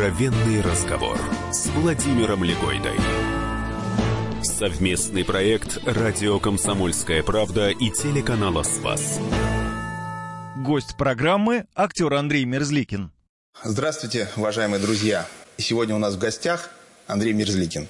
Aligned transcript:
Откровенный 0.00 0.62
разговор 0.62 1.18
с 1.52 1.66
Владимиром 1.66 2.42
Легойдой. 2.42 2.96
Совместный 4.42 5.26
проект 5.26 5.76
«Радио 5.84 6.40
Комсомольская 6.40 7.22
правда» 7.22 7.68
и 7.68 7.90
телеканала 7.90 8.62
«Спас». 8.62 9.20
Гость 10.56 10.96
программы– 10.96 11.66
актер 11.74 12.14
Андрей 12.14 12.46
Мерзликин. 12.46 13.12
Здравствуйте, 13.62 14.30
уважаемые 14.36 14.80
друзья. 14.80 15.26
Сегодня 15.58 15.94
у 15.94 15.98
нас 15.98 16.14
в 16.14 16.18
гостях 16.18 16.70
Андрей 17.06 17.34
Мерзликин. 17.34 17.86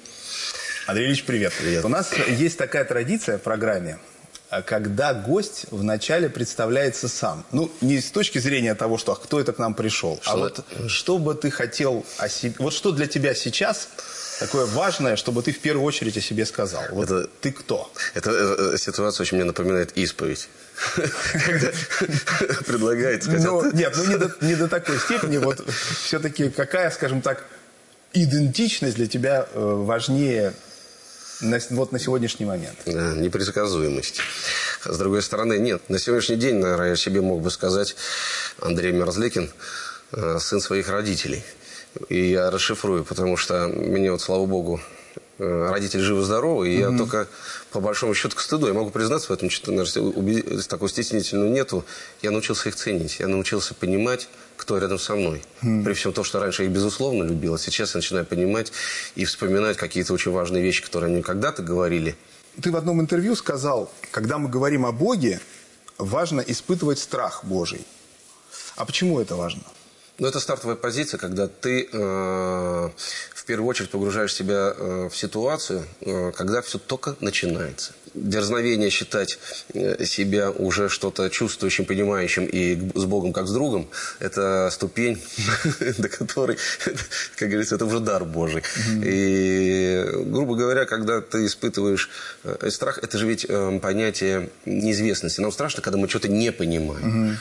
Андрей 0.87 1.07
Ильич, 1.07 1.23
привет. 1.23 1.53
Привет. 1.57 1.85
У 1.85 1.87
нас 1.87 2.13
есть 2.27 2.57
такая 2.57 2.83
традиция 2.83 3.37
в 3.37 3.41
программе– 3.41 3.99
когда 4.59 5.13
гость 5.13 5.65
вначале 5.71 6.27
представляется 6.27 7.07
сам. 7.07 7.45
Ну, 7.53 7.71
не 7.79 8.01
с 8.01 8.11
точки 8.11 8.37
зрения 8.37 8.75
того, 8.75 8.97
что 8.97 9.13
а 9.13 9.15
кто 9.15 9.39
это 9.39 9.53
к 9.53 9.59
нам 9.59 9.73
пришел, 9.73 10.19
а 10.21 10.23
что? 10.23 10.31
а 10.31 10.37
вот 10.37 10.65
что 10.91 11.17
бы 11.17 11.33
ты 11.35 11.49
хотел 11.49 12.05
о 12.17 12.27
себе... 12.27 12.55
Вот 12.59 12.73
что 12.73 12.91
для 12.91 13.07
тебя 13.07 13.33
сейчас 13.33 13.87
такое 14.39 14.65
важное, 14.65 15.15
чтобы 15.15 15.41
ты 15.41 15.53
в 15.53 15.59
первую 15.59 15.85
очередь 15.85 16.17
о 16.17 16.21
себе 16.21 16.45
сказал? 16.45 16.83
Вот 16.91 17.05
это, 17.05 17.29
ты 17.39 17.53
кто? 17.53 17.89
Эта 18.13 18.31
э, 18.73 18.77
ситуация 18.77 19.23
очень 19.23 19.37
мне 19.37 19.45
напоминает 19.45 19.97
исповедь. 19.97 20.49
Когда 21.45 21.69
предлагает 22.67 23.23
сказать... 23.23 23.45
Ну, 23.45 23.71
нет, 23.71 23.95
ну 23.95 24.47
не 24.47 24.55
до, 24.55 24.67
такой 24.67 24.99
степени. 24.99 25.37
Вот 25.37 25.65
все-таки 26.03 26.49
какая, 26.49 26.91
скажем 26.91 27.21
так, 27.21 27.45
идентичность 28.11 28.97
для 28.97 29.07
тебя 29.07 29.47
э, 29.53 29.59
важнее 29.59 30.53
на, 31.41 31.59
вот 31.71 31.91
на 31.91 31.99
сегодняшний 31.99 32.45
момент. 32.45 32.77
Да, 32.85 33.13
непредсказуемость. 33.13 34.21
С 34.83 34.97
другой 34.97 35.21
стороны, 35.21 35.57
нет. 35.57 35.81
На 35.89 35.99
сегодняшний 35.99 36.35
день, 36.35 36.55
наверное, 36.55 36.89
я 36.89 36.95
себе 36.95 37.21
мог 37.21 37.41
бы 37.41 37.51
сказать 37.51 37.95
Андрей 38.59 38.91
Мерзликин, 38.91 39.51
э, 40.13 40.39
сын 40.39 40.61
своих 40.61 40.89
родителей. 40.89 41.43
И 42.09 42.29
я 42.29 42.49
расшифрую, 42.49 43.03
потому 43.03 43.37
что 43.37 43.67
мне 43.67 44.11
вот, 44.11 44.21
слава 44.21 44.45
богу, 44.45 44.79
э, 45.39 45.69
родители 45.69 46.01
живы-здоровы, 46.01 46.69
и 46.69 46.77
mm-hmm. 46.77 46.91
я 46.91 46.97
только, 46.97 47.27
по 47.71 47.81
большому 47.81 48.13
счету, 48.13 48.35
к 48.35 48.39
стыду, 48.39 48.67
я 48.67 48.73
могу 48.73 48.91
признаться 48.91 49.27
в 49.27 49.31
этом, 49.31 49.49
что, 49.49 49.71
наверное, 49.71 50.61
такой 50.63 50.89
стеснительного 50.89 51.49
нету, 51.49 51.83
я 52.21 52.31
научился 52.31 52.69
их 52.69 52.75
ценить, 52.75 53.19
я 53.19 53.27
научился 53.27 53.73
понимать, 53.73 54.29
кто 54.61 54.77
рядом 54.77 54.99
со 54.99 55.15
мной. 55.15 55.41
Mm. 55.63 55.83
При 55.83 55.93
всем 55.93 56.13
том, 56.13 56.23
что 56.23 56.39
раньше 56.39 56.61
я 56.61 56.69
их 56.69 56.73
безусловно 56.73 57.23
любил, 57.23 57.55
а 57.55 57.57
сейчас 57.57 57.95
я 57.95 57.97
начинаю 57.97 58.25
понимать 58.27 58.71
и 59.15 59.25
вспоминать 59.25 59.75
какие-то 59.75 60.13
очень 60.13 60.31
важные 60.31 60.61
вещи, 60.61 60.83
которые 60.83 61.11
они 61.11 61.23
когда-то 61.23 61.63
говорили. 61.63 62.15
Ты 62.61 62.71
в 62.71 62.75
одном 62.75 63.01
интервью 63.01 63.35
сказал, 63.35 63.91
когда 64.11 64.37
мы 64.37 64.49
говорим 64.49 64.85
о 64.85 64.91
Боге, 64.91 65.41
важно 65.97 66.41
испытывать 66.41 66.99
страх 66.99 67.43
Божий. 67.43 67.81
А 68.75 68.85
почему 68.85 69.19
это 69.19 69.35
важно? 69.35 69.63
Ну, 70.19 70.27
это 70.27 70.39
стартовая 70.39 70.75
позиция, 70.75 71.17
когда 71.17 71.47
ты 71.47 71.89
э, 71.91 72.89
первую 73.51 73.69
очередь 73.69 73.89
погружаешь 73.89 74.33
себя 74.33 74.73
э, 74.73 75.09
в 75.11 75.17
ситуацию, 75.17 75.83
э, 75.99 76.31
когда 76.31 76.61
все 76.61 76.77
только 76.77 77.17
начинается 77.19 77.91
дерзновение 78.13 78.89
считать 78.89 79.39
э, 79.73 80.05
себя 80.05 80.51
уже 80.51 80.87
что-то 80.87 81.29
чувствующим, 81.29 81.83
понимающим 81.83 82.45
и 82.45 82.79
с 82.95 83.03
Богом 83.03 83.33
как 83.33 83.47
с 83.47 83.51
другом, 83.51 83.89
это 84.19 84.69
ступень, 84.71 85.21
до 85.97 86.07
которой, 86.07 86.57
как 87.35 87.49
говорится, 87.49 87.75
это 87.75 87.85
уже 87.85 87.99
дар 87.99 88.23
Божий. 88.23 88.63
И, 89.03 90.05
грубо 90.25 90.55
говоря, 90.55 90.85
когда 90.85 91.19
ты 91.19 91.45
испытываешь 91.45 92.09
страх, 92.69 92.99
это 93.03 93.17
же 93.17 93.27
ведь 93.27 93.45
э, 93.49 93.79
понятие 93.81 94.49
неизвестности. 94.65 95.41
Нам 95.41 95.51
страшно, 95.51 95.81
когда 95.81 95.97
мы 95.97 96.07
что-то 96.07 96.29
не 96.29 96.53
понимаем 96.53 97.37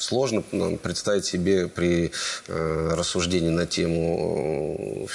сложно 0.00 0.42
нам 0.52 0.78
представить 0.78 1.24
себе 1.24 1.68
при 1.68 2.10
э, 2.48 2.94
рассуждении 2.94 3.50
на 3.50 3.66
тему 3.66 5.08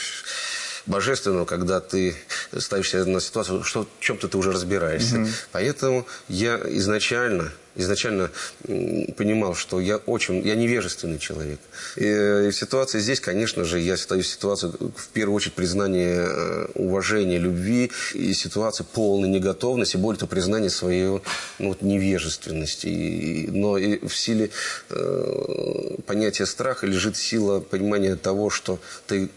божественного, 0.86 1.46
когда 1.46 1.80
ты 1.80 2.16
ставишься 2.58 3.04
на 3.06 3.20
ситуацию, 3.20 3.64
что 3.64 3.88
в 4.00 4.04
чем-то 4.04 4.28
ты 4.28 4.38
уже 4.38 4.52
разбираешься. 4.52 5.20
Угу. 5.20 5.28
Поэтому 5.52 6.06
я 6.28 6.62
изначально 6.66 7.52
изначально 7.76 8.32
понимал, 8.64 9.56
что 9.56 9.80
я 9.80 9.98
очень, 9.98 10.42
я 10.46 10.56
невежественный 10.56 11.20
человек. 11.20 11.60
И, 11.96 12.04
в 12.04 12.52
ситуации 12.52 13.00
здесь, 13.00 13.20
конечно 13.20 13.64
же, 13.64 13.80
я 13.80 13.98
стою 13.98 14.24
ситуацию, 14.24 14.74
в 14.96 15.08
первую 15.10 15.36
очередь, 15.36 15.54
признания 15.54 16.26
э, 16.28 16.68
уважения, 16.76 17.38
любви 17.38 17.92
и 18.14 18.34
ситуации 18.34 18.86
полной 18.94 19.30
неготовности, 19.30 19.98
более 19.98 20.20
того, 20.20 20.30
признания 20.30 20.70
своей 20.70 21.06
ну, 21.06 21.22
вот, 21.60 21.82
невежественности. 21.82 22.88
И, 22.88 23.48
но 23.48 23.78
и 23.78 24.06
в 24.06 24.16
силе 24.16 24.52
э, 24.90 25.98
понятия 26.06 26.46
страха 26.46 26.88
лежит 26.88 27.18
сила 27.18 27.60
понимания 27.60 28.16
того, 28.16 28.50
что 28.50 28.80
ты 29.08 29.30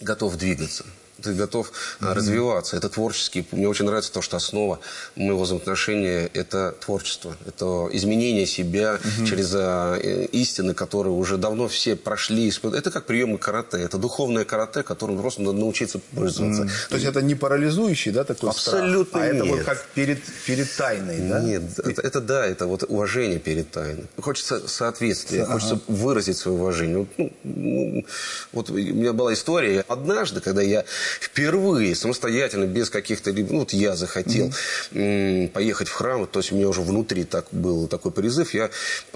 готов 0.00 0.36
двигаться 0.36 0.84
ты 1.22 1.32
готов 1.34 1.68
mm-hmm. 1.70 2.12
развиваться. 2.12 2.76
Это 2.76 2.88
творческий. 2.88 3.46
Мне 3.52 3.68
очень 3.68 3.84
нравится 3.84 4.12
то, 4.12 4.22
что 4.22 4.36
основа 4.36 4.80
моего 5.16 5.42
взаимоотношения– 5.42 6.30
это 6.34 6.74
творчество. 6.80 7.36
Это 7.46 7.88
изменение 7.92 8.46
себя 8.46 8.98
mm-hmm. 9.02 9.26
через 9.26 9.52
а, 9.54 9.96
истины, 9.96 10.74
которые 10.74 11.12
уже 11.12 11.36
давно 11.36 11.68
все 11.68 11.96
прошли. 11.96 12.52
Это 12.62 12.90
как 12.90 13.06
приемы 13.06 13.38
карате. 13.38 13.78
Это 13.78 13.98
духовное 13.98 14.44
карате, 14.44 14.82
которым 14.82 15.18
просто 15.18 15.42
надо 15.42 15.58
научиться 15.58 15.98
пользоваться. 16.14 16.64
Mm-hmm. 16.64 16.88
То 16.88 16.94
есть 16.96 17.06
это 17.06 17.22
не 17.22 17.34
парализующий, 17.34 18.12
да, 18.12 18.24
такой 18.24 18.50
Абсолютно 18.50 19.20
страх? 19.20 19.22
А 19.22 19.32
нет. 19.32 19.36
это 19.36 19.44
вот 19.44 19.62
как 19.62 19.84
перед, 19.94 20.22
перед 20.46 20.76
тайной, 20.76 21.28
да? 21.28 21.40
Нет, 21.40 21.62
это, 21.78 22.02
это 22.02 22.20
да, 22.20 22.46
это 22.46 22.66
вот 22.66 22.84
уважение 22.88 23.38
перед 23.38 23.70
тайной. 23.70 24.06
Хочется 24.20 24.66
соответствия, 24.68 25.42
ага. 25.42 25.52
хочется 25.54 25.80
выразить 25.86 26.36
свое 26.36 26.58
уважение. 26.58 27.06
Ну, 27.16 27.32
ну, 27.44 28.04
вот 28.52 28.70
у 28.70 28.74
меня 28.74 29.12
была 29.12 29.32
история. 29.32 29.84
Однажды, 29.88 30.40
когда 30.40 30.62
я 30.62 30.84
впервые 31.20 31.94
самостоятельно, 31.94 32.64
без 32.64 32.90
каких-то... 32.90 33.32
Ну, 33.32 33.60
вот 33.60 33.72
я 33.72 33.96
захотел 33.96 34.52
mm-hmm. 34.92 35.48
поехать 35.48 35.88
в 35.88 35.92
храм, 35.92 36.26
то 36.26 36.40
есть 36.40 36.52
у 36.52 36.56
меня 36.56 36.68
уже 36.68 36.80
внутри 36.82 37.24
так 37.24 37.46
был 37.52 37.86
такой 37.88 38.12
призыв. 38.12 38.54
Я 38.54 38.70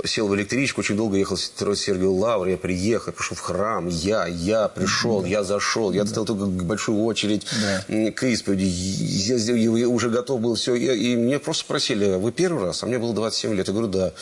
сел 0.04 0.28
в 0.28 0.34
электричку, 0.34 0.80
очень 0.80 0.96
долго 0.96 1.16
ехал 1.16 1.36
с 1.36 1.52
Сергею 1.76 2.12
Лавр, 2.14 2.48
я 2.48 2.56
приехал, 2.56 3.12
пришел 3.12 3.36
в 3.36 3.40
храм, 3.40 3.88
я, 3.88 4.26
я 4.26 4.68
пришел, 4.68 5.22
mm-hmm. 5.22 5.28
я 5.28 5.44
зашел, 5.44 5.92
я 5.92 6.06
стоял 6.06 6.26
только 6.26 6.46
большую 6.46 7.02
очередь 7.04 7.46
yeah. 7.88 8.12
к 8.12 8.22
исповеди, 8.24 8.64
я, 8.64 9.36
я 9.36 9.88
уже 9.88 10.10
готов 10.10 10.40
был 10.40 10.54
все, 10.54 10.74
я, 10.74 10.94
и 10.94 11.14
меня 11.14 11.38
просто 11.38 11.64
спросили, 11.64 12.14
вы 12.16 12.32
первый 12.32 12.64
раз? 12.64 12.82
А 12.82 12.86
мне 12.86 12.98
было 12.98 13.14
27 13.14 13.54
лет. 13.54 13.68
Я 13.68 13.72
говорю, 13.72 13.88
да. 13.88 14.12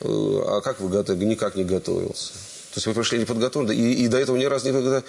«Э, 0.00 0.06
а 0.46 0.60
как 0.62 0.80
вы 0.80 0.88
готовы? 0.88 1.24
Никак 1.24 1.56
не 1.56 1.64
готовился. 1.64 2.32
То 2.32 2.78
есть 2.78 2.86
вы 2.86 2.94
пришли 2.94 3.18
неподготовлены, 3.20 3.72
и, 3.72 4.04
и 4.04 4.08
до 4.08 4.18
этого 4.18 4.36
ни 4.36 4.44
разу 4.44 4.68
никогда 4.68 5.04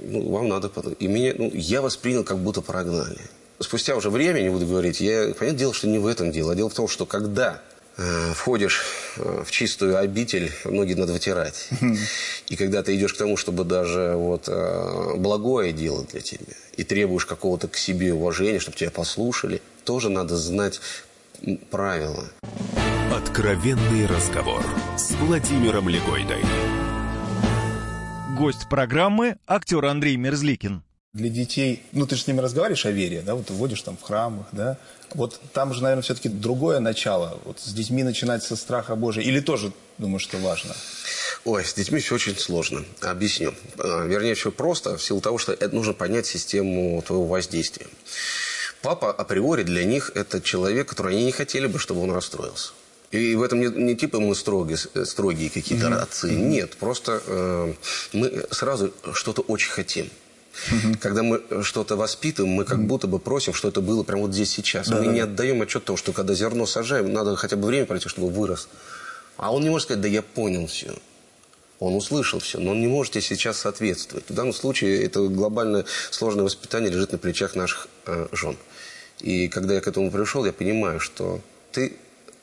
ну, 0.00 0.30
вам 0.30 0.48
надо... 0.48 0.70
И 0.98 1.06
меня, 1.06 1.34
ну, 1.36 1.50
я 1.54 1.82
воспринял, 1.82 2.24
как 2.24 2.38
будто 2.38 2.60
прогнали. 2.60 3.20
Спустя 3.60 3.96
уже 3.96 4.10
время, 4.10 4.40
не 4.40 4.50
буду 4.50 4.66
говорить, 4.66 5.00
я, 5.00 5.34
понятное 5.38 5.52
дело, 5.52 5.74
что 5.74 5.86
не 5.86 5.98
в 5.98 6.06
этом 6.06 6.32
дело. 6.32 6.52
А 6.52 6.54
дело 6.54 6.68
в 6.68 6.74
том, 6.74 6.88
что 6.88 7.06
когда 7.06 7.60
э, 7.96 8.32
входишь 8.34 8.82
э, 9.16 9.44
в 9.46 9.50
чистую 9.50 9.98
обитель, 9.98 10.50
ноги 10.64 10.94
надо 10.94 11.12
вытирать. 11.12 11.68
И 12.48 12.56
когда 12.56 12.82
ты 12.82 12.96
идешь 12.96 13.14
к 13.14 13.18
тому, 13.18 13.36
чтобы 13.36 13.64
даже 13.64 14.14
вот 14.16 14.48
э, 14.48 15.14
благое 15.16 15.72
делать 15.72 16.08
для 16.10 16.20
тебя, 16.20 16.54
и 16.76 16.84
требуешь 16.84 17.26
какого-то 17.26 17.68
к 17.68 17.76
себе 17.76 18.12
уважения, 18.12 18.58
чтобы 18.58 18.76
тебя 18.76 18.90
послушали, 18.90 19.62
тоже 19.84 20.08
надо 20.08 20.36
знать 20.36 20.80
правила. 21.70 22.24
Откровенный 23.12 24.06
разговор 24.06 24.64
с 24.96 25.12
Владимиром 25.12 25.88
Легойдой. 25.88 26.42
Гость 28.42 28.68
программы– 28.68 29.36
актер 29.46 29.84
Андрей 29.84 30.16
Мерзликин. 30.16 30.82
Для 31.12 31.28
детей, 31.28 31.80
ну 31.92 32.08
ты 32.08 32.16
же 32.16 32.22
с 32.22 32.26
ними 32.26 32.40
разговариваешь 32.40 32.84
о 32.86 32.90
вере, 32.90 33.22
да, 33.24 33.36
вот 33.36 33.46
ты 33.46 33.52
вводишь 33.52 33.82
там 33.82 33.96
в 33.96 34.02
храмах, 34.02 34.46
да, 34.50 34.78
вот 35.14 35.40
там 35.52 35.72
же, 35.72 35.80
наверное, 35.80 36.02
все-таки 36.02 36.28
другое 36.28 36.80
начало, 36.80 37.38
вот 37.44 37.60
с 37.60 37.72
детьми 37.72 38.02
начинать 38.02 38.42
со 38.42 38.56
страха 38.56 38.96
Божия, 38.96 39.22
или 39.22 39.38
тоже 39.38 39.72
думаешь, 39.98 40.22
что 40.22 40.38
важно? 40.38 40.74
Ой, 41.44 41.64
с 41.64 41.72
детьми 41.74 42.00
все 42.00 42.16
очень 42.16 42.36
сложно. 42.36 42.84
Объясню. 43.00 43.54
А, 43.78 44.06
вернее, 44.06 44.34
все 44.34 44.50
просто, 44.50 44.98
в 44.98 45.02
силу 45.04 45.20
того, 45.20 45.38
что 45.38 45.52
это 45.52 45.72
нужно 45.72 45.92
понять 45.92 46.26
систему 46.26 47.00
твоего 47.06 47.26
воздействия. 47.26 47.86
Папа 48.80 49.12
априори 49.12 49.62
для 49.62 49.84
них 49.84 50.10
это 50.16 50.40
человек, 50.40 50.88
который 50.88 51.14
они 51.14 51.26
не 51.26 51.32
хотели 51.32 51.68
бы, 51.68 51.78
чтобы 51.78 52.02
он 52.02 52.10
расстроился. 52.10 52.72
И 53.12 53.36
в 53.36 53.42
этом 53.42 53.60
не, 53.60 53.68
не 53.68 53.94
типа 53.94 54.20
мы 54.20 54.34
строгие, 54.34 54.76
строгие 54.76 55.50
какие-то 55.50 55.86
mm-hmm. 55.86 56.02
отцы. 56.02 56.30
Mm-hmm. 56.30 56.48
Нет, 56.48 56.76
просто 56.78 57.22
э, 57.26 57.74
мы 58.14 58.44
сразу 58.50 58.92
что-то 59.12 59.42
очень 59.42 59.70
хотим. 59.70 60.10
Угу. 60.70 60.98
Когда 61.00 61.22
мы 61.22 61.42
что-то 61.62 61.96
воспитываем, 61.96 62.52
мы 62.52 62.64
как 62.64 62.84
будто 62.86 63.06
бы 63.06 63.18
просим, 63.18 63.54
что 63.54 63.68
это 63.68 63.80
было 63.80 64.02
прямо 64.02 64.22
вот 64.22 64.34
здесь 64.34 64.50
сейчас. 64.50 64.88
Да, 64.88 64.98
мы 64.98 65.06
да. 65.06 65.12
не 65.12 65.20
отдаем 65.20 65.62
отчет 65.62 65.84
того, 65.84 65.96
что 65.96 66.12
когда 66.12 66.34
зерно 66.34 66.66
сажаем, 66.66 67.12
надо 67.12 67.36
хотя 67.36 67.56
бы 67.56 67.66
время 67.66 67.86
пройти, 67.86 68.08
чтобы 68.08 68.28
вырос. 68.28 68.68
А 69.36 69.52
он 69.52 69.62
не 69.62 69.70
может 69.70 69.86
сказать, 69.86 70.02
да 70.02 70.08
я 70.08 70.22
понял 70.22 70.66
все. 70.66 70.94
Он 71.78 71.94
услышал 71.94 72.38
все, 72.38 72.60
но 72.60 72.72
он 72.72 72.80
не 72.80 72.86
может 72.86 73.14
тебе 73.14 73.22
сейчас 73.22 73.58
соответствовать. 73.58 74.24
В 74.28 74.34
данном 74.34 74.52
случае 74.52 75.02
это 75.04 75.26
глобальное 75.26 75.84
сложное 76.10 76.44
воспитание 76.44 76.92
лежит 76.92 77.12
на 77.12 77.18
плечах 77.18 77.56
наших 77.56 77.88
э, 78.06 78.28
жен. 78.30 78.56
И 79.20 79.48
когда 79.48 79.74
я 79.74 79.80
к 79.80 79.88
этому 79.88 80.10
пришел, 80.10 80.44
я 80.44 80.52
понимаю, 80.52 81.00
что 81.00 81.40
ты 81.72 81.96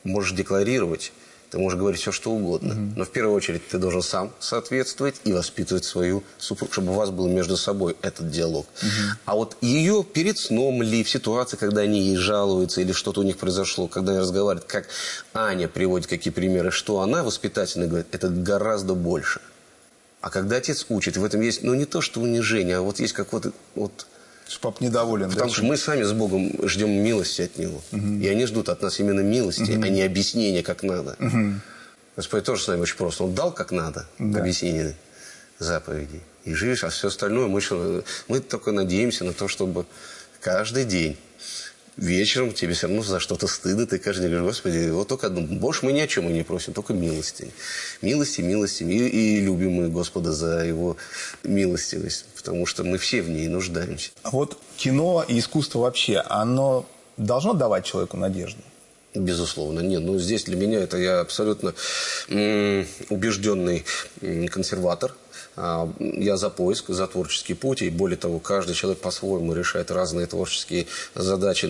можешь 0.03 0.33
декларировать 0.33 1.11
Ты 1.49 1.57
можешь 1.57 1.79
говорить 1.79 1.99
все, 1.99 2.11
что 2.11 2.31
угодно. 2.31 2.73
Угу. 2.73 2.93
Но 2.95 3.05
в 3.05 3.09
первую 3.09 3.35
очередь 3.35 3.67
ты 3.67 3.79
должен 3.79 4.03
сам 4.03 4.31
соответствовать 4.39 5.15
и 5.23 5.33
воспитывать 5.33 5.83
свою 5.83 6.23
супругу, 6.37 6.71
чтобы 6.71 6.91
у 6.91 6.95
вас 6.95 7.09
был 7.09 7.27
между 7.27 7.57
собой 7.57 7.95
этот 8.01 8.29
диалог. 8.29 8.67
Угу. 8.81 8.89
А 9.25 9.35
вот 9.35 9.57
ее 9.61 10.05
перед 10.13 10.37
сном 10.37 10.83
ли, 10.83 11.03
в 11.03 11.09
ситуации, 11.09 11.57
когда 11.57 11.81
они 11.81 12.01
ей 12.01 12.17
жалуются 12.17 12.81
или 12.81 12.91
что-то 12.91 13.21
у 13.21 13.23
них 13.23 13.37
произошло, 13.37 13.87
когда 13.87 14.11
они 14.11 14.21
разговаривают, 14.21 14.69
как 14.69 14.87
Аня 15.33 15.67
приводит 15.67 16.07
какие 16.07 16.31
примеры, 16.31 16.69
что 16.69 17.01
она 17.01 17.23
воспитательно 17.23 17.87
говорит, 17.87 18.07
это 18.11 18.29
гораздо 18.29 18.93
больше. 18.93 19.41
А 20.21 20.29
когда 20.29 20.57
отец 20.57 20.85
учит, 20.89 21.17
в 21.17 21.23
этом 21.23 21.41
есть, 21.41 21.63
ну, 21.63 21.73
не 21.73 21.85
то, 21.85 22.01
что 22.01 22.19
унижение, 22.19 22.77
а 22.77 22.81
вот 22.81 22.99
есть 22.99 23.13
какое-то 23.13 23.53
вот 23.73 24.05
что 24.49 24.59
пап 24.61 24.81
недоволен. 24.81 25.29
Потому 25.29 25.49
да? 25.49 25.55
что 25.55 25.63
мы 25.63 25.77
сами 25.77 26.03
с 26.03 26.11
Богом 26.11 26.51
ждем 26.67 26.89
милости 26.89 27.43
от 27.43 27.57
Него. 27.57 27.81
Угу. 27.91 28.15
И 28.21 28.27
они 28.27 28.45
ждут 28.45 28.69
от 28.69 28.81
нас 28.81 28.99
именно 28.99 29.21
милости, 29.21 29.71
угу. 29.71 29.83
а 29.83 29.89
не 29.89 30.01
объяснения, 30.01 30.63
как 30.63 30.81
надо. 30.83 31.15
Угу. 31.19 31.53
Господь 32.15 32.43
тоже 32.43 32.63
с 32.63 32.67
нами 32.67 32.81
очень 32.81 32.97
просто. 32.97 33.23
Он 33.23 33.35
дал 33.35 33.51
как 33.53 33.71
надо 33.71 34.07
да. 34.17 34.39
объяснение 34.39 34.95
заповедей. 35.59 36.21
И 36.45 36.53
живешь, 36.53 36.83
а 36.83 36.89
все 36.89 37.09
остальное 37.09 37.47
мы, 37.47 37.61
мы 38.27 38.39
только 38.39 38.71
надеемся 38.71 39.23
на 39.23 39.33
то, 39.33 39.47
чтобы 39.47 39.85
каждый 40.41 40.85
день 40.85 41.17
вечером 41.99 42.53
тебе 42.53 42.73
все 42.73 42.87
равно 42.87 43.03
за 43.03 43.19
что-то 43.19 43.47
стыдно, 43.47 43.85
ты 43.85 43.99
каждый 43.99 44.23
день 44.23 44.31
говоришь, 44.31 44.55
Господи, 44.55 44.89
вот 44.89 45.07
только 45.07 45.27
одно, 45.27 45.41
больше 45.41 45.85
мы 45.85 45.91
ни 45.91 45.99
о 45.99 46.07
чем 46.07 46.29
и 46.29 46.33
не 46.33 46.43
просим, 46.43 46.73
только 46.73 46.93
милости. 46.93 47.51
Милости, 48.01 48.41
милости, 48.41 48.83
и, 48.83 49.07
и 49.07 49.41
любим 49.41 49.73
мы 49.73 49.89
Господа 49.89 50.31
за 50.31 50.65
Его 50.65 50.97
милостивость, 51.43 52.25
потому 52.35 52.65
что 52.65 52.83
мы 52.83 52.97
все 52.97 53.21
в 53.21 53.29
ней 53.29 53.47
нуждаемся. 53.47 54.11
А 54.23 54.29
вот 54.31 54.57
кино 54.77 55.23
и 55.27 55.39
искусство 55.39 55.79
вообще, 55.79 56.17
оно 56.17 56.85
должно 57.17 57.53
давать 57.53 57.85
человеку 57.85 58.17
надежду? 58.17 58.61
Безусловно, 59.15 59.79
нет. 59.79 60.01
Ну, 60.01 60.19
здесь 60.19 60.43
для 60.43 60.55
меня 60.55 60.79
это 60.79 60.97
я 60.97 61.21
абсолютно 61.21 61.73
убежденный 62.27 63.83
консерватор. 64.51 65.15
А, 65.55 65.91
я 65.99 66.37
за 66.37 66.49
поиск, 66.49 66.89
за 66.89 67.07
творческий 67.07 67.53
путь. 67.53 67.81
И 67.81 67.89
более 67.89 68.17
того, 68.17 68.39
каждый 68.39 68.75
человек 68.75 69.01
по-своему 69.01 69.53
решает 69.53 69.91
разные 69.91 70.25
творческие 70.27 70.87
задачи, 71.15 71.67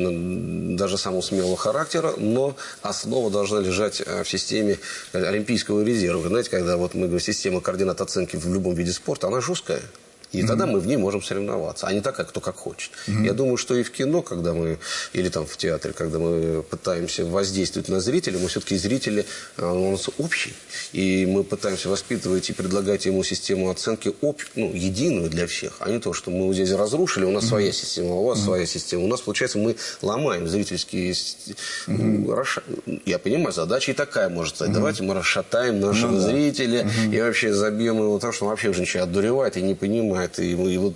даже 0.75 0.97
самого 0.97 1.21
смелого 1.21 1.57
характера. 1.57 2.13
Но 2.17 2.55
основа 2.81 3.31
должна 3.31 3.59
лежать 3.59 4.01
э, 4.05 4.23
в 4.23 4.29
системе 4.29 4.77
Олимпийского 5.13 5.83
резерва. 5.83 6.27
Знаете, 6.27 6.49
когда 6.49 6.77
вот 6.77 6.93
мы 6.93 7.07
говорим, 7.07 7.19
система 7.19 7.61
координат 7.61 8.01
оценки 8.01 8.35
в 8.35 8.45
любом 8.53 8.75
виде 8.75 8.91
спорта, 8.91 9.27
она 9.27 9.41
жесткая. 9.41 9.81
И 10.31 10.41
mm-hmm. 10.41 10.47
тогда 10.47 10.65
мы 10.67 10.79
в 10.79 10.85
ней 10.85 10.97
можем 10.97 11.23
соревноваться, 11.23 11.87
а 11.87 11.93
не 11.93 12.01
так, 12.01 12.15
как 12.15 12.29
кто 12.29 12.39
как 12.39 12.55
хочет. 12.55 12.91
Mm-hmm. 13.07 13.25
Я 13.25 13.33
думаю, 13.33 13.57
что 13.57 13.75
и 13.75 13.83
в 13.83 13.91
кино, 13.91 14.21
когда 14.21 14.53
мы, 14.53 14.77
или 15.13 15.29
там 15.29 15.45
в 15.45 15.57
театре, 15.57 15.93
когда 15.93 16.19
мы 16.19 16.61
пытаемся 16.61 17.25
воздействовать 17.25 17.89
на 17.89 17.99
зрителя, 17.99 18.37
мы 18.37 18.47
все-таки 18.47 18.77
зрители, 18.77 19.25
а, 19.57 19.73
он 19.73 19.77
у 19.77 19.91
нас 19.91 20.07
общий. 20.19 20.53
И 20.93 21.25
мы 21.25 21.43
пытаемся 21.43 21.89
воспитывать 21.89 22.49
и 22.49 22.53
предлагать 22.53 23.05
ему 23.05 23.23
систему 23.23 23.71
оценки 23.71 24.13
об, 24.21 24.37
ну, 24.55 24.71
единую 24.71 25.29
для 25.29 25.47
всех, 25.47 25.77
а 25.79 25.89
не 25.89 25.99
то, 25.99 26.13
что 26.13 26.29
мы 26.29 26.53
здесь 26.53 26.71
разрушили, 26.71 27.25
у 27.25 27.31
нас 27.31 27.45
mm-hmm. 27.45 27.47
своя 27.47 27.71
система, 27.71 28.13
у 28.13 28.25
вас 28.25 28.39
mm-hmm. 28.39 28.43
своя 28.43 28.65
система. 28.67 29.03
У 29.05 29.07
нас, 29.07 29.21
получается, 29.21 29.57
мы 29.57 29.75
ломаем 30.01 30.47
зрительские... 30.47 31.11
Mm-hmm. 31.11 32.33
Расш... 32.35 32.59
Я 33.05 33.17
понимаю, 33.17 33.51
задача 33.51 33.91
и 33.91 33.95
такая 33.95 34.29
может 34.29 34.55
стать. 34.55 34.69
Mm-hmm. 34.69 34.73
Давайте 34.73 35.03
мы 35.03 35.13
расшатаем 35.15 35.79
нашего 35.79 36.11
mm-hmm. 36.11 36.19
зрителя 36.19 36.81
mm-hmm. 36.83 37.15
и 37.15 37.21
вообще 37.21 37.51
забьем 37.53 37.97
его 37.97 38.19
то, 38.19 38.31
что 38.31 38.45
он 38.45 38.51
вообще 38.51 38.69
уже 38.69 38.81
ничего 38.81 39.03
отдуревает 39.03 39.57
и 39.57 39.61
не 39.61 39.73
понимает 39.73 40.19
это, 40.24 40.44
и, 40.44 40.51
и, 40.51 40.77
вот, 40.77 40.95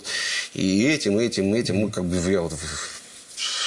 и 0.54 0.86
этим, 0.86 1.20
и 1.20 1.26
этим, 1.26 1.56
и 1.56 1.60
этим. 1.60 1.78
Мы 1.78 1.92
как 1.92 2.06
бы 2.06 2.16
я 2.16 2.42
вот 2.42 2.54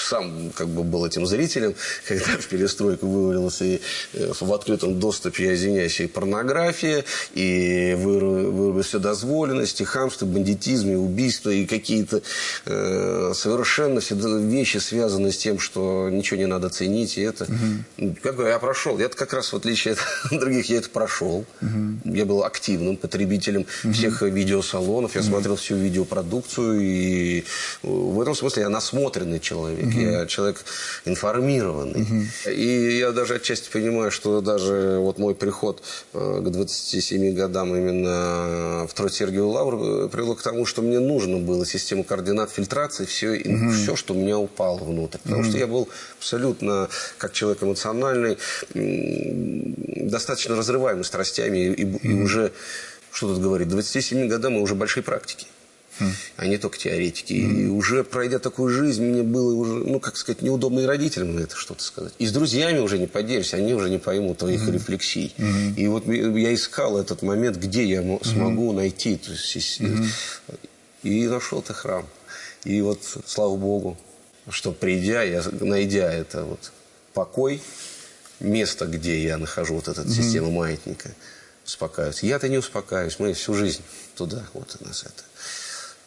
сам 0.08 0.50
как 0.54 0.68
бы 0.68 0.82
был 0.82 1.04
этим 1.04 1.26
зрителем, 1.26 1.74
когда 2.08 2.38
в 2.38 2.46
перестройку 2.46 3.06
вывалилась 3.06 3.60
и 3.60 3.80
э, 4.12 4.32
в 4.40 4.52
открытом 4.52 4.98
доступе, 4.98 5.46
я 5.46 5.54
извиняюсь, 5.54 6.00
и 6.00 6.06
порнография, 6.06 7.04
и 7.34 7.94
вырвалась 7.98 8.86
вседозволенность, 8.86 9.80
и 9.80 9.84
хамство, 9.84 10.26
бандитизм, 10.26 10.90
и 10.90 10.94
убийство, 10.94 11.50
и 11.50 11.66
какие-то 11.66 12.22
э, 12.66 13.32
совершенно 13.34 14.00
все 14.00 14.14
вещи, 14.14 14.78
связанные 14.78 15.32
с 15.32 15.38
тем, 15.38 15.58
что 15.58 16.08
ничего 16.10 16.38
не 16.38 16.46
надо 16.46 16.68
ценить, 16.68 17.18
и 17.18 17.22
это... 17.22 17.44
Угу. 17.44 18.16
Как 18.22 18.36
бы 18.36 18.44
я 18.44 18.58
прошел, 18.58 18.98
я 18.98 19.08
как 19.08 19.32
раз 19.32 19.52
в 19.52 19.56
отличие 19.56 19.94
от 19.94 19.98
других, 20.38 20.68
я 20.68 20.78
это 20.78 20.88
прошел. 20.90 21.44
Угу. 21.60 22.14
Я 22.14 22.24
был 22.24 22.44
активным 22.44 22.96
потребителем 22.96 23.66
угу. 23.84 23.92
всех 23.92 24.22
видеосалонов, 24.22 25.14
я 25.14 25.20
угу. 25.20 25.28
смотрел 25.28 25.56
всю 25.56 25.76
видеопродукцию, 25.76 26.80
и 26.80 27.44
в 27.82 28.20
этом 28.20 28.34
смысле 28.34 28.62
я 28.62 28.68
насмотренный 28.68 29.40
человек. 29.40 29.86
Угу. 29.86 29.95
Я 30.00 30.26
человек 30.26 30.64
информированный. 31.04 32.02
Угу. 32.02 32.50
И 32.50 32.98
я 32.98 33.12
даже 33.12 33.34
отчасти 33.34 33.70
понимаю, 33.70 34.10
что 34.10 34.40
даже 34.40 34.98
вот 35.00 35.18
мой 35.18 35.34
приход 35.34 35.82
э, 36.12 36.40
к 36.44 36.48
27 36.48 37.34
годам 37.34 37.74
именно 37.74 38.86
в 38.86 38.94
Троиц-Сергиеву 38.94 39.50
Лавру 39.50 40.08
привело 40.08 40.34
к 40.34 40.42
тому, 40.42 40.66
что 40.66 40.82
мне 40.82 40.98
нужно 41.00 41.38
было 41.38 41.66
система 41.66 42.04
координат 42.04 42.50
фильтрации, 42.50 43.04
все, 43.04 43.30
угу. 43.30 43.70
все 43.70 43.96
что 43.96 44.14
у 44.14 44.16
меня 44.16 44.38
упало 44.38 44.78
внутрь. 44.78 45.18
Потому 45.22 45.40
угу. 45.40 45.48
что 45.48 45.58
я 45.58 45.66
был 45.66 45.88
абсолютно, 46.18 46.88
как 47.18 47.32
человек 47.32 47.62
эмоциональный, 47.62 48.38
достаточно 48.74 50.56
разрываемый 50.56 51.04
страстями. 51.04 51.58
И, 51.58 51.82
и, 51.82 52.08
и 52.08 52.22
уже, 52.22 52.52
что 53.12 53.28
тут 53.28 53.42
говорить, 53.42 53.68
27 53.68 54.28
годам 54.28 54.54
мы 54.54 54.62
уже 54.62 54.74
большие 54.74 55.02
практики 55.02 55.46
а 56.36 56.46
не 56.46 56.58
только 56.58 56.78
теоретики. 56.78 57.32
И 57.32 57.66
уже 57.66 58.04
пройдя 58.04 58.38
такую 58.38 58.70
жизнь, 58.70 59.04
мне 59.04 59.22
было 59.22 59.54
уже, 59.54 59.72
ну, 59.72 60.00
как 60.00 60.16
сказать, 60.16 60.42
неудобно 60.42 60.80
и 60.80 60.84
родителям 60.84 61.36
это 61.38 61.56
что-то 61.56 61.82
сказать. 61.82 62.12
И 62.18 62.26
с 62.26 62.32
друзьями 62.32 62.78
уже 62.78 62.98
не 62.98 63.06
поделишься, 63.06 63.56
они 63.56 63.74
уже 63.74 63.90
не 63.90 63.98
поймут 63.98 64.38
твоих 64.38 64.68
рефлексий. 64.68 65.34
И 65.76 65.86
вот 65.86 66.06
я 66.06 66.54
искал 66.54 66.98
этот 66.98 67.22
момент, 67.22 67.56
где 67.56 67.84
я 67.84 68.02
смогу 68.22 68.72
найти. 68.72 69.16
То 69.16 69.32
есть, 69.32 69.80
и 71.02 71.28
нашел 71.28 71.60
это 71.60 71.72
храм. 71.72 72.06
И 72.64 72.80
вот, 72.80 73.00
слава 73.26 73.56
Богу, 73.56 73.96
что 74.50 74.72
придя, 74.72 75.22
я, 75.22 75.42
найдя 75.60 76.12
это 76.12 76.44
вот 76.44 76.72
покой, 77.14 77.62
место, 78.40 78.86
где 78.86 79.22
я 79.22 79.38
нахожу 79.38 79.76
вот 79.76 79.88
эту 79.88 80.08
систему 80.10 80.50
маятника, 80.50 81.10
успокаиваюсь. 81.64 82.22
Я-то 82.22 82.48
не 82.48 82.58
успокаиваюсь, 82.58 83.18
мы 83.18 83.32
всю 83.32 83.54
жизнь 83.54 83.82
туда, 84.16 84.44
вот 84.52 84.76
у 84.80 84.84
нас 84.84 85.04
это. 85.04 85.22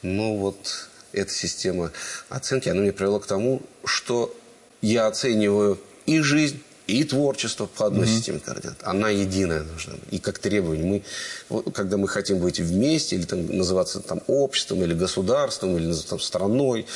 Но 0.01 0.35
вот 0.35 0.89
эта 1.11 1.31
система 1.31 1.91
оценки, 2.29 2.69
она 2.69 2.81
меня 2.81 2.93
привела 2.93 3.19
к 3.19 3.25
тому, 3.25 3.61
что 3.83 4.35
я 4.81 5.07
оцениваю 5.07 5.79
и 6.05 6.19
жизнь, 6.19 6.61
и 6.89 7.03
творчество 7.03 7.67
по 7.67 7.85
одной 7.85 8.05
mm-hmm. 8.05 8.17
системе 8.17 8.39
координат. 8.39 8.77
Она 8.83 9.09
единая 9.09 9.61
должна 9.61 9.93
быть. 9.93 10.11
И 10.11 10.17
как 10.17 10.39
требование. 10.39 10.85
Мы, 10.85 11.03
вот, 11.47 11.73
когда 11.73 11.97
мы 11.97 12.07
хотим 12.07 12.39
быть 12.39 12.59
вместе, 12.59 13.15
или 13.15 13.25
там, 13.25 13.45
называться 13.45 13.99
там, 13.99 14.21
обществом, 14.27 14.83
или 14.83 14.93
государством, 14.93 15.77
или 15.77 15.93
там, 15.93 16.19
страной, 16.19 16.87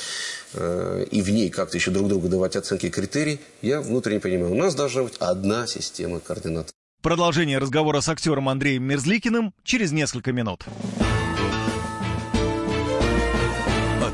э, 0.54 1.06
и 1.12 1.22
в 1.22 1.30
ней 1.30 1.50
как-то 1.50 1.78
еще 1.78 1.92
друг 1.92 2.08
другу 2.08 2.28
давать 2.28 2.56
оценки 2.56 2.88
и 2.88 2.90
критерии, 2.90 3.40
я 3.62 3.82
внутренне 3.82 4.20
понимаю, 4.20 4.52
у 4.52 4.56
нас 4.56 4.74
должна 4.74 5.04
быть 5.04 5.16
одна 5.20 5.68
система 5.68 6.20
координат. 6.20 6.72
Продолжение 7.02 7.58
разговора 7.58 8.02
с 8.02 8.10
актером 8.10 8.50
Андреем 8.50 8.84
Мерзликиным 8.84 9.54
через 9.64 9.92
несколько 9.92 10.32
минут. 10.32 10.66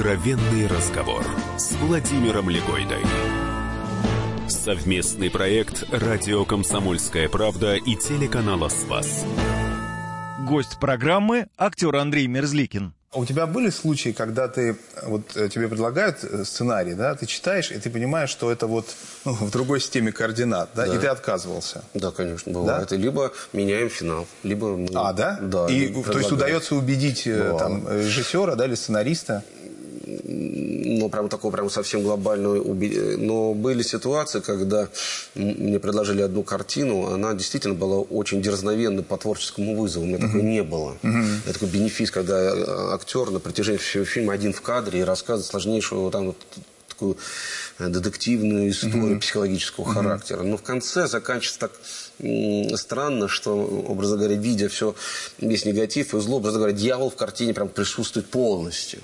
Откровенный 0.00 0.66
разговор 0.66 1.22
с 1.58 1.72
Владимиром 1.72 2.48
Легойдой. 2.48 3.02
Совместный 4.48 5.30
проект 5.30 5.84
«Радио 5.92 6.46
Комсомольская 6.46 7.28
правда» 7.28 7.74
и 7.74 7.96
телеканала 7.96 8.70
«Спас». 8.70 9.26
Гость 10.48 10.80
программы– 10.80 11.48
актер 11.58 11.94
Андрей 11.96 12.28
Мерзликин. 12.28 12.94
А 13.12 13.18
у 13.18 13.26
тебя 13.26 13.46
были 13.46 13.68
случаи, 13.68 14.10
когда 14.10 14.48
ты, 14.48 14.76
вот 15.02 15.36
э, 15.36 15.50
тебе 15.50 15.68
предлагают 15.68 16.22
э, 16.22 16.44
сценарий, 16.44 16.94
да, 16.94 17.14
ты 17.14 17.26
читаешь, 17.26 17.70
и 17.70 17.78
ты 17.78 17.90
понимаешь, 17.90 18.30
что 18.30 18.50
это 18.50 18.68
вот 18.68 18.86
ну, 19.24 19.32
в 19.32 19.50
другой 19.50 19.80
системе 19.80 20.12
координат, 20.12 20.70
да, 20.74 20.86
да, 20.86 20.94
и 20.94 20.98
ты 20.98 21.08
отказывался? 21.08 21.82
Да, 21.92 22.10
конечно, 22.10 22.52
бывает. 22.52 22.88
Да? 22.88 22.96
либо 22.96 23.32
меняем 23.52 23.90
финал, 23.90 24.26
либо... 24.44 24.76
Мы... 24.76 24.88
А, 24.94 25.12
да? 25.12 25.38
Да. 25.42 25.66
И, 25.66 25.92
то 25.92 26.16
есть 26.16 26.32
удается 26.32 26.74
убедить 26.74 27.26
э, 27.26 27.54
там, 27.58 27.86
режиссера, 27.86 28.54
да, 28.54 28.64
или 28.64 28.76
сценариста? 28.76 29.42
Ну, 30.40 31.08
прям 31.10 31.28
такого 31.28 31.52
прям 31.52 31.68
совсем 31.70 32.02
глобального. 32.02 32.56
уби- 32.60 33.16
Но 33.18 33.52
были 33.54 33.82
ситуации, 33.82 34.40
когда 34.40 34.88
мне 35.34 35.78
предложили 35.78 36.22
одну 36.22 36.42
картину, 36.42 37.06
она 37.12 37.34
действительно 37.34 37.74
была 37.74 37.98
очень 37.98 38.40
дерзновенна 38.42 39.02
по 39.02 39.16
творческому 39.16 39.76
вызову. 39.76 40.04
У 40.04 40.08
меня 40.08 40.18
такой 40.18 40.42
не 40.42 40.62
было. 40.62 40.96
Это 41.44 41.52
такой 41.54 41.68
бенефис, 41.68 42.10
когда 42.10 42.38
э, 42.40 42.64
актер 42.94 43.30
на 43.30 43.38
протяжении 43.40 43.78
всего 43.78 44.04
фильма 44.04 44.32
один 44.32 44.52
в 44.52 44.60
кадре 44.62 45.00
и 45.00 45.02
рассказывает 45.04 45.46
сложнейшую 45.50 46.10
там 46.10 46.34
такую 47.00 47.16
э, 47.78 47.88
детективную 47.88 48.70
историю 48.70 49.18
психологического 49.20 49.92
характера. 49.92 50.42
Но 50.42 50.56
в 50.56 50.62
конце 50.62 51.06
заканчивается 51.06 51.58
так 51.60 51.72
странно, 52.78 53.28
что, 53.28 53.52
образно 53.56 54.18
говоря, 54.18 54.36
видя 54.36 54.68
все, 54.68 54.94
весь 55.38 55.64
негатив 55.64 56.14
и 56.14 56.20
зло, 56.20 56.36
образно 56.36 56.58
говоря, 56.58 56.74
дьявол 56.74 57.10
в 57.10 57.16
картине 57.16 57.54
прям 57.54 57.68
присутствует 57.68 58.26
полностью. 58.26 59.00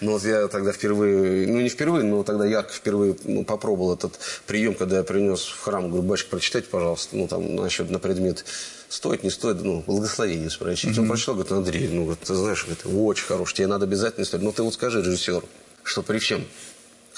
Но 0.00 0.12
вот 0.12 0.24
я 0.24 0.46
тогда 0.48 0.72
впервые, 0.72 1.48
ну 1.48 1.60
не 1.60 1.68
впервые, 1.68 2.04
но 2.04 2.22
тогда 2.22 2.46
ярко 2.46 2.72
впервые 2.72 3.16
ну, 3.24 3.44
попробовал 3.44 3.94
этот 3.94 4.18
прием, 4.46 4.74
когда 4.74 4.98
я 4.98 5.02
принес 5.02 5.44
в 5.44 5.60
храм, 5.60 5.88
говорю, 5.88 6.04
батюшка, 6.04 6.30
прочитайте, 6.30 6.68
пожалуйста, 6.70 7.16
ну 7.16 7.26
там 7.26 7.56
насчет 7.56 7.90
на 7.90 7.98
предмет 7.98 8.44
стоит, 8.88 9.24
не 9.24 9.30
стоит, 9.30 9.62
ну, 9.62 9.82
благословение 9.86 10.50
спросить. 10.50 10.96
Он 10.98 11.08
прочитал, 11.08 11.34
говорит, 11.34 11.52
Андрей, 11.52 11.88
ну, 11.88 12.04
вот, 12.04 12.20
ты 12.20 12.34
знаешь, 12.34 12.64
это 12.70 12.88
очень 12.88 13.26
хороший, 13.26 13.54
тебе 13.54 13.66
надо 13.66 13.86
обязательно 13.86 14.24
стоит. 14.24 14.42
Но 14.42 14.52
ты 14.52 14.62
вот 14.62 14.74
скажи 14.74 15.02
режиссеру, 15.02 15.48
что 15.82 16.02
при 16.02 16.18
всем, 16.18 16.44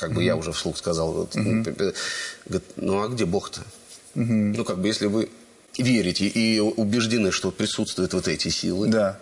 как 0.01 0.13
бы 0.15 0.25
я 0.25 0.35
уже 0.37 0.53
вслух 0.53 0.77
сказал, 0.79 1.13
вот, 1.13 1.35
говорит, 1.37 2.65
ну 2.77 3.03
а 3.03 3.09
где 3.09 3.25
Бог-то? 3.27 3.61
Ну, 4.15 4.65
как 4.65 4.79
бы, 4.81 4.89
если 4.89 5.07
вы 5.07 5.29
верите 5.79 6.27
и 6.27 6.59
убеждены, 6.59 7.31
что 7.31 7.51
присутствуют 7.53 8.13
вот 8.15 8.27
эти 8.27 8.49
силы, 8.49 8.89
Да. 8.89 9.19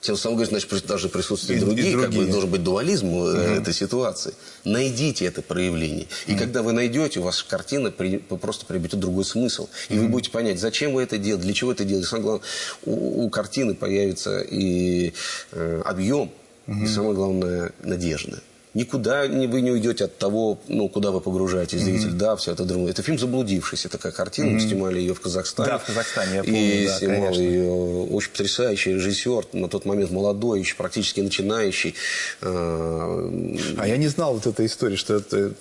тем 0.00 0.16
самым, 0.16 0.36
говорит, 0.38 0.50
значит, 0.50 0.72
прис- 0.72 0.86
должны 0.86 1.10
присутствовать 1.10 1.60
И- 1.60 1.62
и 1.62 1.66
другие, 1.66 1.92
как 1.92 2.06
бы 2.08 2.14
другие. 2.14 2.32
должен 2.32 2.50
быть 2.50 2.62
дуализм 2.62 3.08
э, 3.22 3.58
этой 3.60 3.74
ситуации. 3.74 4.32
Найдите 4.64 5.26
это 5.26 5.42
проявление. 5.42 6.06
И 6.26 6.34
когда 6.36 6.62
вы 6.62 6.72
найдете, 6.72 7.20
у 7.20 7.24
вас 7.24 7.42
картина 7.42 7.90
при- 7.90 8.16
просто 8.18 8.64
приобретет 8.64 8.98
другой 8.98 9.26
смысл. 9.26 9.68
И 9.90 9.98
вы 9.98 10.08
будете 10.08 10.30
понять, 10.30 10.58
зачем 10.58 10.94
вы 10.94 11.02
это 11.02 11.18
делаете, 11.18 11.44
для 11.44 11.52
чего 11.54 11.72
это 11.72 11.84
делаете. 11.84 12.08
Самое 12.08 12.22
главное, 12.24 12.46
у, 12.86 13.24
у 13.26 13.28
картины 13.30 13.74
появится 13.74 14.40
и 14.40 15.12
э, 15.52 15.82
объем, 15.84 16.30
и 16.66 16.86
самое 16.86 17.12
главное, 17.14 17.72
надежда. 17.82 18.40
Никуда 18.72 19.22
вы 19.26 19.60
не 19.62 19.70
уйдете 19.72 20.04
от 20.04 20.16
того, 20.16 20.60
ну, 20.68 20.88
куда 20.88 21.10
вы 21.10 21.20
погружаетесь, 21.20 21.80
зритель. 21.82 22.12
Да, 22.12 22.36
все 22.36 22.52
это 22.52 22.64
другое. 22.64 22.92
Это 22.92 23.02
фильм 23.02 23.18
«Заблудившийся». 23.18 23.88
Такая 23.88 24.12
картина. 24.12 24.50
Мы 24.52 24.60
снимали 24.60 25.00
ее 25.00 25.12
в 25.12 25.20
Казахстане. 25.20 25.70
Да, 25.70 25.78
в 25.78 25.84
Казахстане, 25.84 26.34
я 26.36 26.40
И 26.42 26.44
помню, 26.44 26.86
да, 26.86 26.98
снимал 26.98 27.22
конечно. 27.22 27.42
ее 27.42 27.70
очень 28.10 28.30
потрясающий 28.30 28.94
режиссер, 28.94 29.46
на 29.54 29.68
тот 29.68 29.86
момент 29.86 30.12
молодой, 30.12 30.60
еще 30.60 30.76
практически 30.76 31.20
начинающий. 31.20 31.94
Э, 32.42 33.30
А 33.76 33.88
я 33.88 33.96
не 33.96 34.06
знал 34.06 34.34
вот 34.34 34.46
этой 34.46 34.66
истории, 34.66 34.96
что 34.96 35.16
это... 35.16 35.52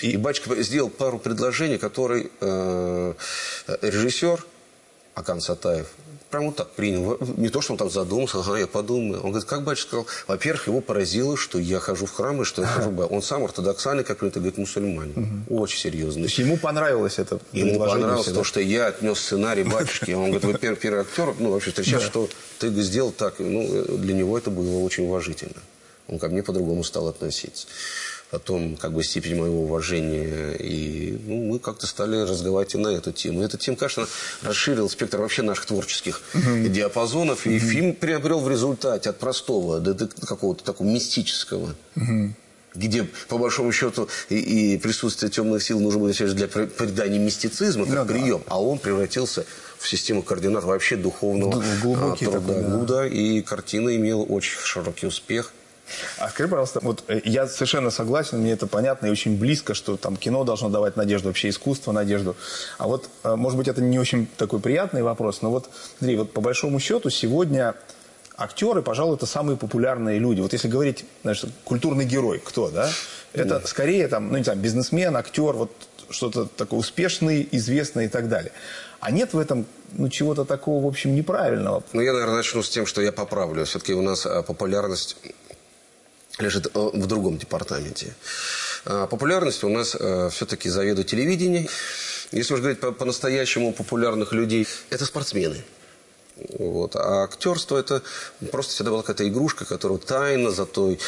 И 0.00 0.16
Батюшка 0.16 0.62
сделал 0.62 0.88
пару 0.88 1.18
предложений, 1.18 1.78
которые 1.78 2.30
э, 2.40 3.14
режиссер 3.82 4.44
Акан 5.14 5.40
Сатаев 5.40 5.88
прям 6.32 6.46
вот 6.46 6.56
так 6.56 6.70
принял. 6.70 7.18
Не 7.36 7.48
то, 7.50 7.60
что 7.60 7.72
он 7.74 7.78
там 7.78 7.90
задумался, 7.90 8.40
ага, 8.40 8.58
я 8.58 8.66
подумаю. 8.66 9.20
Он 9.22 9.30
говорит, 9.30 9.48
как 9.48 9.62
батюшка 9.62 9.88
сказал? 9.88 10.06
Во-первых, 10.26 10.66
его 10.66 10.80
поразило, 10.80 11.36
что 11.36 11.58
я 11.58 11.78
хожу 11.78 12.06
в 12.06 12.12
храм 12.12 12.42
и 12.42 12.44
что 12.44 12.62
я 12.62 12.68
хожу 12.68 12.90
в. 12.90 13.06
Он 13.12 13.22
сам 13.22 13.44
ортодоксальный, 13.44 14.02
как 14.02 14.18
принято 14.18 14.40
говорит, 14.40 14.58
мусульманин. 14.58 15.44
Очень 15.48 15.76
То 15.76 15.82
серьезный. 15.82 16.22
есть 16.24 16.38
ему 16.38 16.56
понравилось 16.56 17.18
это 17.18 17.38
Ему 17.52 17.78
понравилось 17.78 18.22
всегда? 18.22 18.40
то, 18.40 18.44
что 18.44 18.60
я 18.60 18.86
отнес 18.86 19.18
сценарий 19.18 19.62
батюшке. 19.62 20.16
Он 20.16 20.30
говорит, 20.30 20.44
вы 20.44 20.58
первый, 20.58 20.76
первый 20.76 21.00
актер, 21.02 21.34
ну, 21.38 21.52
вообще 21.52 21.70
встречаешь, 21.70 22.02
что 22.02 22.28
ты 22.58 22.68
сделал 22.82 23.12
так. 23.12 23.34
Ну, 23.38 23.84
для 23.98 24.14
него 24.14 24.36
это 24.36 24.50
было 24.50 24.78
очень 24.78 25.04
уважительно. 25.04 25.60
Он 26.08 26.18
ко 26.18 26.28
мне 26.28 26.42
по-другому 26.42 26.82
стал 26.82 27.08
относиться. 27.08 27.66
Потом, 28.32 28.76
как 28.76 28.94
бы, 28.94 29.04
степень 29.04 29.36
моего 29.36 29.64
уважения. 29.64 30.54
И 30.58 31.18
ну, 31.26 31.52
мы 31.52 31.58
как-то 31.58 31.86
стали 31.86 32.16
разговаривать 32.16 32.74
и 32.74 32.78
на 32.78 32.88
эту 32.88 33.12
тему. 33.12 33.42
И 33.42 33.44
эта 33.44 33.58
тема, 33.58 33.76
конечно, 33.76 34.08
расширила 34.40 34.88
спектр 34.88 35.18
вообще 35.18 35.42
наших 35.42 35.66
творческих 35.66 36.22
диапазонов. 36.34 37.46
И 37.46 37.58
фильм 37.58 37.92
приобрел 37.94 38.40
в 38.40 38.48
результате 38.48 39.10
от 39.10 39.18
простого 39.18 39.80
до, 39.80 40.08
какого-то 40.26 40.64
такого 40.64 40.88
мистического 40.88 41.74
где, 42.74 43.06
по 43.28 43.36
большому 43.36 43.70
счету, 43.70 44.08
и, 44.30 44.36
и 44.74 44.78
присутствие 44.78 45.30
темных 45.30 45.62
сил 45.62 45.78
нужно 45.78 46.00
было 46.00 46.10
для 46.10 46.48
при- 46.48 46.64
придания 46.64 47.18
мистицизма, 47.18 47.84
как 47.84 47.94
Ну 47.94 48.04
да. 48.06 48.12
прием, 48.14 48.42
а 48.46 48.62
он 48.62 48.78
превратился 48.78 49.44
в 49.78 49.86
систему 49.86 50.22
координат 50.22 50.64
вообще 50.64 50.96
духовного 50.96 51.60
Д- 51.60 51.66
глубокий 51.82 52.24
а, 52.24 52.30
труда. 52.30 52.40
такой, 52.48 52.62
да. 52.62 52.68
Ну 52.70 52.86
да, 52.86 53.06
и 53.06 53.42
картина 53.42 53.94
имела 53.94 54.22
очень 54.22 54.58
широкий 54.58 55.06
успех. 55.06 55.52
А 56.18 56.28
скажи, 56.28 56.48
пожалуйста, 56.48 56.80
вот 56.82 57.04
э, 57.08 57.20
я 57.24 57.46
совершенно 57.46 57.90
согласен, 57.90 58.38
мне 58.38 58.52
это 58.52 58.66
понятно 58.66 59.06
и 59.06 59.10
очень 59.10 59.38
близко, 59.38 59.74
что 59.74 59.96
там 59.96 60.16
кино 60.16 60.44
должно 60.44 60.68
давать 60.68 60.96
надежду, 60.96 61.28
вообще 61.28 61.48
искусство 61.48 61.92
надежду. 61.92 62.36
А 62.78 62.86
вот, 62.86 63.08
э, 63.24 63.34
может 63.36 63.58
быть, 63.58 63.68
это 63.68 63.80
не 63.80 63.98
очень 63.98 64.26
такой 64.36 64.60
приятный 64.60 65.02
вопрос, 65.02 65.42
но 65.42 65.50
вот, 65.50 65.68
смотри, 65.98 66.16
вот 66.16 66.32
по 66.32 66.40
большому 66.40 66.78
счету 66.80 67.10
сегодня 67.10 67.74
актеры, 68.36 68.82
пожалуй, 68.82 69.16
это 69.16 69.26
самые 69.26 69.56
популярные 69.56 70.18
люди. 70.18 70.40
Вот 70.40 70.52
если 70.52 70.68
говорить, 70.68 71.04
знаешь, 71.22 71.44
культурный 71.64 72.04
герой, 72.04 72.40
кто, 72.44 72.70
да? 72.70 72.90
Это 73.32 73.66
скорее 73.66 74.08
там, 74.08 74.30
ну 74.30 74.38
не 74.38 74.44
знаю, 74.44 74.58
бизнесмен, 74.58 75.16
актер, 75.16 75.52
вот 75.52 75.70
что-то 76.10 76.44
такое 76.44 76.80
успешный, 76.80 77.48
известный 77.52 78.06
и 78.06 78.08
так 78.08 78.28
далее. 78.28 78.52
А 79.00 79.10
нет 79.10 79.32
в 79.32 79.38
этом 79.38 79.66
ну, 79.92 80.08
чего-то 80.08 80.44
такого, 80.44 80.84
в 80.84 80.86
общем, 80.86 81.14
неправильного. 81.14 81.82
Ну, 81.92 82.00
я, 82.00 82.12
наверное, 82.12 82.36
начну 82.36 82.62
с 82.62 82.70
тем, 82.70 82.86
что 82.86 83.02
я 83.02 83.12
поправлю. 83.12 83.64
Все-таки 83.64 83.94
у 83.94 84.02
нас 84.02 84.26
а, 84.26 84.42
популярность 84.42 85.16
лежит 86.42 86.66
э, 86.66 86.70
в 86.74 87.06
другом 87.06 87.38
департаменте. 87.38 88.14
А, 88.84 89.06
Популярность 89.06 89.64
у 89.64 89.68
нас 89.68 89.96
все-таки 90.32 90.68
заведует 90.68 91.06
телевидение. 91.06 91.68
Если 92.32 92.54
уж 92.54 92.60
говорить 92.60 92.80
по- 92.80 92.92
по-настоящему 92.92 93.72
популярных 93.72 94.32
людей, 94.32 94.66
это 94.90 95.04
спортсмены. 95.06 95.62
Вот. 96.58 96.96
А 96.96 97.24
актерство 97.24 97.76
это 97.78 98.02
просто 98.50 98.72
всегда 98.72 98.90
была 98.90 99.02
какая-то 99.02 99.28
игрушка, 99.28 99.64
которая 99.64 99.98
тайна 99.98 100.50
за 100.50 100.66
той 100.66 100.98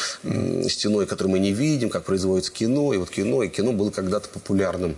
стеной, 0.69 1.07
которую 1.07 1.33
мы 1.33 1.39
не 1.39 1.53
видим, 1.53 1.89
как 1.91 2.05
производится 2.05 2.53
кино. 2.53 2.93
И 2.93 2.99
вот 2.99 3.11
кино, 3.11 3.43
и 3.43 3.49
кино 3.49 3.73
было 3.73 3.91
когда-то 3.91 4.29
популярным. 4.29 4.97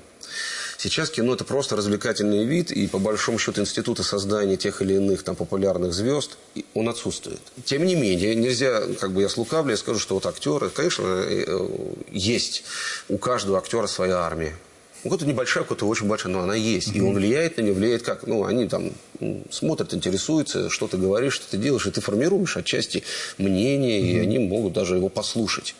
Сейчас 0.78 1.10
кино 1.10 1.34
это 1.34 1.44
просто 1.44 1.76
развлекательный 1.76 2.44
вид, 2.44 2.70
и 2.70 2.86
по 2.86 2.98
большому 2.98 3.38
счету 3.38 3.60
институты 3.60 4.02
создания 4.02 4.56
тех 4.56 4.82
или 4.82 4.94
иных 4.94 5.22
там 5.22 5.34
популярных 5.34 5.92
звезд, 5.92 6.36
он 6.74 6.88
отсутствует. 6.88 7.40
Тем 7.64 7.86
не 7.86 7.94
менее, 7.94 8.34
нельзя, 8.34 8.82
как 9.00 9.12
бы 9.12 9.22
я 9.22 9.28
слукавлю, 9.28 9.70
я 9.70 9.76
скажу, 9.76 9.98
что 9.98 10.14
вот 10.14 10.26
актеры, 10.26 10.68
конечно, 10.70 11.04
э, 11.06 11.68
есть 12.10 12.64
у 13.08 13.16
каждого 13.18 13.58
актера 13.58 13.86
своя 13.86 14.18
армия. 14.18 14.56
У 15.04 15.08
кого-то 15.08 15.26
небольшая, 15.26 15.62
у 15.62 15.66
кого-то 15.66 15.86
очень 15.86 16.08
большая, 16.08 16.32
но 16.32 16.40
она 16.40 16.56
есть. 16.56 16.94
И 16.94 17.00
он 17.00 17.14
влияет 17.14 17.58
на 17.58 17.62
нее, 17.62 17.74
влияет 17.74 18.02
как? 18.02 18.26
Ну, 18.26 18.44
они 18.44 18.66
там 18.66 18.92
смотрят, 19.50 19.94
интересуются, 19.94 20.68
что 20.68 20.88
ты 20.88 20.96
говоришь, 20.96 21.34
что 21.34 21.50
ты 21.50 21.58
делаешь, 21.58 21.86
и 21.86 21.90
ты 21.90 22.00
формируешь 22.00 22.56
отчасти 22.56 23.04
мнение, 23.38 24.00
и 24.00 24.18
они 24.18 24.38
могут 24.40 24.72
даже 24.72 24.96
его 24.96 25.08
послушать. 25.08 25.76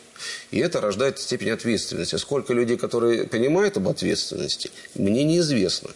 И 0.51 0.59
это 0.59 0.81
рождает 0.81 1.19
степень 1.19 1.51
ответственности. 1.51 2.17
Сколько 2.17 2.53
людей, 2.53 2.77
которые 2.77 3.25
понимают 3.25 3.77
об 3.77 3.89
ответственности, 3.89 4.71
мне 4.95 5.25
неизвестно. 5.25 5.91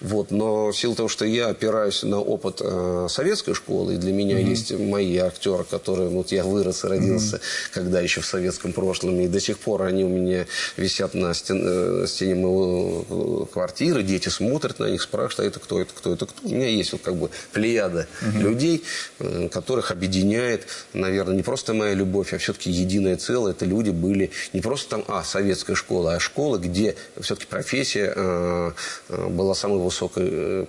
Вот. 0.00 0.30
Но 0.30 0.68
в 0.68 0.76
силу 0.76 0.94
того, 0.94 1.08
что 1.08 1.24
я 1.24 1.48
опираюсь 1.48 2.02
на 2.02 2.18
опыт 2.18 2.60
э, 2.60 3.06
советской 3.10 3.54
школы, 3.54 3.94
и 3.94 3.96
для 3.96 4.12
меня 4.12 4.38
есть 4.38 4.72
мои 4.72 5.16
актеры, 5.18 5.64
которые... 5.64 6.08
Вот 6.08 6.32
я 6.32 6.44
вырос 6.44 6.84
и 6.84 6.88
родился, 6.88 7.40
когда 7.72 8.00
еще 8.00 8.20
в 8.20 8.26
советском 8.26 8.72
прошлом, 8.72 9.20
и 9.20 9.28
до 9.28 9.40
сих 9.40 9.58
пор 9.58 9.82
они 9.82 10.04
у 10.04 10.08
меня 10.08 10.46
висят 10.76 11.14
на 11.14 11.34
стен- 11.34 11.62
э, 11.64 12.06
стене 12.06 12.34
моего 12.34 13.44
э, 13.48 13.52
квартиры, 13.52 14.02
дети 14.02 14.28
смотрят 14.28 14.78
на 14.78 14.90
них, 14.90 15.02
спрашивают, 15.02 15.40
а 15.40 15.44
это 15.44 15.60
кто, 15.60 15.80
это 15.80 15.92
кто, 15.94 16.12
это 16.14 16.26
кто. 16.26 16.48
У 16.48 16.50
меня 16.50 16.68
есть 16.68 16.92
вот 16.92 17.02
как 17.02 17.16
бы 17.16 17.30
плеяда 17.52 18.06
людей, 18.34 18.82
э, 19.18 19.48
которых 19.48 19.90
объединяет, 19.90 20.66
наверное, 20.92 21.36
не 21.36 21.42
просто 21.42 21.74
моя 21.74 21.94
любовь, 21.94 22.32
а 22.32 22.38
все-таки 22.38 22.70
единое 22.70 23.16
целое. 23.16 23.52
Это 23.52 23.64
люди 23.64 23.89
были 23.92 24.30
не 24.52 24.60
просто 24.60 24.90
там, 24.90 25.04
а, 25.08 25.24
советская 25.24 25.76
школа, 25.76 26.14
а 26.14 26.20
школа, 26.20 26.58
где 26.58 26.96
все-таки 27.20 27.46
профессия 27.46 28.12
э, 28.14 28.72
э, 29.08 29.28
была 29.28 29.54
самой 29.54 29.78
высокой 29.78 30.28
э, 30.30 30.66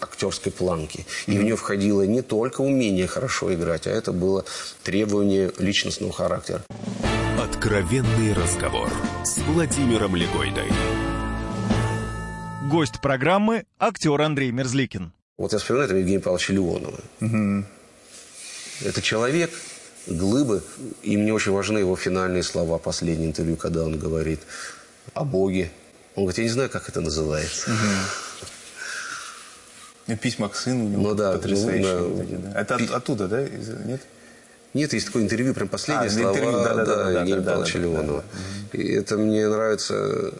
актерской 0.00 0.52
планки. 0.52 1.06
И 1.26 1.38
в 1.38 1.42
нее 1.42 1.56
входило 1.56 2.02
не 2.02 2.22
только 2.22 2.60
умение 2.60 3.06
хорошо 3.06 3.52
играть, 3.54 3.86
а 3.86 3.90
это 3.90 4.12
было 4.12 4.44
требование 4.82 5.52
личностного 5.58 6.12
характера. 6.12 6.62
Откровенный 7.40 8.32
разговор 8.34 8.90
с 9.24 9.38
Владимиром 9.38 10.16
Легойдой. 10.16 10.68
Гость 12.70 13.00
программы– 13.00 13.64
актер 13.78 14.20
Андрей 14.20 14.52
Мерзликин. 14.52 15.12
Вот 15.36 15.52
я 15.52 15.58
вспоминаю 15.58 15.88
там 15.88 15.98
Евгения 15.98 16.20
Павловича 16.20 16.52
Леонова. 16.52 17.00
Это 18.84 19.02
человек, 19.02 19.50
глыбы, 20.06 20.62
и 21.02 21.16
мне 21.16 21.32
очень 21.32 21.52
важны 21.52 21.78
его 21.78 21.96
финальные 21.96 22.42
слова, 22.42 22.78
последнее 22.78 23.28
интервью, 23.28 23.56
когда 23.56 23.84
он 23.84 23.98
говорит 23.98 24.40
о 25.14 25.24
Боге. 25.24 25.70
Он 26.16 26.24
говорит, 26.24 26.38
я 26.38 26.44
не 26.44 26.50
знаю, 26.50 26.70
как 26.70 26.88
это 26.88 27.00
называется. 27.00 27.70
Ну, 30.06 30.16
Письма 30.16 30.48
к 30.48 30.56
сыну 30.56 30.86
у 30.86 30.88
него 30.88 31.02
Ну 31.02 31.14
да, 31.14 31.32
потрясающие. 31.32 31.98
ну 31.98 32.16
да. 32.16 32.22
эти, 32.24 32.34
да. 32.34 32.60
Это 32.60 32.74
от- 32.74 32.80
Пи- 32.80 32.92
оттуда, 32.92 33.28
да? 33.28 33.42
Из- 33.42 33.68
Нет? 33.86 34.00
Нет, 34.74 34.92
есть 34.92 35.06
такое 35.06 35.22
интервью, 35.22 35.54
прям 35.54 35.68
последние 35.68 36.08
А, 36.08 36.10
слова 36.12 36.30
интервью, 36.30 36.52
да-да-да, 36.62 36.84
да, 37.04 37.10
Евгения 37.10 37.36
да, 37.36 37.42
да, 37.42 37.50
Павловича 37.52 37.78
да, 37.78 37.84
да, 37.84 37.90
Леонова. 37.90 38.24
И 38.72 38.92
это 38.92 39.16
мне 39.18 39.48
нравится 39.48 40.32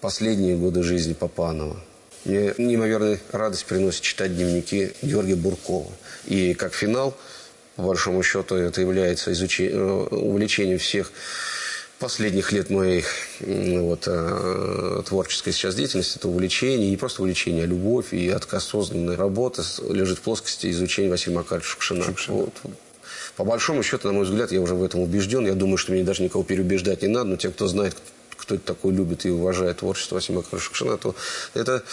последние 0.00 0.56
годы 0.56 0.82
жизни 0.82 1.12
Папанова. 1.14 1.76
Мне 2.24 2.54
неимоверную 2.58 3.18
радость 3.32 3.64
приносит 3.66 4.02
читать 4.02 4.34
дневники 4.36 4.92
Георгия 5.02 5.36
Буркова. 5.36 5.90
И 6.26 6.54
как 6.54 6.74
финал, 6.74 7.16
по 7.78 7.84
большому 7.84 8.24
счету, 8.24 8.56
это 8.56 8.80
является 8.80 9.30
изуче- 9.30 9.70
э, 9.70 10.08
увлечением 10.10 10.80
всех 10.80 11.12
последних 12.00 12.50
лет 12.50 12.70
моей 12.70 13.04
вот, 13.38 14.02
э, 14.06 15.02
творческой 15.06 15.52
сейчас 15.52 15.76
деятельности. 15.76 16.18
Это 16.18 16.26
увлечение, 16.26 16.90
не 16.90 16.96
просто 16.96 17.22
увлечение, 17.22 17.62
а 17.62 17.66
любовь 17.66 18.12
и 18.12 18.28
осознанная 18.30 19.16
работа 19.16 19.62
лежит 19.90 20.18
в 20.18 20.22
плоскости 20.22 20.68
изучения 20.72 21.08
Василия 21.08 21.36
Макаровича 21.36 21.68
Шукшина. 21.68 22.04
Вот. 22.26 22.52
По 23.36 23.44
большому 23.44 23.84
счету, 23.84 24.08
на 24.08 24.14
мой 24.14 24.24
взгляд, 24.24 24.50
я 24.50 24.60
уже 24.60 24.74
в 24.74 24.82
этом 24.82 24.98
убежден. 24.98 25.46
Я 25.46 25.54
думаю, 25.54 25.78
что 25.78 25.92
мне 25.92 26.02
даже 26.02 26.24
никого 26.24 26.42
переубеждать 26.42 27.02
не 27.02 27.08
надо. 27.08 27.30
Но 27.30 27.36
те, 27.36 27.48
кто 27.50 27.68
знает, 27.68 27.94
кто 28.36 28.56
это 28.56 28.64
такой, 28.64 28.92
любит 28.92 29.24
и 29.24 29.30
уважает 29.30 29.76
творчество 29.76 30.16
Василия 30.16 30.38
Макаровича 30.38 30.64
Шукшина, 30.66 30.96
то 30.96 31.14
это 31.54 31.84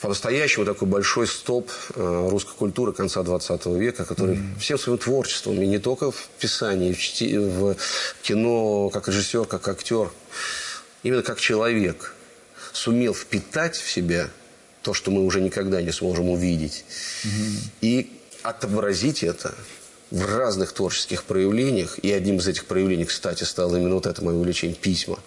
по-настоящему 0.00 0.64
такой 0.64 0.86
большой 0.86 1.26
столб 1.26 1.70
э, 1.94 2.28
русской 2.30 2.54
культуры 2.54 2.92
конца 2.92 3.22
20 3.22 3.66
века, 3.66 4.04
который 4.04 4.38
всем 4.60 4.78
своим 4.78 4.98
творчеством, 4.98 5.60
и 5.60 5.66
не 5.66 5.78
только 5.78 6.10
в 6.12 6.28
писании, 6.38 6.92
в, 6.92 6.98
чти- 6.98 7.38
в 7.38 7.76
кино, 8.22 8.90
как 8.90 9.08
режиссер, 9.08 9.44
как 9.46 9.66
актер, 9.66 10.10
именно 11.02 11.22
как 11.22 11.40
человек 11.40 12.14
сумел 12.72 13.12
впитать 13.14 13.76
в 13.76 13.90
себя 13.90 14.30
то, 14.82 14.94
что 14.94 15.10
мы 15.10 15.24
уже 15.24 15.40
никогда 15.40 15.82
не 15.82 15.90
сможем 15.90 16.28
увидеть, 16.30 16.84
и 17.80 18.12
отобразить 18.42 19.24
это 19.24 19.52
в 20.10 20.24
разных 20.24 20.72
творческих 20.72 21.24
проявлениях. 21.24 21.98
И 21.98 22.10
одним 22.10 22.38
из 22.38 22.48
этих 22.48 22.64
проявлений, 22.64 23.04
кстати, 23.04 23.44
стало 23.44 23.76
именно 23.76 23.94
вот 23.94 24.06
это 24.06 24.24
мое 24.24 24.36
увлечение 24.36 24.76
письма. 24.76 25.18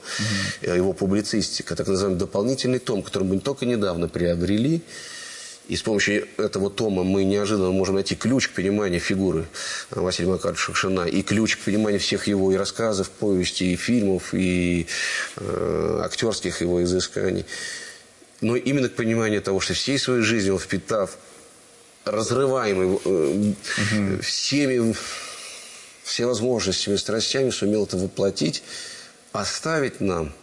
Э, 0.61 0.75
Его 0.75 0.93
публицистика, 0.93 1.75
так 1.75 1.87
называемый 1.87 2.19
дополнительный 2.19 2.79
том, 2.79 3.03
который 3.03 3.23
мы 3.23 3.39
только 3.39 3.65
недавно 3.65 4.07
приобрели. 4.07 4.81
И 5.67 5.75
с 5.77 5.83
помощью 5.83 6.27
этого 6.37 6.69
тома 6.69 7.03
мы 7.03 7.23
неожиданно 7.23 7.71
можем 7.71 7.95
найти 7.95 8.15
ключ 8.15 8.49
к 8.49 8.51
пониманию 8.51 8.99
фигуры 8.99 9.45
Василия 9.91 10.31
Макаровича 10.31 10.63
Шукшина 10.63 11.01
и 11.05 11.21
ключ 11.21 11.55
к 11.55 11.59
пониманию 11.59 11.99
всех 11.99 12.27
его 12.27 12.51
и 12.51 12.57
рассказов, 12.57 13.09
повестей, 13.09 13.73
и 13.73 13.75
фильмов, 13.77 14.33
и 14.33 14.87
э, 15.37 16.01
актерских 16.03 16.61
его 16.61 16.83
изысканий. 16.83 17.45
Но 18.41 18.55
именно 18.55 18.89
к 18.89 18.95
пониманию 18.95 19.41
того, 19.41 19.59
что 19.59 19.73
всей 19.73 19.99
своей 19.99 20.23
жизнью 20.23 20.55
он 20.55 20.59
впитав 20.59 21.17
разрываемый 22.05 22.99
э, 23.05 23.53
всеми 24.21 24.95
всевозможностями, 26.03 26.95
страстями, 26.95 27.49
сумел 27.51 27.85
это 27.85 27.97
воплотить, 27.97 28.63
оставить 29.31 30.01
нам. 30.01 30.33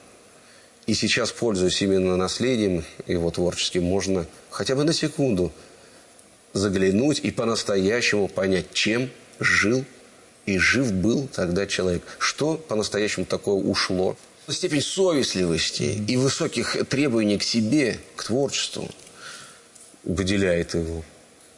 И 0.87 0.95
сейчас, 0.95 1.33
пользуясь 1.33 1.83
именно 1.83 2.17
наследием 2.17 2.85
его 3.07 3.31
творческим, 3.31 3.85
можно 3.85 4.27
хотя 4.51 4.75
бы 4.75 4.85
на 4.85 4.93
секунду 4.93 5.53
заглянуть 6.55 7.21
и 7.21 7.31
по-настоящему 7.31 8.29
понять, 8.29 8.73
чем 8.73 9.11
жил 9.39 9.85
и 10.47 10.57
жив 10.59 10.93
был 10.93 11.29
тогда 11.29 11.67
человек. 11.67 12.03
Что 12.19 12.57
по-настоящему 12.57 13.27
такое 13.27 13.57
ушло. 13.57 14.17
Степень 14.49 14.81
совестливости 14.81 16.03
и 16.09 16.17
высоких 16.17 16.89
требований 16.89 17.37
к 17.37 17.43
себе, 17.43 17.99
к 18.17 18.25
творчеству 18.25 18.89
выделяет 20.05 20.73
его. 20.73 21.05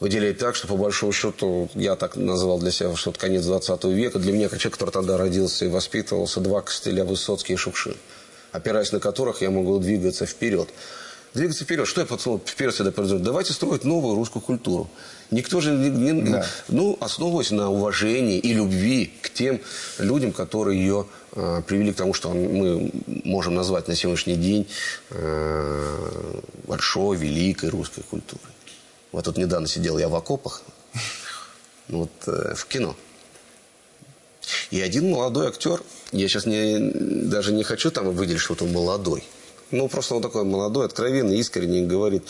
Выделяет 0.00 0.38
так, 0.38 0.57
что 0.57 0.66
по 0.66 0.76
большому 0.76 1.12
счету, 1.12 1.69
я 1.75 1.95
так 1.95 2.16
назвал 2.16 2.59
для 2.59 2.71
себя, 2.71 2.97
что 2.97 3.11
это 3.11 3.21
конец 3.21 3.45
20 3.45 3.85
века. 3.85 4.19
Для 4.19 4.33
меня, 4.33 4.49
как 4.49 4.59
человек, 4.59 4.75
который 4.78 4.90
тогда 4.90 5.19
родился 5.19 5.66
и 5.66 5.69
воспитывался, 5.69 6.40
два 6.40 6.62
костыля 6.62 7.04
Высоцкий 7.04 7.52
и 7.52 7.57
Шукшин, 7.57 7.97
опираясь 8.50 8.92
на 8.92 8.99
которых 9.00 9.42
я 9.42 9.50
могу 9.50 9.78
двигаться 9.78 10.25
вперед. 10.25 10.71
Двигаться 11.35 11.64
вперед. 11.64 11.87
Что 11.87 12.00
я 12.00 12.07
под 12.07 12.21
словом 12.21 12.40
вперед 12.45 12.73
всегда 12.75 12.90
подразумеваю? 12.92 13.25
Давайте 13.26 13.52
строить 13.52 13.85
новую 13.85 14.16
русскую 14.16 14.42
культуру. 14.42 14.88
Никто 15.30 15.61
же 15.61 15.71
не, 15.73 15.90
не- 15.90 16.33
Да. 16.33 16.47
ну, 16.69 16.97
основываясь 16.99 17.50
на 17.50 17.70
уважении 17.70 18.38
и 18.38 18.53
любви 18.55 19.12
к 19.20 19.29
тем 19.31 19.61
людям, 19.98 20.33
которые 20.33 20.81
ее 20.81 21.07
э, 21.37 21.62
привели 21.66 21.92
к 21.92 21.96
тому, 21.96 22.14
что 22.14 22.31
мы 22.31 22.90
можем 23.07 23.55
назвать 23.55 23.87
на 23.87 23.94
сегодняшний 23.94 24.35
день 24.37 24.66
э, 25.11 26.40
большой, 26.66 27.16
великой 27.18 27.68
русской 27.68 28.03
культурой. 28.03 28.42
Вот 29.12 29.25
тут 29.25 29.37
недавно 29.37 29.66
сидел 29.66 29.99
я 29.99 30.09
в 30.09 30.14
окопах, 30.14 30.62
ну, 31.88 32.01
вот 32.01 32.11
э, 32.27 32.55
в 32.55 32.64
кино. 32.66 32.96
И 34.70 34.81
один 34.81 35.11
молодой 35.11 35.49
актер, 35.49 35.83
я 36.12 36.29
сейчас 36.29 36.46
не, 36.46 36.79
даже 36.79 37.53
не 37.53 37.64
хочу 37.64 37.90
там 37.90 38.11
выделить, 38.11 38.40
что 38.40 38.57
он 38.61 38.73
молодой. 38.73 39.25
Ну, 39.70 39.88
просто 39.88 40.14
он 40.16 40.23
такой 40.23 40.44
молодой, 40.44 40.87
откровенный, 40.87 41.38
искренний, 41.38 41.87
говорит 41.87 42.25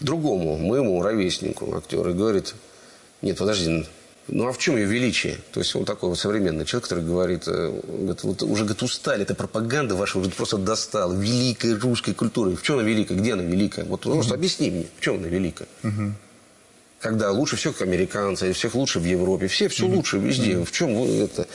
другому, 0.00 0.56
моему 0.56 1.02
ровеснику 1.02 1.76
актеру, 1.76 2.10
и 2.10 2.14
говорит, 2.14 2.54
нет, 3.22 3.38
подожди, 3.38 3.86
ну 4.32 4.48
а 4.48 4.52
в 4.52 4.58
чем 4.58 4.76
ее 4.76 4.86
величие? 4.86 5.38
То 5.52 5.60
есть 5.60 5.74
он 5.74 5.84
такой 5.84 6.08
вот 6.10 6.18
современный 6.18 6.64
человек, 6.64 6.84
который 6.84 7.04
говорит, 7.04 7.44
э, 7.46 7.80
говорит, 7.86 8.22
вот 8.22 8.42
уже 8.42 8.64
говорит, 8.64 8.82
устали, 8.82 9.22
эта 9.22 9.34
пропаганда 9.34 9.94
ваша 9.94 10.18
уже 10.18 10.30
просто 10.30 10.56
достала. 10.58 11.12
Великой 11.12 11.74
русской 11.74 12.14
культуры. 12.14 12.56
В 12.56 12.62
чем 12.62 12.78
она 12.78 12.88
великая? 12.88 13.14
Где 13.14 13.32
она 13.34 13.42
великая? 13.42 13.84
Вот 13.84 14.02
просто 14.02 14.34
объясни 14.34 14.70
мне, 14.70 14.86
в 14.96 15.00
чем 15.00 15.16
она 15.16 15.28
великая? 15.28 15.68
Когда 17.00 17.30
лучше 17.30 17.56
всех 17.56 17.78
как 17.78 17.88
американцы, 17.88 18.52
всех 18.52 18.74
лучше 18.74 19.00
в 19.00 19.04
Европе, 19.04 19.46
все 19.46 19.68
все 19.68 19.86
лучше 19.86 20.18
везде. 20.18 20.62
В 20.62 20.70
чем 20.70 20.90
это? 20.98 21.46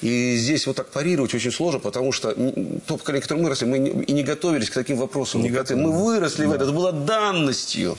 И 0.00 0.36
здесь 0.36 0.68
вот 0.68 0.76
так 0.76 0.88
парировать 0.90 1.34
очень 1.34 1.50
сложно, 1.50 1.80
потому 1.80 2.12
что 2.12 2.32
то 2.32 2.96
поколение, 2.96 3.22
которое 3.22 3.42
мы 3.42 3.48
росли, 3.48 3.66
мы 3.66 3.78
и 3.78 4.12
не 4.12 4.22
готовились 4.22 4.70
к 4.70 4.74
таким 4.74 4.96
вопросам. 4.98 5.42
Не 5.42 5.50
Мы 5.50 5.56
готовы. 5.56 5.90
выросли 5.90 6.46
в 6.46 6.52
это, 6.52 6.62
это 6.62 6.72
было 6.72 6.92
данностью. 6.92 7.98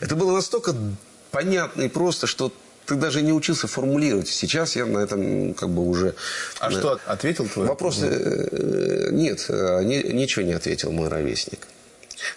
Это 0.00 0.16
было 0.16 0.32
настолько 0.32 0.74
понятно 1.30 1.82
и 1.82 1.88
просто, 1.88 2.26
что 2.26 2.52
ты 2.86 2.94
даже 2.96 3.22
не 3.22 3.32
учился 3.32 3.66
формулировать. 3.66 4.28
Сейчас 4.28 4.76
я 4.76 4.86
на 4.86 4.98
этом 4.98 5.54
как 5.54 5.68
бы 5.68 5.82
уже... 5.86 6.14
А 6.60 6.70
на- 6.70 6.78
что 6.78 7.00
ответил 7.06 7.46
твой? 7.46 7.66
Вопрос... 7.66 7.98
э, 8.02 9.08
Нет, 9.12 9.46
э, 9.48 9.82
ни- 9.84 10.12
ничего 10.12 10.44
не 10.44 10.52
ответил 10.52 10.92
мой 10.92 11.08
ровесник. 11.08 11.66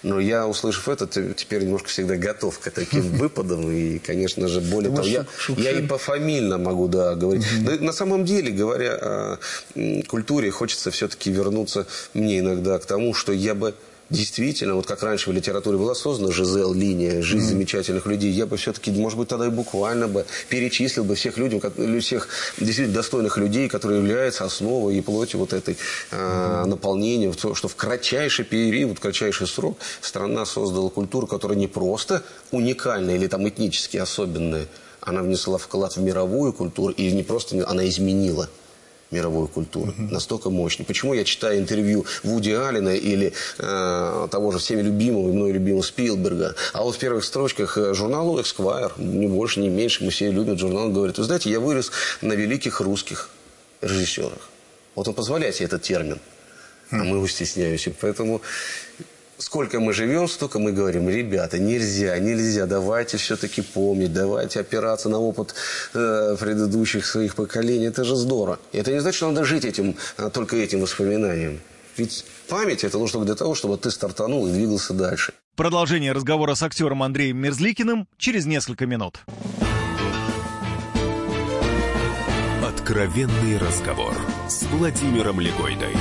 Но 0.03 0.19
я, 0.19 0.47
услышав 0.47 0.89
это, 0.89 1.07
теперь 1.35 1.63
немножко 1.63 1.89
всегда 1.89 2.15
готов 2.15 2.59
к 2.59 2.71
таким 2.71 3.01
выпадам. 3.17 3.71
И, 3.71 3.99
конечно 3.99 4.47
же, 4.47 4.61
более 4.61 4.93
того, 4.95 5.07
я, 5.07 5.25
я 5.57 5.71
и 5.71 5.85
пофамильно 5.85 6.57
могу 6.57 6.87
да, 6.87 7.15
говорить. 7.15 7.45
Но 7.61 7.71
на 7.77 7.91
самом 7.93 8.25
деле, 8.25 8.51
говоря 8.51 8.93
о 8.95 9.39
культуре, 10.07 10.51
хочется 10.51 10.91
все-таки 10.91 11.31
вернуться 11.31 11.85
мне 12.13 12.39
иногда 12.39 12.79
к 12.79 12.85
тому, 12.85 13.13
что 13.13 13.31
я 13.31 13.53
бы 13.53 13.73
действительно, 14.09 14.75
вот 14.75 14.85
как 14.85 15.01
раньше 15.03 15.29
в 15.29 15.33
литературе 15.33 15.77
была 15.77 15.95
создана 15.95 16.31
Жизел 16.31 16.73
линия, 16.73 17.21
жизнь 17.21 17.47
замечательных 17.47 18.05
людей, 18.05 18.31
я 18.31 18.45
бы 18.45 18.57
все-таки, 18.57 18.91
может 18.91 19.17
быть, 19.17 19.27
тогда 19.29 19.47
и 19.47 19.49
буквально 19.49 20.07
бы 20.07 20.25
перечислил 20.49 21.03
бы 21.03 21.15
всех 21.15 21.37
или 21.37 21.99
всех 21.99 22.27
действительно 22.57 22.93
достойных 22.93 23.37
людей, 23.37 23.67
которые 23.67 23.99
являются 23.99 24.45
основой 24.45 24.97
и 24.97 25.01
плотью 25.01 25.39
вот 25.39 25.53
этой 25.53 25.77
а, 26.11 26.65
наполнения, 26.65 27.33
что 27.33 27.67
в 27.67 27.75
кратчайший 27.75 28.45
период, 28.45 28.97
в 28.97 29.01
кратчайший 29.01 29.47
срок 29.47 29.77
страна 30.01 30.45
создала 30.45 30.89
культуру, 30.89 31.27
которая 31.27 31.57
не 31.57 31.67
просто 31.67 32.23
уникальная 32.51 33.15
или 33.15 33.27
там 33.27 33.47
этнически 33.47 33.97
особенная, 33.97 34.67
она 35.01 35.21
внесла 35.21 35.57
вклад 35.57 35.95
в 35.95 36.01
мировую 36.01 36.53
культуру, 36.53 36.93
и 36.93 37.11
не 37.11 37.23
просто 37.23 37.67
она 37.67 37.87
изменила 37.87 38.49
мировую 39.11 39.47
культуру. 39.47 39.93
Настолько 39.97 40.49
мощный. 40.49 40.85
Почему 40.85 41.13
я 41.13 41.23
читаю 41.23 41.59
интервью 41.59 42.05
Вуди 42.23 42.51
Аллена 42.51 42.95
или 42.95 43.33
э, 43.57 44.27
того 44.31 44.51
же 44.51 44.59
всеми 44.59 44.81
любимого 44.81 45.29
и 45.29 45.31
мной 45.31 45.51
любимого 45.51 45.81
Спилберга, 45.81 46.55
а 46.73 46.83
вот 46.83 46.95
в 46.95 46.99
первых 46.99 47.23
строчках 47.23 47.77
э, 47.77 47.93
журнала 47.93 48.39
Esquire, 48.39 48.91
ни 48.97 49.27
больше, 49.27 49.59
ни 49.59 49.69
меньше, 49.69 50.03
мы 50.03 50.09
все 50.09 50.31
любим 50.31 50.57
журнал, 50.57 50.89
говорит, 50.89 51.17
вы 51.17 51.23
знаете, 51.23 51.49
я 51.49 51.59
вырос 51.59 51.91
на 52.21 52.33
великих 52.33 52.81
русских 52.81 53.29
режиссерах. 53.81 54.49
Вот 54.95 55.07
он 55.07 55.13
позволяет 55.13 55.55
себе 55.55 55.67
этот 55.67 55.83
термин, 55.83 56.19
а 56.89 57.03
мы 57.03 57.17
его 57.17 57.27
стесняемся. 57.27 57.91
Поэтому 57.99 58.41
сколько 59.37 59.79
мы 59.79 59.93
живем, 59.93 60.27
столько 60.27 60.59
мы 60.59 60.71
говорим, 60.71 61.09
ребята, 61.09 61.59
нельзя, 61.59 62.17
нельзя, 62.19 62.65
давайте 62.65 63.17
все-таки 63.17 63.61
помнить, 63.61 64.13
давайте 64.13 64.59
опираться 64.59 65.09
на 65.09 65.19
опыт 65.19 65.55
э, 65.93 66.35
предыдущих 66.39 67.05
своих 67.05 67.35
поколений. 67.35 67.87
Это 67.87 68.03
же 68.03 68.15
здорово. 68.15 68.59
И 68.71 68.77
это 68.77 68.91
не 68.91 68.99
значит, 68.99 69.17
что 69.17 69.27
надо 69.29 69.45
жить 69.45 69.65
этим, 69.65 69.95
а, 70.17 70.29
только 70.29 70.55
этим 70.55 70.81
воспоминанием. 70.81 71.59
Ведь 71.97 72.25
память 72.47 72.83
это 72.83 72.97
нужно 72.97 73.23
для 73.23 73.35
того, 73.35 73.55
чтобы 73.55 73.77
ты 73.77 73.91
стартанул 73.91 74.47
и 74.47 74.51
двигался 74.51 74.93
дальше. 74.93 75.33
Продолжение 75.55 76.11
разговора 76.11 76.55
с 76.55 76.63
актером 76.63 77.01
Андреем 77.01 77.37
Мерзликиным 77.37 78.07
через 78.17 78.45
несколько 78.45 78.85
минут. 78.85 79.19
Откровенный 82.61 83.57
разговор 83.57 84.13
с 84.49 84.63
Владимиром 84.63 85.39
Легойдой. 85.39 85.95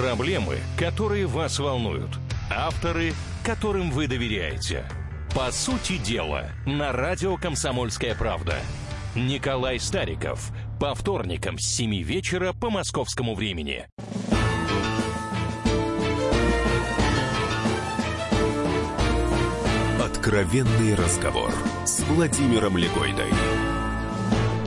Проблемы, 0.00 0.56
которые 0.78 1.26
вас 1.26 1.58
волнуют. 1.58 2.08
Авторы, 2.50 3.12
которым 3.44 3.90
вы 3.90 4.06
доверяете. 4.06 4.86
По 5.34 5.52
сути 5.52 5.98
дела, 5.98 6.46
на 6.64 6.90
радио 6.90 7.36
«Комсомольская 7.36 8.14
правда». 8.14 8.54
Николай 9.14 9.78
Стариков. 9.78 10.52
По 10.80 10.94
вторникам 10.94 11.58
с 11.58 11.66
7 11.66 12.02
вечера 12.02 12.54
по 12.54 12.70
московскому 12.70 13.34
времени. 13.34 13.84
Откровенный 20.02 20.94
разговор 20.94 21.52
с 21.84 22.00
Владимиром 22.04 22.78
Легойдой. 22.78 23.28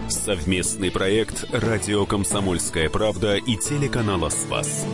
Совместный 0.09 0.91
проект 0.91 1.45
«Радио 1.51 2.05
Комсомольская 2.05 2.89
правда» 2.89 3.35
и 3.35 3.57
телеканала 3.57 4.29
«Спас». 4.29 4.85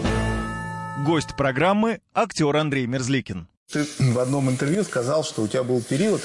Гость 1.06 1.36
программы– 1.38 2.02
актер 2.14 2.56
Андрей 2.58 2.86
Мерзликин. 2.86 3.48
Ты 3.72 3.86
в 4.00 4.20
одном 4.20 4.50
интервью 4.50 4.84
сказал, 4.84 5.24
что 5.24 5.44
у 5.44 5.48
тебя 5.48 5.64
был 5.64 5.82
период, 5.82 6.22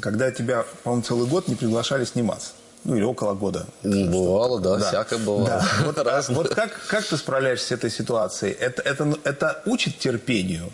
когда 0.00 0.30
тебя, 0.30 0.64
по-моему, 0.82 1.02
целый 1.02 1.26
год 1.26 1.48
не 1.48 1.54
приглашали 1.54 2.04
сниматься. 2.04 2.52
Ну, 2.84 2.96
или 2.96 3.02
около 3.04 3.34
года. 3.34 3.66
Бывало, 3.82 4.60
да, 4.60 4.78
всякое 4.78 5.18
бывало. 5.18 5.46
Да. 5.46 5.68
Вот, 5.84 5.98
а, 5.98 6.22
вот 6.28 6.54
как, 6.54 6.78
как 6.88 7.04
ты 7.04 7.16
справляешься 7.16 7.68
с 7.68 7.72
этой 7.72 7.90
ситуацией? 7.90 8.52
Это, 8.52 8.82
это, 8.82 9.04
ну, 9.04 9.18
это 9.24 9.62
учит 9.66 9.98
терпению? 9.98 10.70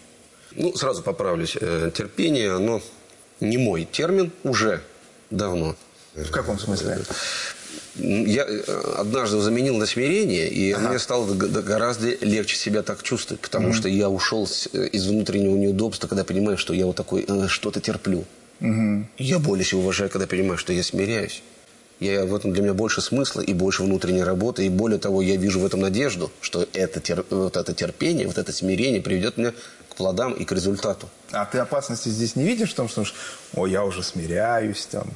Ну, 0.53 0.75
сразу 0.75 1.03
поправлюсь. 1.03 1.57
Э, 1.61 1.91
Терпение, 1.95 2.55
оно 2.55 2.81
не 3.41 3.59
мой 3.59 3.85
термин 3.85 4.33
уже 4.45 4.83
давно. 5.31 5.77
В 6.15 6.31
каком 6.31 6.59
смысле? 6.59 6.99
Я 7.99 8.45
э, 8.47 8.63
однажды 8.99 9.41
заменил 9.41 9.77
на 9.77 9.87
смирение, 9.87 10.49
и 10.49 10.75
мне 10.75 10.99
стало 10.99 11.33
гораздо 11.35 12.15
легче 12.21 12.57
себя 12.57 12.83
так 12.83 13.03
чувствовать, 13.03 13.41
потому 13.41 13.73
что 13.73 13.89
я 13.89 14.09
ушел 14.11 14.49
э, 14.73 14.87
из 14.89 15.07
внутреннего 15.07 15.57
неудобства, 15.57 16.07
когда 16.09 16.25
понимаю, 16.25 16.59
что 16.59 16.75
я 16.75 16.87
вот 16.87 16.97
такой 16.97 17.25
э, 17.27 17.49
что-то 17.49 17.81
терплю. 17.81 18.25
Я 19.19 19.39
более 19.39 19.65
себя 19.65 19.79
уважаю, 19.81 20.11
когда 20.11 20.27
понимаю, 20.27 20.59
что 20.59 20.73
я 20.73 20.83
смиряюсь. 20.83 21.43
Я, 22.01 22.27
в 22.27 22.35
этом 22.35 22.53
для 22.53 22.63
меня 22.63 22.75
больше 22.75 23.01
смысла 23.01 23.41
и 23.41 23.55
больше 23.55 23.83
внутренней 23.83 24.23
работы. 24.23 24.67
И 24.67 24.69
более 24.69 24.99
того, 24.99 25.23
я 25.23 25.37
вижу 25.37 25.61
в 25.61 25.65
этом 25.67 25.81
надежду, 25.81 26.31
что 26.43 26.67
это, 26.75 27.01
тер- 27.01 27.25
вот 27.31 27.57
это 27.57 27.73
терпение, 27.73 28.27
вот 28.27 28.37
это 28.37 28.53
смирение 28.53 29.01
приведет 29.01 29.39
меня 29.39 29.53
к 29.89 29.95
плодам 29.97 30.35
и 30.35 30.45
к 30.45 30.53
результату. 30.53 31.09
А 31.33 31.47
ты 31.47 31.57
опасности 31.59 32.11
здесь 32.11 32.37
не 32.37 32.45
видишь 32.45 32.73
в 32.73 32.75
том, 32.75 32.89
что, 32.89 33.05
о, 33.55 33.67
я 33.67 33.83
уже 33.85 34.03
смиряюсь 34.03 34.87
там? 34.91 35.09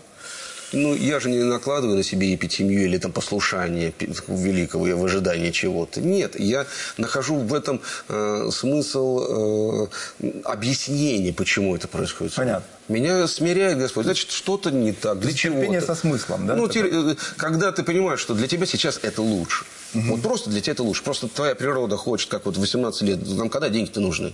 Ну, 0.72 0.94
я 0.94 1.18
же 1.20 1.30
не 1.30 1.42
накладываю 1.42 1.96
на 1.96 2.02
себе 2.02 2.34
эпитемию 2.34 2.84
или 2.84 2.98
там 2.98 3.12
послушание 3.12 3.92
великого 4.28 4.84
в 4.96 5.04
ожидании 5.04 5.50
чего-то. 5.50 6.00
Нет, 6.00 6.38
я 6.38 6.66
нахожу 6.96 7.36
в 7.36 7.52
этом 7.54 7.80
э, 8.08 8.50
смысл 8.52 9.88
э, 10.22 10.30
объяснения, 10.44 11.32
почему 11.32 11.74
это 11.76 11.88
происходит. 11.88 12.34
Понятно. 12.34 12.64
Меня 12.88 13.26
смиряет 13.28 13.78
Господь. 13.78 14.04
Значит, 14.04 14.30
что-то 14.30 14.70
не 14.70 14.92
так. 14.92 15.20
Для 15.20 15.32
чего 15.32 15.56
терпение 15.56 15.80
со 15.80 15.94
смыслом, 15.94 16.46
да? 16.46 16.56
Ну, 16.56 16.66
Это- 16.66 16.74
те- 16.74 16.88
э, 16.90 17.14
когда 17.36 17.70
ты 17.72 17.82
понимаешь, 17.82 18.20
что 18.20 18.34
для 18.34 18.48
тебя 18.48 18.66
сейчас 18.66 18.98
это 19.02 19.22
лучше. 19.22 19.64
Вот 19.94 20.22
просто 20.22 20.50
для 20.50 20.60
тебя 20.60 20.72
это 20.72 20.82
лучше. 20.82 21.02
Просто 21.02 21.28
твоя 21.28 21.54
природа 21.54 21.96
хочет, 21.96 22.30
как 22.30 22.46
вот 22.46 22.56
в 22.56 22.60
18 22.60 23.02
лет. 23.02 23.18
Нам 23.28 23.48
когда 23.48 23.68
деньги-то 23.68 24.00
нужны? 24.00 24.32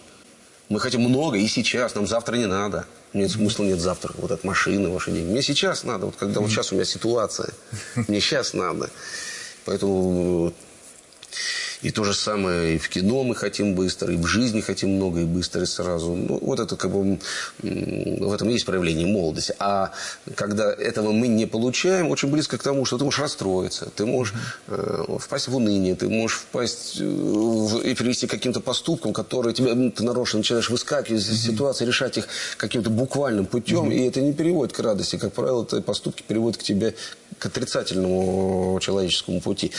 Мы 0.69 0.81
хотим 0.81 1.03
много 1.03 1.39
и 1.39 1.47
сейчас, 1.47 1.95
нам 1.95 2.07
завтра 2.07 2.37
не 2.37 2.47
надо. 2.47 2.87
Нет 3.13 3.31
смысла, 3.31 3.65
нет 3.65 3.81
завтра. 3.81 4.13
Вот 4.19 4.33
от 4.33 4.43
машины 4.43 4.89
ваши 4.89 5.13
деньги. 5.13 5.31
Мне 5.31 5.43
сейчас 5.43 5.85
надо, 5.85 6.07
вот 6.07 6.17
когда 6.17 6.41
вот 6.41 6.51
сейчас 6.51 6.73
у 6.73 6.75
меня 6.75 6.85
ситуация. 6.85 7.51
Мне 8.09 8.21
сейчас 8.21 8.53
надо. 8.53 8.91
Поэтому 9.65 10.53
и 11.87 11.91
то 11.93 12.03
же 12.03 12.15
самое 12.15 12.75
и 12.75 12.79
в 12.79 12.89
кино 12.89 13.23
мы 13.23 13.37
хотим 13.37 13.75
быстро, 13.77 14.13
и 14.13 14.17
в 14.17 14.27
жизни 14.27 14.61
хотим 14.61 14.97
много, 14.97 15.21
и 15.21 15.25
быстро, 15.25 15.63
и 15.63 15.67
сразу. 15.67 16.17
Ну, 16.17 16.39
вот 16.43 16.59
это 16.59 16.75
как 16.75 16.91
бы 16.91 17.19
в 17.63 18.33
этом 18.33 18.49
есть 18.49 18.67
проявление 18.67 19.07
молодости. 19.07 19.55
А 19.61 19.93
когда 20.35 20.73
этого 20.73 21.13
мы 21.13 21.29
не 21.29 21.47
получаем, 21.47 22.11
очень 22.11 22.29
близко 22.29 22.59
к 22.59 22.63
тому, 22.65 22.85
что 22.85 22.99
ты 22.99 23.05
можешь 23.05 23.21
расстроиться, 23.21 23.89
ты 23.95 24.05
можешь 24.05 24.35
э, 24.67 25.05
впасть 25.21 25.47
в 25.47 25.55
уныние, 25.55 25.95
ты 25.95 26.09
можешь 26.09 26.39
впасть 26.39 27.01
э, 27.01 27.05
в- 27.05 27.83
и 27.83 27.95
привести 27.95 28.27
к 28.27 28.31
каким-то 28.31 28.61
поступкам, 28.61 29.13
которые 29.13 29.55
тебя, 29.55 29.77
ну, 29.77 29.93
ты 29.93 30.03
нарочно 30.03 30.39
начинаешь 30.39 30.71
выскакивать 30.71 31.23
из 31.23 31.41
ситуации, 31.41 31.87
решать 31.87 32.19
их 32.19 32.27
каким-то 32.57 32.91
буквальным 32.91 33.47
путем, 33.47 33.93
и 33.93 34.09
это 34.09 34.21
не 34.21 34.33
переводит 34.33 34.75
к 34.75 34.81
радости. 34.81 35.19
Как 35.19 35.33
правило, 35.33 35.63
это 35.63 35.81
поступки 35.83 36.25
приводят 36.27 36.59
к 36.61 36.65
тебе 36.65 36.97
к 37.39 37.47
отрицательному 37.47 38.79
человеческому 38.81 39.41
пути. 39.41 39.71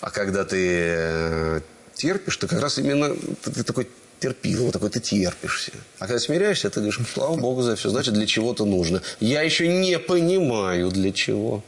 А 0.00 0.10
когда 0.10 0.44
ты 0.44 0.56
э, 0.58 1.60
терпишь, 1.94 2.36
ты 2.36 2.46
как 2.46 2.60
раз 2.60 2.78
именно 2.78 3.14
ты, 3.42 3.62
такой 3.62 3.88
терпил, 4.20 4.64
вот 4.64 4.72
такой 4.72 4.90
ты 4.90 5.00
терпишься. 5.00 5.72
А 5.98 6.06
когда 6.06 6.18
смиряешься, 6.18 6.70
ты 6.70 6.80
говоришь, 6.80 7.00
слава 7.12 7.36
Богу 7.36 7.62
за 7.62 7.76
все, 7.76 7.88
значит, 7.88 8.14
для 8.14 8.26
чего-то 8.26 8.64
нужно. 8.64 9.02
Я 9.20 9.42
еще 9.42 9.68
не 9.68 9.98
понимаю, 9.98 10.90
для 10.90 11.12
чего. 11.12 11.62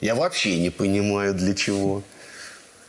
Я 0.00 0.14
вообще 0.14 0.58
не 0.58 0.70
понимаю, 0.70 1.34
для 1.34 1.54
чего. 1.54 2.02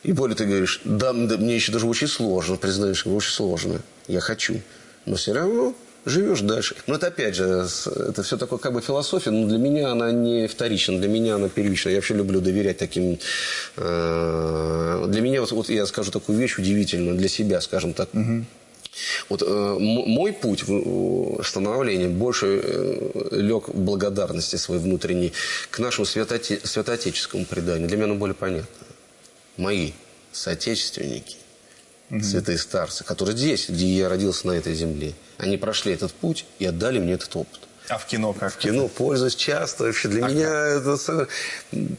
И 0.03 0.13
более 0.13 0.35
ты 0.35 0.45
говоришь, 0.45 0.81
да, 0.83 1.13
да, 1.13 1.37
мне 1.37 1.55
еще 1.55 1.71
даже 1.71 1.85
очень 1.85 2.07
сложно, 2.07 2.55
признаешь, 2.55 3.05
очень 3.05 3.31
сложно. 3.31 3.81
Я 4.07 4.19
хочу. 4.19 4.61
Но 5.05 5.15
все 5.15 5.33
равно 5.33 5.75
живешь 6.07 6.41
дальше. 6.41 6.75
Но 6.87 6.95
это 6.95 7.07
опять 7.07 7.35
же, 7.35 7.67
это 7.95 8.23
все 8.23 8.37
такое 8.37 8.59
как 8.59 8.73
бы 8.73 8.81
философия, 8.81 9.31
но 9.31 9.47
для 9.47 9.57
меня 9.57 9.91
она 9.91 10.11
не 10.11 10.47
вторична, 10.47 10.97
для 10.99 11.07
меня 11.07 11.35
она 11.35 11.49
первична. 11.49 11.89
Я 11.89 11.95
вообще 11.95 12.13
люблю 12.15 12.41
доверять 12.41 12.77
таким... 12.77 13.19
э, 13.75 15.05
для 15.07 15.21
меня, 15.21 15.41
вот, 15.41 15.51
вот 15.51 15.69
я 15.69 15.85
скажу 15.85 16.11
такую 16.11 16.37
вещь 16.37 16.57
удивительную, 16.57 17.17
для 17.17 17.29
себя, 17.29 17.61
скажем 17.61 17.93
так. 17.93 18.09
Вот 19.29 19.43
э, 19.43 19.75
мой 19.79 20.33
путь 20.33 20.63
в 20.67 21.43
становлении 21.43 22.07
больше 22.07 22.61
э, 22.63 23.27
лег 23.31 23.69
в 23.69 23.77
благодарности 23.77 24.55
своей 24.55 24.81
внутренней 24.81 25.33
к 25.69 25.77
нашему 25.79 26.05
святоте- 26.05 26.65
святоотеческому 26.65 27.45
преданию. 27.45 27.87
Для 27.87 27.97
меня 27.97 28.05
оно 28.05 28.15
более 28.15 28.33
понятно. 28.33 28.67
Мои 29.57 29.91
соотечественники, 30.31 31.35
святые 32.09 32.57
старцы, 32.57 33.03
которые 33.03 33.37
здесь, 33.37 33.69
где 33.69 33.85
я 33.85 34.09
родился 34.09 34.47
на 34.47 34.53
этой 34.53 34.73
земле, 34.73 35.13
они 35.37 35.57
прошли 35.57 35.93
этот 35.93 36.13
путь 36.13 36.45
и 36.59 36.65
отдали 36.65 36.99
мне 36.99 37.13
этот 37.13 37.35
опыт. 37.35 37.61
А 37.89 37.97
в 37.97 38.05
кино 38.05 38.33
как? 38.33 38.53
В 38.53 38.57
кино 38.57 38.89
пользуюсь 38.89 39.35
часто. 39.35 39.85
Вообще 39.85 40.09
для 40.09 40.27
меня 40.27 40.49
это 40.49 41.27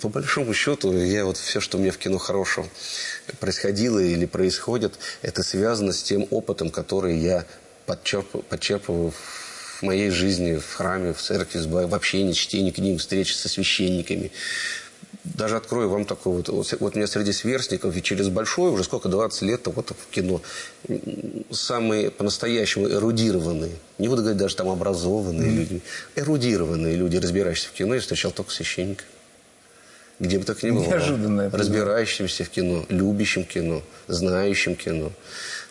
по 0.01 0.09
большому 0.09 0.53
счету 0.53 0.95
я 0.97 1.25
вот 1.25 1.39
все, 1.39 1.61
что 1.61 1.79
у 1.79 1.81
меня 1.81 1.93
в 1.93 1.99
кино 1.99 2.19
хорошего 2.19 2.69
происходило 3.41 3.99
или 3.99 4.27
происходит, 4.27 4.99
это 5.23 5.43
связано 5.43 5.93
с 5.93 6.03
тем 6.03 6.27
опытом, 6.31 6.69
который 6.71 7.17
я 7.17 7.47
подчерп- 7.87 8.43
подчерпываю 8.43 9.13
в 9.13 9.83
моей 9.83 10.11
жизни, 10.11 10.57
в 10.57 10.75
храме, 10.75 11.15
в 11.15 11.23
церкви, 11.23 11.61
в 11.61 11.95
общении, 11.95 12.33
чтении 12.33 12.71
книг, 12.71 13.01
встречи 13.01 13.33
со 13.33 13.49
священниками. 13.49 14.31
Даже 15.35 15.57
открою 15.57 15.89
вам 15.89 16.05
такой 16.05 16.33
вот, 16.33 16.49
вот, 16.49 16.73
у 16.81 16.97
меня 16.97 17.07
среди 17.07 17.33
сверстников 17.33 17.97
и 17.97 18.03
через 18.03 18.29
большое, 18.29 18.73
уже 18.73 18.85
сколько, 18.85 19.09
20 19.09 19.43
лет 19.43 19.67
вот 19.67 19.91
в 19.91 20.11
кино, 20.11 20.41
самые 21.51 22.11
по-настоящему 22.11 22.89
эрудированные, 22.89 23.73
не 23.99 24.09
буду 24.09 24.23
говорить 24.23 24.39
даже 24.39 24.57
там 24.57 24.69
образованные 24.69 25.51
люди, 25.51 25.83
эрудированные 26.17 26.97
люди, 26.97 27.17
разбирающиеся 27.17 27.69
в 27.69 27.73
кино, 27.73 27.95
я 27.95 28.01
встречал 28.01 28.31
только 28.31 28.53
священников. 28.53 29.07
Где 30.21 30.39
бы 30.39 30.45
так 30.45 30.63
ни 30.65 30.71
было. 30.71 30.85
Неожиданное 30.85 31.51
Разбирающимся 31.51 32.45
в 32.45 32.49
кино, 32.49 32.85
любящим 32.89 33.45
кино, 33.45 33.83
знающим 34.09 34.75
кино, 34.75 35.13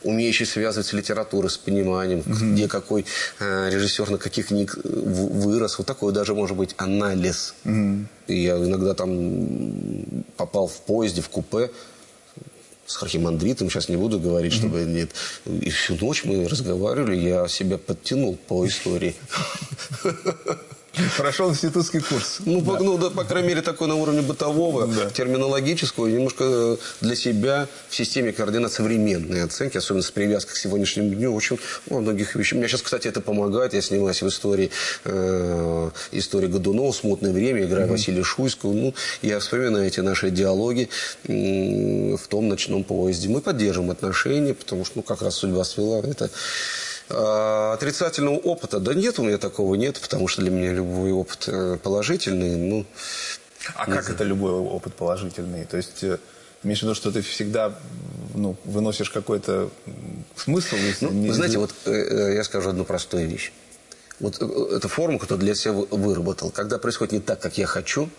умеющий 0.03 0.45
связывать 0.45 0.87
с 0.87 0.93
литературой, 0.93 1.49
с 1.49 1.57
пониманием, 1.57 2.23
где 2.25 2.67
какой 2.67 3.05
э, 3.39 3.69
режиссер 3.71 4.09
на 4.09 4.17
каких 4.17 4.47
книг 4.47 4.77
вырос. 4.83 5.77
Вот 5.77 5.87
такой 5.87 6.13
даже 6.13 6.33
может 6.33 6.57
быть 6.57 6.75
анализ. 6.77 7.55
И 8.27 8.43
я 8.43 8.57
иногда 8.57 8.93
там 8.93 10.23
попал 10.35 10.67
в 10.67 10.81
поезде, 10.81 11.21
в 11.21 11.29
купе 11.29 11.71
с 12.85 13.03
архимандритом, 13.03 13.69
сейчас 13.69 13.89
не 13.89 13.97
буду 13.97 14.19
говорить, 14.19 14.53
чтобы 14.53 14.85
нет. 14.85 15.09
И 15.45 15.69
всю 15.69 15.95
ночь 15.95 16.23
мы 16.23 16.47
разговаривали, 16.47 17.17
я 17.17 17.47
себя 17.47 17.77
подтянул 17.77 18.37
по 18.47 18.65
истории. 18.65 19.15
Прошел 21.17 21.49
институтский 21.49 22.01
курс. 22.01 22.37
Ну, 22.45 22.61
по, 22.61 22.77
ну, 22.79 22.97
да, 22.97 23.09
по 23.09 23.23
крайней 23.23 23.49
мере, 23.49 23.61
такой 23.61 23.87
на 23.87 23.95
уровне 23.95 24.21
бытового, 24.21 24.87
Да. 24.87 25.09
терминологического, 25.09 26.07
немножко 26.07 26.43
э, 26.45 26.77
для 27.01 27.15
себя 27.15 27.67
в 27.89 27.95
системе 27.95 28.31
координат 28.31 28.71
современной 28.71 29.43
оценки, 29.43 29.77
особенно 29.77 30.03
с 30.03 30.11
привязкой 30.11 30.53
к 30.53 30.57
сегодняшнему 30.57 31.13
дню, 31.13 31.33
очень 31.33 31.59
во 31.87 31.99
многих 31.99 32.35
вещах. 32.35 32.59
Мне 32.59 32.67
сейчас, 32.67 32.81
кстати, 32.81 33.07
это 33.07 33.21
помогает. 33.21 33.73
Я 33.73 33.81
снимаюсь 33.81 34.21
в 34.21 34.27
истории, 34.27 34.71
э, 35.05 35.89
истории 36.11 36.47
Годунова, 36.47 36.91
«Смутное 36.91 37.31
время», 37.31 37.63
играю 37.63 37.87
Василия 37.87 38.23
Шуйского. 38.23 38.73
Ну, 38.73 38.93
я 39.21 39.39
вспоминаю 39.39 39.85
эти 39.87 39.99
наши 39.99 40.29
диалоги 40.31 40.89
м, 41.27 42.17
в 42.17 42.27
том 42.27 42.47
ночном 42.47 42.83
поезде. 42.83 43.29
Мы 43.29 43.41
поддерживаем 43.41 43.91
отношения, 43.91 44.53
потому 44.53 44.85
что, 44.85 44.93
ну, 44.97 45.01
как 45.03 45.21
раз 45.21 45.35
судьба 45.35 45.63
свела 45.63 45.99
это. 45.99 46.29
А, 47.09 47.73
отрицательного 47.73 48.35
опыта, 48.35 48.79
да 48.79 48.93
нет 48.93 49.17
у 49.19 49.23
меня 49.23 49.37
такого, 49.37 49.75
нет, 49.75 49.99
потому 50.01 50.27
что 50.27 50.41
для 50.41 50.51
меня 50.51 50.73
любой 50.73 51.11
опыт 51.11 51.45
э, 51.47 51.77
положительный, 51.81 52.55
ну, 52.55 52.85
А 53.75 53.85
как 53.85 54.09
это 54.09 54.23
любой 54.23 54.51
опыт 54.51 54.93
положительный? 54.93 55.65
То 55.65 55.77
есть 55.77 56.03
э, 56.03 56.17
имеешь 56.63 56.79
в 56.79 56.83
виду, 56.83 56.95
что 56.95 57.11
ты 57.11 57.21
всегда 57.21 57.73
ну, 58.35 58.55
выносишь 58.65 59.09
какой-то 59.09 59.69
смысл? 60.35 60.75
Если 60.75 61.05
Ну, 61.05 61.11
не- 61.11 61.31
знаете, 61.31 61.57
вот 61.59 61.73
э, 61.85 62.33
я 62.35 62.43
скажу 62.43 62.69
одну 62.69 62.83
простую 62.83 63.27
вещь. 63.27 63.51
Вот 64.19 64.41
э, 64.41 64.75
эта 64.75 64.87
форма, 64.87 65.17
которую 65.17 65.39
для 65.45 65.55
себя 65.55 65.73
вы- 65.73 65.87
выработал, 65.91 66.49
когда 66.51 66.77
происходит 66.77 67.13
не 67.13 67.19
так, 67.19 67.39
как 67.39 67.57
я 67.57 67.67
хочу, 67.67 68.09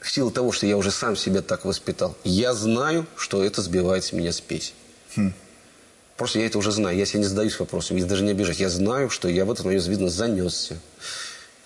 в 0.00 0.10
силу 0.10 0.30
того, 0.30 0.52
что 0.52 0.66
я 0.66 0.76
уже 0.76 0.90
сам 0.90 1.16
себя 1.16 1.42
так 1.42 1.64
воспитал, 1.64 2.16
я 2.24 2.52
знаю, 2.54 3.06
что 3.16 3.42
это 3.44 3.62
сбивает 3.62 4.04
с 4.04 4.12
меня 4.12 4.32
спесь. 4.32 4.74
Просто 6.22 6.38
я 6.38 6.46
это 6.46 6.56
уже 6.56 6.70
знаю. 6.70 6.96
Я 6.96 7.04
себе 7.04 7.18
не 7.18 7.26
задаюсь 7.26 7.58
вопросом, 7.58 7.96
я 7.96 8.04
даже 8.04 8.22
не 8.22 8.30
обижаюсь. 8.30 8.60
Я 8.60 8.68
знаю, 8.70 9.10
что 9.10 9.26
я 9.26 9.44
в 9.44 9.50
этот 9.50 9.64
момент, 9.64 9.84
видно, 9.88 10.08
занесся. 10.08 10.78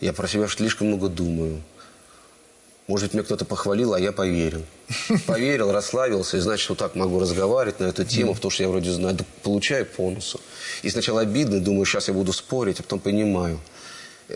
Я 0.00 0.14
про 0.14 0.26
себя 0.26 0.48
слишком 0.48 0.86
много 0.86 1.10
думаю. 1.10 1.60
Может 2.86 3.08
быть, 3.08 3.14
меня 3.14 3.22
кто-то 3.24 3.44
похвалил, 3.44 3.92
а 3.92 4.00
я 4.00 4.12
поверил. 4.12 4.62
Поверил, 5.26 5.72
расслабился, 5.72 6.38
и 6.38 6.40
значит, 6.40 6.70
вот 6.70 6.78
так 6.78 6.94
могу 6.94 7.20
разговаривать 7.20 7.80
на 7.80 7.84
эту 7.84 8.06
тему, 8.06 8.34
потому 8.34 8.50
что 8.50 8.62
я 8.62 8.70
вроде 8.70 8.92
знаю, 8.92 9.14
да 9.16 9.26
получаю 9.42 9.84
по 9.84 10.08
носу. 10.10 10.40
И 10.82 10.88
сначала 10.88 11.20
обидно, 11.20 11.60
думаю, 11.60 11.84
сейчас 11.84 12.08
я 12.08 12.14
буду 12.14 12.32
спорить, 12.32 12.80
а 12.80 12.82
потом 12.82 13.00
понимаю. 13.00 13.60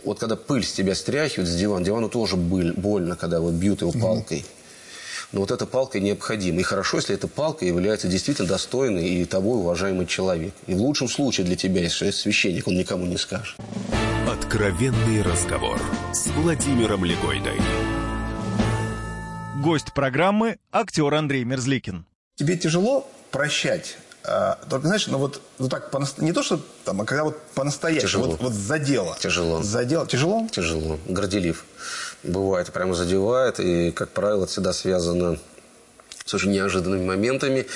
Вот 0.04 0.18
когда 0.18 0.37
пыль 0.37 0.64
с 0.64 0.72
тебя 0.72 0.94
стряхивают 0.94 1.48
с 1.48 1.54
дивана, 1.54 1.83
дивану 1.83 2.11
тоже 2.11 2.37
быль- 2.37 2.74
больно, 2.74 3.16
когда 3.16 3.40
вот 3.40 3.54
бьют 3.54 3.80
его 3.80 3.92
палкой. 3.92 4.44
Но 5.32 5.40
вот 5.40 5.50
эта 5.52 5.64
палка 5.64 6.00
необходима. 6.00 6.60
И 6.60 6.62
хорошо, 6.62 6.96
если 6.96 7.14
эта 7.14 7.28
палка 7.28 7.64
является 7.64 8.08
действительно 8.08 8.48
достойный 8.48 9.08
и 9.08 9.24
тобой 9.24 9.58
уважаемый 9.58 10.06
человек. 10.06 10.52
И 10.66 10.74
в 10.74 10.78
лучшем 10.78 11.08
случае 11.08 11.46
для 11.46 11.56
тебя, 11.56 11.82
если 11.82 12.08
это 12.08 12.16
священник, 12.16 12.66
он 12.66 12.76
никому 12.76 13.06
не 13.06 13.16
скажет. 13.16 13.56
Откровенный 14.28 15.22
разговор 15.22 15.80
с 16.12 16.26
Владимиром 16.28 17.04
Легойдой. 17.04 17.60
Гость 19.62 19.92
программы– 19.94 20.58
актер 20.72 21.14
Андрей 21.14 21.44
Мерзликин. 21.44 22.06
Тебе 22.36 22.56
тяжело 22.56 23.08
прощать? 23.30 23.98
а, 24.24 24.58
только, 24.68 24.86
знаешь, 24.86 25.06
ну 25.06 25.18
вот, 25.18 25.40
ну 25.58 25.68
так, 25.68 25.90
не 26.18 26.32
то, 26.32 26.42
что 26.42 26.60
там, 26.84 27.00
а 27.00 27.04
когда 27.04 27.24
вот 27.24 27.40
по-настоящему, 27.54 28.08
Тяжело. 28.08 28.26
вот, 28.26 28.40
вот 28.40 28.52
за 28.52 28.78
дело. 28.78 29.16
Тяжело. 29.18 29.62
За 29.62 29.84
дело. 29.84 30.06
Тяжело? 30.06 30.46
Тяжело. 30.50 30.98
Горделив. 31.06 31.64
Бывает, 32.22 32.70
прямо 32.72 32.94
задевает. 32.94 33.61
И, 33.61 33.90
как 33.92 34.11
правило, 34.11 34.44
это 34.44 34.52
всегда 34.52 34.72
связано 34.72 35.38
с 36.24 36.35
очень 36.35 36.52
неожиданными 36.52 37.04
моментами. 37.04 37.66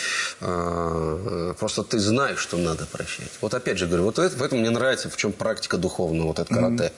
А, 0.41 1.55
Просто 1.59 1.83
ты 1.83 1.99
знаешь, 1.99 2.39
что 2.39 2.57
надо 2.57 2.87
прощать. 2.87 3.31
Вот 3.41 3.55
опять 3.55 3.79
же 3.79 3.87
говорю, 3.87 4.05
вот 4.05 4.19
это, 4.19 4.37
поэтому 4.39 4.61
мне 4.61 4.71
нравится, 4.71 5.09
в 5.09 5.17
чем 5.17 5.33
практика 5.33 5.77
духовная, 5.79 6.27
вот 6.27 6.39
это 6.39 6.53
карате. 6.55 6.93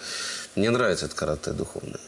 Мне 0.54 0.70
нравится 0.70 1.06
это 1.06 1.14
карате 1.14 1.52
духовное. 1.52 2.00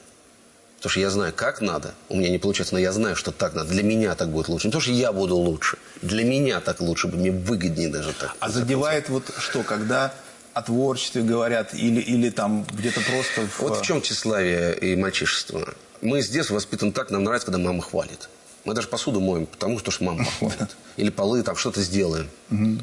Потому 0.77 0.91
что 0.91 1.01
я 1.01 1.11
знаю, 1.11 1.33
как 1.35 1.61
надо. 1.61 1.93
У 2.09 2.17
меня 2.17 2.31
не 2.31 2.39
получается, 2.39 2.75
но 2.75 2.79
я 2.79 2.93
знаю, 2.93 3.17
что 3.17 3.33
так 3.33 3.55
надо. 3.55 3.71
Для 3.71 3.83
меня 3.83 4.15
так 4.15 4.29
будет 4.29 4.49
лучше. 4.49 4.69
Не 4.69 4.73
то, 4.73 4.79
что 4.79 4.93
я 4.93 5.13
буду 5.13 5.35
лучше. 5.35 5.77
Для 6.03 6.23
меня 6.23 6.61
так 6.61 6.81
лучше. 6.81 7.09
Мне 7.09 7.33
выгоднее 7.33 7.89
даже 7.89 8.13
так. 8.13 8.37
А 8.39 8.49
задевает 8.49 9.09
вот 9.09 9.25
что, 9.39 9.65
когда 9.65 10.15
о 10.59 10.63
творчестве 10.63 11.23
говорят 11.23 11.73
или, 11.73 12.01
или 12.01 12.31
там 12.31 12.67
где-то 12.73 13.01
просто 13.01 13.47
в... 13.47 13.61
Вот 13.61 13.79
в 13.79 13.83
чем 13.83 14.03
тщеславие 14.03 14.77
и 14.77 14.97
мальчишество. 14.97 15.73
Мы 16.01 16.21
с 16.21 16.29
детства 16.29 16.55
воспитаны 16.55 16.91
так, 16.91 17.11
нам 17.11 17.23
нравится, 17.23 17.47
когда 17.47 17.59
мама 17.61 17.81
хвалит. 17.81 18.29
Мы 18.65 18.75
даже 18.75 18.89
посуду 18.89 19.21
моем, 19.21 19.47
потому 19.47 19.79
что 19.79 19.93
ж 19.93 20.01
мама 20.01 20.25
похвалит. 20.41 20.77
Или 20.97 21.11
полы 21.11 21.45
там 21.45 21.55
что-то 21.55 21.81
сделаем. 21.81 22.29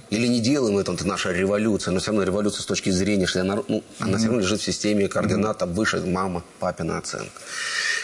Или 0.09 0.27
не 0.27 0.39
делаем 0.39 0.77
это, 0.77 0.93
это 0.93 1.05
наша 1.05 1.33
революция. 1.33 1.91
Но 1.91 1.99
все 1.99 2.11
равно 2.11 2.23
революция 2.23 2.61
с 2.61 2.65
точки 2.65 2.91
зрения, 2.91 3.25
что 3.25 3.41
она, 3.41 3.61
ну, 3.67 3.83
она 3.99 4.17
все 4.17 4.27
равно 4.27 4.41
лежит 4.41 4.61
в 4.61 4.63
системе 4.63 5.09
координат, 5.09 5.57
там 5.57 5.73
выше 5.73 5.99
мама, 5.99 6.43
папина 6.59 6.97
оценка. 6.97 7.41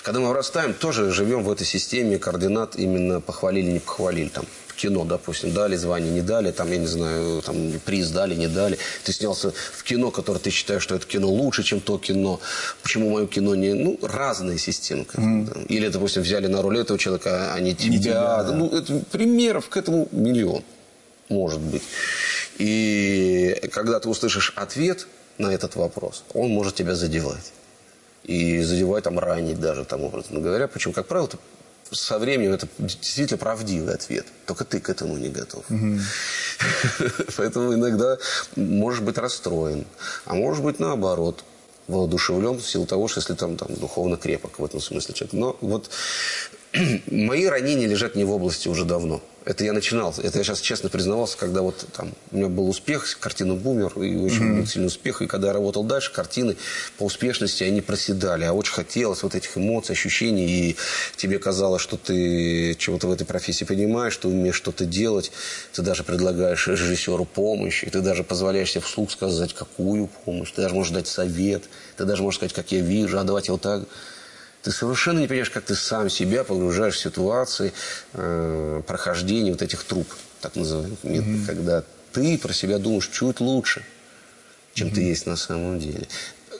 Когда 0.03 0.19
мы 0.19 0.27
вырастаем, 0.27 0.73
тоже 0.73 1.11
живем 1.11 1.43
в 1.43 1.51
этой 1.51 1.65
системе 1.65 2.17
координат 2.19 2.75
именно 2.75 3.21
похвалили, 3.21 3.71
не 3.71 3.79
похвалили. 3.79 4.27
Там, 4.27 4.45
кино, 4.81 5.05
допустим, 5.05 5.53
дали 5.53 5.75
звание, 5.75 6.11
не 6.11 6.21
дали, 6.21 6.51
там, 6.51 6.71
я 6.71 6.77
не 6.77 6.87
знаю, 6.87 7.41
там, 7.41 7.79
приз 7.85 8.09
дали, 8.09 8.35
не 8.35 8.47
дали. 8.47 8.77
Ты 9.03 9.13
снялся 9.13 9.51
в 9.51 9.83
кино, 9.83 10.09
которое 10.11 10.39
ты 10.39 10.49
считаешь, 10.49 10.81
что 10.81 10.95
это 10.95 11.05
кино 11.05 11.29
лучше, 11.29 11.63
чем 11.63 11.81
то 11.81 11.97
кино. 11.97 12.39
Почему 12.81 13.11
мое 13.11 13.27
кино 13.27 13.55
не... 13.55 13.73
Ну, 13.73 13.99
разные 14.01 14.57
системы. 14.57 15.05
да. 15.13 15.53
Или, 15.69 15.89
допустим, 15.89 16.23
взяли 16.23 16.47
на 16.47 16.61
роль 16.61 16.79
этого 16.79 16.97
человека, 16.97 17.53
а 17.53 17.59
не 17.59 17.75
тебя. 17.75 17.99
тебя, 17.99 18.43
да. 18.43 18.51
Ну, 18.51 18.69
это, 18.69 19.03
примеров 19.11 19.69
к 19.69 19.77
этому 19.77 20.07
миллион, 20.11 20.63
может 21.29 21.59
быть. 21.59 21.83
И 22.57 23.61
когда 23.71 23.99
ты 23.99 24.09
услышишь 24.09 24.53
ответ 24.55 25.07
на 25.37 25.53
этот 25.53 25.75
вопрос, 25.75 26.23
он 26.33 26.49
может 26.49 26.75
тебя 26.75 26.95
задевать. 26.95 27.53
И 28.23 28.61
задевать, 28.63 29.03
там, 29.03 29.19
ранить 29.19 29.59
даже, 29.59 29.85
там, 29.85 30.03
образно 30.03 30.39
говоря. 30.39 30.67
Почему, 30.67 30.93
как 30.93 31.05
правило, 31.05 31.29
со 31.91 32.19
временем 32.19 32.53
это 32.53 32.67
действительно 32.79 33.37
правдивый 33.37 33.93
ответ. 33.93 34.25
Только 34.45 34.65
ты 34.65 34.79
к 34.79 34.89
этому 34.89 35.17
не 35.17 35.29
готов. 35.29 35.65
Поэтому 37.37 37.73
иногда 37.73 38.17
можешь 38.55 39.01
быть 39.01 39.17
расстроен. 39.17 39.85
А 40.25 40.33
может 40.33 40.63
быть, 40.63 40.79
наоборот, 40.79 41.43
воодушевлен 41.87 42.57
в 42.57 42.67
силу 42.67 42.85
того, 42.85 43.07
что 43.07 43.19
если 43.19 43.33
там, 43.33 43.57
там 43.57 43.73
духовно 43.75 44.17
крепок 44.17 44.59
в 44.59 44.65
этом 44.65 44.79
смысле 44.79 45.13
человек. 45.13 45.33
Но 45.33 45.57
вот 45.61 45.89
мои 47.11 47.45
ранения 47.45 47.87
лежат 47.87 48.15
не 48.15 48.23
в 48.23 48.31
области 48.31 48.67
уже 48.67 48.85
давно. 48.85 49.21
Это 49.43 49.63
я 49.63 49.73
начинал, 49.73 50.13
это 50.21 50.37
я 50.37 50.43
сейчас 50.43 50.61
честно 50.61 50.89
признавался, 50.89 51.35
когда 51.35 51.63
вот 51.63 51.87
там 51.93 52.13
у 52.31 52.37
меня 52.37 52.47
был 52.47 52.69
успех, 52.69 53.17
картина 53.19 53.55
«Бумер», 53.55 53.91
и 53.97 54.15
очень 54.15 54.57
был 54.57 54.67
сильный 54.67 54.85
успех, 54.87 55.23
и 55.23 55.27
когда 55.27 55.47
я 55.47 55.53
работал 55.53 55.83
дальше, 55.83 56.13
картины 56.13 56.57
по 56.99 57.05
успешности, 57.05 57.63
они 57.63 57.81
проседали, 57.81 58.43
а 58.43 58.53
очень 58.53 58.73
хотелось 58.73 59.23
вот 59.23 59.33
этих 59.33 59.57
эмоций, 59.57 59.93
ощущений, 59.93 60.45
и 60.45 60.75
тебе 61.15 61.39
казалось, 61.39 61.81
что 61.81 61.97
ты 61.97 62.75
чего-то 62.75 63.07
в 63.07 63.11
этой 63.11 63.25
профессии 63.25 63.65
понимаешь, 63.65 64.13
что 64.13 64.29
умеешь 64.29 64.55
что-то 64.55 64.85
делать, 64.85 65.31
ты 65.73 65.81
даже 65.81 66.03
предлагаешь 66.03 66.67
режиссеру 66.67 67.25
помощь, 67.25 67.83
и 67.83 67.89
ты 67.89 68.01
даже 68.01 68.23
позволяешь 68.23 68.69
себе 68.69 68.81
вслух 68.81 69.09
сказать, 69.09 69.55
какую 69.55 70.07
помощь, 70.23 70.51
ты 70.51 70.61
даже 70.61 70.75
можешь 70.75 70.93
дать 70.93 71.07
совет, 71.07 71.63
ты 71.97 72.05
даже 72.05 72.21
можешь 72.21 72.37
сказать, 72.37 72.53
как 72.53 72.71
я 72.71 72.81
вижу, 72.81 73.17
а 73.17 73.23
давайте 73.23 73.53
вот 73.53 73.61
так. 73.61 73.87
Ты 74.63 74.71
совершенно 74.71 75.19
не 75.19 75.27
понимаешь, 75.27 75.49
как 75.49 75.65
ты 75.65 75.75
сам 75.75 76.09
себя 76.09 76.43
погружаешь 76.43 76.95
в 76.95 76.99
ситуации 76.99 77.73
э, 78.13 78.81
прохождения 78.85 79.51
вот 79.51 79.61
этих 79.61 79.83
труб, 79.83 80.07
так 80.39 80.55
называемых, 80.55 81.03
методов, 81.03 81.47
когда 81.47 81.83
ты 82.11 82.37
про 82.37 82.53
себя 82.53 82.77
думаешь 82.77 83.07
чуть 83.07 83.39
лучше, 83.39 83.83
чем 84.73 84.91
ты 84.91 85.01
есть 85.01 85.25
на 85.25 85.35
самом 85.35 85.79
деле. 85.79 86.07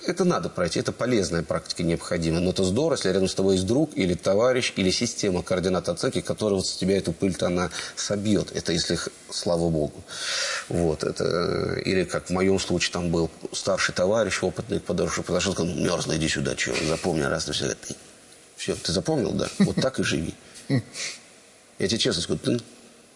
Это 0.07 0.25
надо 0.25 0.49
пройти, 0.49 0.79
это 0.79 0.91
полезная 0.91 1.43
практика, 1.43 1.83
необходимая. 1.83 2.41
Но 2.41 2.49
это 2.49 2.63
здорово, 2.63 2.95
если 2.95 3.09
рядом 3.09 3.27
с 3.27 3.35
тобой 3.35 3.55
есть 3.55 3.67
друг 3.67 3.91
или 3.95 4.15
товарищ, 4.15 4.73
или 4.75 4.89
система 4.89 5.43
координат 5.43 5.89
оценки, 5.89 6.21
которая 6.21 6.55
вот 6.55 6.65
с 6.67 6.75
тебя 6.75 6.97
эту 6.97 7.13
пыль-то 7.13 7.47
она 7.47 7.69
собьет. 7.95 8.51
Это 8.55 8.73
если, 8.73 8.97
слава 9.29 9.69
богу. 9.69 10.03
Вот, 10.69 11.03
это, 11.03 11.23
э, 11.23 11.81
или 11.83 12.03
как 12.03 12.27
в 12.27 12.29
моем 12.31 12.59
случае 12.59 12.93
там 12.93 13.11
был 13.11 13.29
старший 13.51 13.93
товарищ, 13.93 14.41
опытный, 14.41 14.79
подошел, 14.79 15.23
подошел, 15.23 15.53
сказал, 15.53 15.71
ну, 15.73 15.83
мерзно, 15.83 16.17
иди 16.17 16.27
сюда, 16.27 16.57
что, 16.57 16.73
запомни 16.87 17.21
раз 17.21 17.47
на. 17.47 17.53
Ты- 17.53 17.95
Все, 18.57 18.75
ты 18.75 18.91
запомнил, 18.91 19.31
да? 19.33 19.49
Вот 19.59 19.75
так 19.75 19.99
и 19.99 20.03
живи. 20.03 20.33
Я 20.67 21.87
тебе 21.87 21.97
честно 21.99 22.21
скажу, 22.21 22.39
ты 22.39 22.59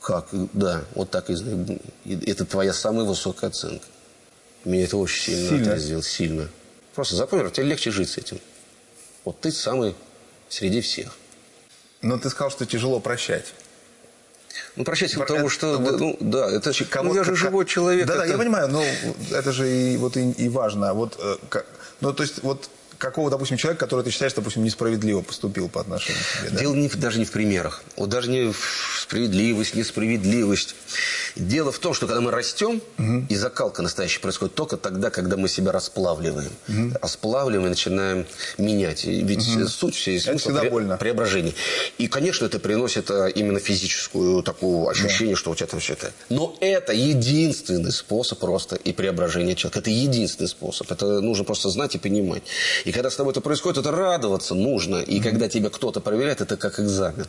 как? 0.01 0.27
Да, 0.53 0.83
вот 0.93 1.09
так. 1.09 1.29
И 1.29 2.19
Это 2.27 2.45
твоя 2.45 2.73
самая 2.73 3.05
высокая 3.05 3.49
оценка. 3.49 3.85
Меня 4.65 4.83
это 4.85 4.97
очень 4.97 5.21
сильно, 5.23 5.49
Сильно? 5.49 5.63
отразило, 5.63 6.03
сильно. 6.03 6.49
Просто 6.95 7.15
запомни, 7.15 7.49
тебе 7.49 7.67
легче 7.67 7.91
жить 7.91 8.09
с 8.09 8.17
этим. 8.17 8.39
Вот 9.25 9.39
ты 9.41 9.51
самый 9.51 9.95
среди 10.49 10.81
всех. 10.81 11.15
Но 12.01 12.17
ты 12.17 12.29
сказал, 12.29 12.51
что 12.51 12.65
тяжело 12.65 12.99
прощать. 12.99 13.53
Ну, 14.77 14.85
прощайте, 14.85 15.17
Про- 15.17 15.25
потому 15.25 15.47
это 15.47 15.53
что, 15.53 15.77
вот- 15.77 15.99
ну, 15.99 16.17
да, 16.21 16.49
это 16.49 16.71
Кого- 16.85 17.09
ну, 17.09 17.15
я 17.15 17.23
же 17.23 17.31
как- 17.31 17.39
живой 17.39 17.65
человек. 17.65 18.07
Да, 18.07 18.15
да, 18.15 18.23
это- 18.23 18.31
я 18.33 18.37
понимаю, 18.37 18.69
но 18.69 18.83
это 19.31 19.51
же 19.51 19.69
и, 19.69 19.97
вот 19.97 20.15
и, 20.15 20.31
и 20.31 20.47
важно. 20.47 20.93
Вот, 20.93 21.17
э, 21.19 21.35
как- 21.49 21.65
ну, 21.99 22.13
то 22.13 22.23
есть, 22.23 22.41
вот 22.43 22.69
какого, 22.97 23.29
допустим, 23.29 23.57
человека, 23.57 23.85
который 23.85 24.03
ты 24.03 24.11
считаешь, 24.11 24.33
допустим, 24.33 24.63
несправедливо 24.63 25.21
поступил 25.21 25.69
по 25.69 25.81
отношению 25.81 26.21
к 26.23 26.39
тебе, 26.41 26.49
да? 26.51 26.59
Дело 26.59 26.75
не, 26.75 26.87
даже 26.89 27.19
не 27.19 27.25
в 27.25 27.31
примерах. 27.31 27.83
Вот 27.97 28.09
даже 28.09 28.29
не 28.29 28.51
в 28.51 28.99
справедливость, 29.01 29.75
несправедливость. 29.75 30.75
Дело 31.35 31.71
в 31.71 31.79
том, 31.79 31.93
что 31.93 32.07
когда 32.07 32.21
мы 32.21 32.31
растем, 32.31 32.81
и 33.29 33.35
закалка 33.35 33.81
настоящая 33.81 34.19
происходит 34.21 34.55
только 34.55 34.77
тогда, 34.77 35.09
когда 35.09 35.37
мы 35.37 35.49
себя 35.49 35.71
расплавливаем. 35.71 36.51
Расплавливаем 37.01 37.65
и 37.67 37.69
начинаем 37.69 38.25
менять. 38.57 39.03
Ведь 39.05 39.43
суть 39.69 39.95
всей 39.95 40.19
Это 40.19 40.37
всегда 40.37 40.63
пре- 40.63 40.69
больно. 40.69 40.97
преображений. 40.97 41.53
И, 41.97 42.07
конечно, 42.07 42.45
это 42.45 42.59
приносит 42.59 43.11
а, 43.11 43.27
именно 43.27 43.59
физическую 43.59 44.43
такую 44.43 44.87
ощущение, 44.87 45.35
что 45.35 45.51
у 45.51 45.55
тебя 45.55 45.67
там 45.67 45.79
все 45.79 45.93
это. 45.93 46.11
Но 46.29 46.55
это 46.61 46.93
единственный 46.93 47.91
способ 47.91 48.41
роста 48.43 48.75
и 48.75 48.93
преображения 48.93 49.55
человека. 49.55 49.79
Это 49.79 49.89
единственный 49.89 50.47
способ. 50.47 50.91
Это 50.91 51.21
нужно 51.21 51.43
просто 51.43 51.69
знать 51.69 51.95
и 51.95 51.97
понимать. 51.97 52.43
И 52.85 52.91
когда 52.91 53.09
с 53.09 53.15
тобой 53.15 53.31
это 53.31 53.41
происходит, 53.41 53.79
это 53.79 53.91
радоваться 53.91 54.53
нужно. 54.55 54.97
И 54.97 55.19
когда 55.19 55.49
тебя 55.49 55.69
кто-то 55.69 55.99
проверяет, 55.99 56.41
это 56.41 56.55
как 56.55 56.79
экзамен. 56.79 57.27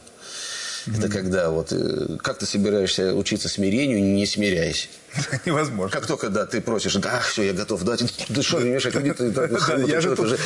Это 0.86 1.08
когда 1.08 1.50
вот 1.50 1.72
э, 1.72 2.16
как 2.22 2.38
ты 2.38 2.46
собираешься 2.46 3.12
учиться 3.12 3.48
смирению, 3.48 4.04
не 4.04 4.24
смиряйся. 4.24 4.86
Невозможно. 5.44 5.90
Как 5.90 6.06
только, 6.06 6.28
да, 6.28 6.46
ты 6.46 6.60
просишь, 6.60 6.94
да, 6.94 7.18
все, 7.20 7.42
я 7.42 7.52
готов 7.54 7.82
дать. 7.82 8.04
Да 8.28 8.42
что 8.42 8.58
мне 8.58 8.70
мешать? 8.70 8.94
Иди 8.94 9.10
ты, 9.10 9.24
Я 9.88 10.00
же 10.00 10.14
тут 10.14 10.36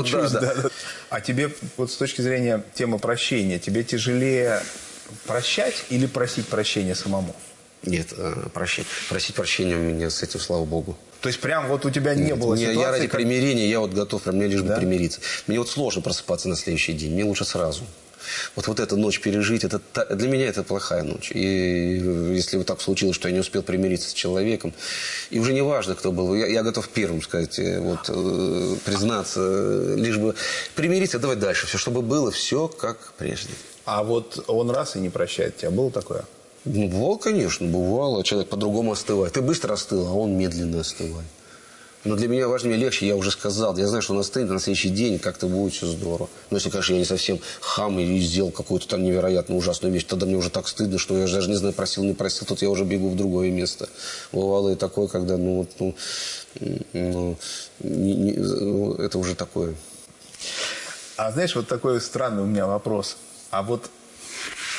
учусь, 0.00 0.30
да. 0.32 0.40
да, 0.40 0.54
да. 0.54 0.68
А 1.08 1.20
тебе 1.22 1.50
вот 1.78 1.90
с 1.90 1.96
точки 1.96 2.20
зрения 2.20 2.62
темы 2.74 2.98
прощения, 2.98 3.58
тебе 3.58 3.84
тяжелее 3.84 4.62
прощать 5.26 5.84
или 5.88 6.04
просить 6.06 6.46
прощения 6.46 6.94
самому? 6.94 7.34
Нет, 7.86 8.08
э, 8.16 8.34
прощи- 8.54 8.84
просить 9.08 9.34
прощения 9.34 9.76
у 9.76 9.80
меня 9.80 10.10
с 10.10 10.22
этим, 10.22 10.40
слава 10.40 10.64
богу. 10.64 10.96
То 11.20 11.28
есть 11.28 11.40
прям 11.40 11.68
вот 11.68 11.84
у 11.86 11.90
тебя 11.90 12.14
не 12.14 12.34
было 12.34 12.54
Мне- 12.54 12.66
ситуации, 12.66 12.80
я 12.80 12.90
ради 12.90 13.06
как- 13.06 13.18
примирения, 13.20 13.68
я 13.68 13.80
вот 13.80 13.92
готов, 13.92 14.22
прям 14.22 14.36
мне 14.36 14.46
лишь 14.46 14.62
бы 14.62 14.68
Да? 14.68 14.76
примириться. 14.76 15.20
Мне 15.46 15.58
вот 15.58 15.68
сложно 15.68 16.02
просыпаться 16.02 16.48
на 16.48 16.56
следующий 16.56 16.92
день, 16.92 17.12
мне 17.12 17.24
лучше 17.24 17.44
сразу. 17.44 17.82
Вот, 18.56 18.66
вот 18.68 18.80
эту 18.80 18.96
ночь 18.96 19.20
пережить, 19.20 19.64
это, 19.64 19.80
для 20.14 20.28
меня 20.28 20.46
это 20.46 20.62
плохая 20.62 21.02
ночь. 21.02 21.30
И 21.30 22.00
э, 22.02 22.32
если 22.34 22.56
вот 22.56 22.66
так 22.66 22.80
случилось, 22.80 23.16
что 23.16 23.28
я 23.28 23.34
не 23.34 23.40
успел 23.40 23.62
примириться 23.62 24.08
с 24.08 24.12
человеком, 24.14 24.72
и 25.28 25.38
уже 25.38 25.52
не 25.52 25.62
важно, 25.62 25.94
кто 25.94 26.10
был, 26.10 26.34
я, 26.34 26.46
я 26.46 26.62
готов 26.62 26.88
первым 26.88 27.20
сказать, 27.20 27.58
э, 27.58 27.80
вот, 27.80 28.06
признаться, 28.84 29.94
лишь 29.96 30.16
бы 30.16 30.34
примириться, 30.74 31.18
давай 31.18 31.36
дальше, 31.36 31.66
все, 31.66 31.78
чтобы 31.78 32.00
было 32.02 32.30
все 32.30 32.68
как 32.68 33.12
прежде. 33.18 33.50
А 33.84 34.02
вот 34.02 34.42
он 34.46 34.70
раз 34.70 34.96
и 34.96 35.00
не 35.00 35.10
прощает 35.10 35.58
тебя. 35.58 35.70
Было 35.70 35.90
такое? 35.90 36.24
Ну, 36.64 36.88
бывало, 36.88 37.16
конечно, 37.18 37.66
бывало. 37.66 38.24
Человек 38.24 38.48
по-другому 38.48 38.92
остывает. 38.92 39.34
Ты 39.34 39.42
быстро 39.42 39.74
остыл, 39.74 40.06
а 40.06 40.12
он 40.12 40.36
медленно 40.36 40.80
остывает. 40.80 41.26
Но 42.04 42.16
для 42.16 42.28
меня 42.28 42.48
важнее 42.48 42.76
легче, 42.76 43.06
я 43.06 43.16
уже 43.16 43.30
сказал. 43.30 43.76
Я 43.78 43.86
знаю, 43.86 44.02
что 44.02 44.12
он 44.12 44.20
остынет, 44.20 44.50
на 44.50 44.60
следующий 44.60 44.90
день 44.90 45.18
как-то 45.18 45.46
будет 45.46 45.72
все 45.72 45.86
здорово. 45.86 46.28
Но 46.50 46.58
если, 46.58 46.68
конечно, 46.68 46.92
я 46.92 46.98
не 46.98 47.04
совсем 47.06 47.38
хам 47.60 47.98
и 47.98 48.18
сделал 48.18 48.50
какую-то 48.50 48.86
там 48.88 49.02
невероятно 49.04 49.56
ужасную 49.56 49.92
вещь, 49.92 50.04
тогда 50.04 50.26
мне 50.26 50.36
уже 50.36 50.50
так 50.50 50.68
стыдно, 50.68 50.98
что 50.98 51.16
я 51.16 51.26
же 51.26 51.36
даже 51.36 51.48
не 51.48 51.56
знаю, 51.56 51.72
просил, 51.72 52.04
не 52.04 52.12
просил, 52.12 52.46
тут 52.46 52.60
я 52.60 52.68
уже 52.68 52.84
бегу 52.84 53.08
в 53.08 53.16
другое 53.16 53.50
место. 53.50 53.88
Бывало 54.32 54.70
и 54.70 54.74
такое, 54.74 55.06
когда, 55.08 55.38
ну, 55.38 55.56
вот, 55.56 55.70
ну, 55.80 55.94
ну, 56.92 57.36
не- 57.80 58.14
не- 58.14 58.32
ну, 58.36 58.94
это 58.96 59.18
уже 59.18 59.34
такое. 59.34 59.74
А 61.16 61.30
знаешь, 61.32 61.56
вот 61.56 61.68
такой 61.68 62.02
странный 62.02 62.42
у 62.42 62.46
меня 62.46 62.66
вопрос. 62.66 63.16
А 63.50 63.62
вот 63.62 63.88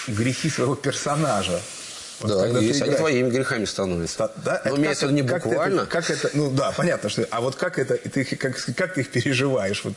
грехи 0.08 0.50
своего 0.52 0.76
персонажа. 0.76 1.60
Вот 2.20 2.32
да, 2.32 2.44
когда 2.44 2.60
ты 2.60 2.66
если 2.66 2.84
они 2.84 2.96
твоими 2.96 3.30
грехами 3.30 3.66
становятся. 3.66 4.18
та- 4.18 4.32
да, 4.44 4.62
Но 4.66 4.72
это 4.72 4.80
имеется 4.80 5.08
в 5.08 5.12
виду 5.12 5.22
не 5.24 5.28
как 5.28 5.44
ты 5.44 5.50
буквально. 5.50 5.86
Как 5.86 6.10
это, 6.10 6.30
ну 6.34 6.52
да, 6.52 6.72
понятно, 6.72 7.10
что. 7.10 7.28
А 7.30 7.42
вот 7.42 7.56
как 7.56 7.80
это, 7.80 7.98
ты, 7.98 8.24
как, 8.24 8.56
как 8.76 8.94
ты 8.94 9.02
их 9.02 9.10
переживаешь? 9.10 9.84
Вот, 9.84 9.94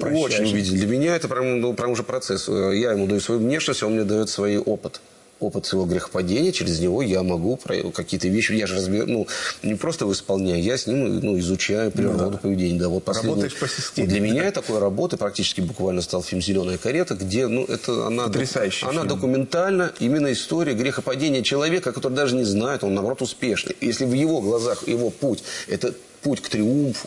прощаешь 0.00 0.24
Очень 0.24 0.52
убедительно. 0.52 0.78
Для 0.78 0.86
меня 0.86 1.16
это 1.16 1.28
прям, 1.28 1.60
ну, 1.60 1.74
прям 1.74 1.90
уже 1.90 2.02
процесс. 2.02 2.48
Я 2.48 2.92
ему 2.92 3.06
даю 3.06 3.20
свою 3.20 3.40
внешность, 3.40 3.82
он 3.82 3.92
мне 3.94 4.04
дает 4.04 4.28
свой 4.30 4.58
опыт. 4.58 5.00
Опыт 5.40 5.66
своего 5.66 5.86
грехопадения, 5.86 6.50
через 6.50 6.80
него 6.80 7.00
я 7.00 7.22
могу 7.22 7.58
какие-то 7.94 8.26
вещи, 8.26 8.52
я 8.52 8.66
же 8.66 8.74
разбер, 8.74 9.06
ну, 9.06 9.28
не 9.62 9.74
просто 9.76 10.10
исполняю, 10.10 10.60
я 10.60 10.76
с 10.76 10.86
ним 10.88 11.20
ну, 11.20 11.38
изучаю 11.38 11.92
природу 11.92 12.38
поведения. 12.38 12.78
Да, 12.78 12.88
вот 12.88 13.04
последний- 13.04 13.30
Работаешь 13.30 13.56
по 13.56 13.68
системе. 13.68 14.08
Для 14.08 14.20
меня 14.20 14.50
такой 14.50 14.80
работы 14.80 15.16
практически 15.16 15.60
буквально 15.60 16.02
стал 16.02 16.22
фильм 16.24 16.42
«Зеленая 16.42 16.76
карета», 16.76 17.14
где, 17.14 17.46
ну, 17.46 17.64
это 17.64 18.06
она, 18.08 18.26
Потрясающий 18.26 18.84
она 18.86 19.02
фильм. 19.02 19.08
документальна, 19.08 19.92
именно 20.00 20.32
история 20.32 20.74
грехопадения 20.74 21.42
человека, 21.42 21.92
который 21.92 22.14
даже 22.14 22.34
не 22.34 22.44
знает, 22.44 22.82
он, 22.82 22.94
наоборот, 22.94 23.22
успешный. 23.22 23.76
Если 23.80 24.06
в 24.06 24.12
его 24.14 24.40
глазах 24.40 24.88
его 24.88 25.10
путь– 25.10 25.44
это 25.68 25.94
путь 26.22 26.40
к 26.40 26.48
триумфу, 26.48 27.06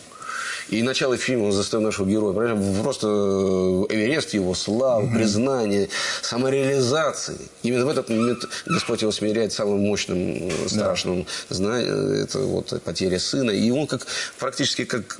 и 0.68 0.82
начало 0.82 1.16
фильма 1.16 1.44
он 1.44 1.52
заставил 1.52 1.84
нашего 1.84 2.08
героя. 2.08 2.56
Просто 2.82 3.06
э, 3.06 3.94
Эверест 3.94 4.34
его 4.34 4.54
славы, 4.54 5.12
признание, 5.12 5.88
самореализации. 6.22 7.38
Именно 7.62 7.86
в 7.86 7.88
этот 7.88 8.08
момент 8.08 8.48
Господь 8.66 9.02
его 9.02 9.12
смиряет 9.12 9.52
самым 9.52 9.80
мощным, 9.80 10.18
э, 10.18 10.68
страшным 10.68 11.26
знанием. 11.48 12.22
Это 12.24 12.38
вот 12.40 12.82
потеря 12.82 13.18
сына. 13.18 13.50
И 13.50 13.70
он 13.70 13.86
как 13.86 14.06
практически 14.38 14.84
как, 14.84 15.18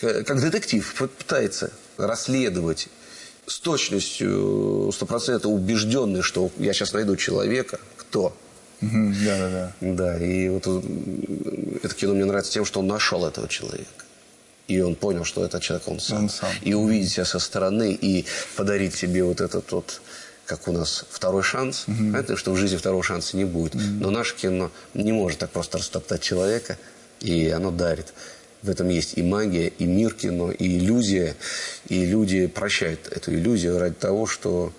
э, 0.00 0.22
как 0.22 0.40
детектив 0.40 0.94
пытается 1.18 1.70
расследовать 1.96 2.88
с 3.46 3.60
точностью 3.60 4.90
стопроцентно 4.92 5.50
убежденный, 5.50 6.22
что 6.22 6.50
я 6.58 6.72
сейчас 6.72 6.92
найду 6.92 7.16
человека, 7.16 7.78
кто 7.96 8.36
Да, 8.80 9.38
да, 9.38 9.50
да. 9.50 9.72
да, 9.80 10.18
и 10.18 10.48
вот 10.48 10.64
э, 10.66 10.80
это 11.82 11.94
кино 11.94 12.14
мне 12.14 12.24
нравится 12.24 12.52
тем, 12.52 12.64
что 12.64 12.80
он 12.80 12.88
нашел 12.88 13.24
этого 13.24 13.48
человека. 13.48 14.05
И 14.68 14.80
он 14.80 14.96
понял, 14.96 15.24
что 15.24 15.44
этот 15.44 15.62
человек 15.62 15.86
он 15.88 16.00
сам. 16.00 16.24
Он 16.24 16.28
сам. 16.28 16.50
И 16.62 16.74
увидеть 16.74 17.12
себя 17.12 17.24
со 17.24 17.38
стороны, 17.38 17.92
и 17.92 18.26
подарить 18.56 18.94
себе 18.94 19.22
вот 19.22 19.40
этот 19.40 19.70
вот, 19.70 20.00
как 20.44 20.66
у 20.68 20.72
нас, 20.72 21.04
второй 21.10 21.42
шанс. 21.42 21.84
Понятно, 21.86 22.36
что 22.36 22.52
в 22.52 22.56
жизни 22.56 22.76
второго 22.76 23.02
шанса 23.02 23.36
не 23.36 23.44
будет. 23.44 23.74
Но 23.74 24.10
наше 24.10 24.34
кино 24.34 24.70
не 24.94 25.12
может 25.12 25.38
так 25.38 25.50
просто 25.50 25.78
растоптать 25.78 26.20
человека, 26.20 26.78
и 27.20 27.48
оно 27.48 27.70
дарит. 27.70 28.12
В 28.62 28.70
этом 28.70 28.88
есть 28.88 29.16
и 29.16 29.22
магия, 29.22 29.68
и 29.68 29.84
мир 29.84 30.12
кино, 30.14 30.50
и 30.50 30.78
иллюзия. 30.78 31.36
И 31.88 32.04
люди 32.04 32.46
прощают 32.48 33.06
эту 33.06 33.32
иллюзию 33.32 33.78
ради 33.78 33.94
того, 33.94 34.26
что 34.26 34.72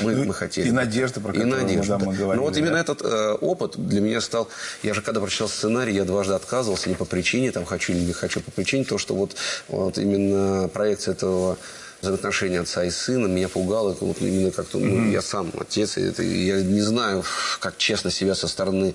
мы, 0.00 0.14
Ну, 0.14 0.24
мы 0.24 0.34
хотели. 0.34 0.68
и 0.68 0.72
надежда, 0.72 1.20
про 1.20 1.32
И 1.32 1.38
которую 1.38 1.78
мы, 1.78 1.86
да, 1.86 1.98
мы 1.98 2.14
говорили, 2.14 2.36
Ну 2.36 2.42
вот 2.42 2.54
да. 2.54 2.60
именно 2.60 2.76
этот 2.76 3.02
э, 3.02 3.32
опыт 3.40 3.74
для 3.76 4.00
меня 4.00 4.20
стал... 4.20 4.48
Я 4.82 4.94
же 4.94 5.02
когда 5.02 5.20
прочитал 5.20 5.48
сценарий, 5.48 5.94
я 5.94 6.04
дважды 6.04 6.34
отказывался, 6.34 6.88
не 6.88 6.94
по 6.94 7.04
причине, 7.04 7.52
там, 7.52 7.64
хочу 7.64 7.92
или 7.92 8.00
не 8.00 8.12
хочу, 8.12 8.40
по 8.40 8.50
причине 8.50 8.84
того, 8.84 8.98
что 8.98 9.14
вот, 9.14 9.36
вот 9.68 9.98
именно 9.98 10.68
проекция 10.68 11.12
этого 11.12 11.56
взаимоотношения 12.04 12.60
отца 12.60 12.84
и 12.84 12.90
сына 12.90 13.26
меня 13.26 13.48
пугало. 13.48 13.92
Это 13.92 14.04
вот 14.04 14.20
именно 14.20 14.50
как-то, 14.50 14.78
ну, 14.78 15.10
я 15.10 15.22
сам 15.22 15.50
отец, 15.58 15.96
и 15.96 16.02
это, 16.02 16.22
я 16.22 16.62
не 16.62 16.80
знаю, 16.80 17.24
как 17.60 17.76
честно 17.78 18.10
себя 18.10 18.34
со 18.34 18.46
стороны. 18.48 18.94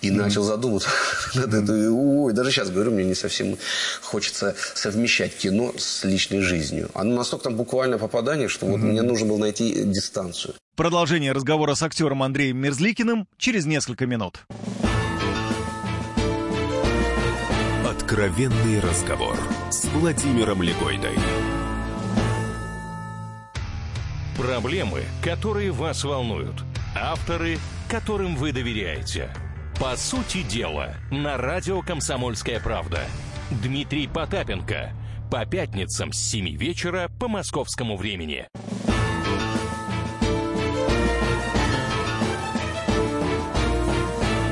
И 0.00 0.10
начал 0.10 0.42
задумываться 0.42 0.88
над 1.34 1.54
этой... 1.54 1.88
Ой, 1.90 2.32
даже 2.32 2.50
сейчас 2.50 2.70
говорю, 2.70 2.90
мне 2.92 3.04
не 3.04 3.14
совсем 3.14 3.56
хочется 4.02 4.56
совмещать 4.74 5.36
кино 5.36 5.72
с 5.76 6.04
личной 6.04 6.40
жизнью. 6.40 6.90
Оно 6.94 7.16
настолько 7.16 7.44
там 7.44 7.56
буквально 7.56 7.98
попадание, 7.98 8.48
что 8.48 8.66
вот 8.66 8.78
мне 8.78 9.02
нужно 9.02 9.28
было 9.28 9.38
найти 9.38 9.84
дистанцию. 9.84 10.54
Продолжение 10.76 11.32
разговора 11.32 11.74
с 11.74 11.82
актером 11.82 12.22
Андреем 12.22 12.58
Мерзликиным 12.58 13.26
через 13.36 13.66
несколько 13.66 14.06
минут. 14.06 14.46
Откровенный 17.84 18.80
разговор 18.80 19.36
с 19.70 19.84
Владимиром 19.86 20.62
Легойдой. 20.62 21.16
Проблемы, 24.38 25.02
которые 25.20 25.72
вас 25.72 26.04
волнуют. 26.04 26.62
Авторы, 26.94 27.58
которым 27.90 28.36
вы 28.36 28.52
доверяете. 28.52 29.30
По 29.80 29.96
сути 29.96 30.42
дела, 30.42 30.94
на 31.10 31.36
радио 31.36 31.82
«Комсомольская 31.82 32.60
правда». 32.60 33.00
Дмитрий 33.50 34.06
Потапенко. 34.06 34.92
По 35.28 35.44
пятницам 35.44 36.12
с 36.12 36.18
7 36.18 36.56
вечера 36.56 37.10
по 37.18 37.26
московскому 37.26 37.96
времени. 37.96 38.46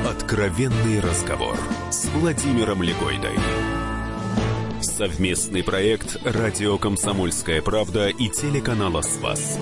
Откровенный 0.05 0.99
разговор 0.99 1.57
с 1.91 2.09
Владимиром 2.09 2.83
Легойдой. 2.83 3.37
Совместный 4.97 5.63
проект 5.63 6.17
«Радио 6.25 6.77
Комсомольская 6.79 7.61
правда» 7.61 8.07
и 8.07 8.29
телеканала 8.29 9.01
«Спас». 9.03 9.57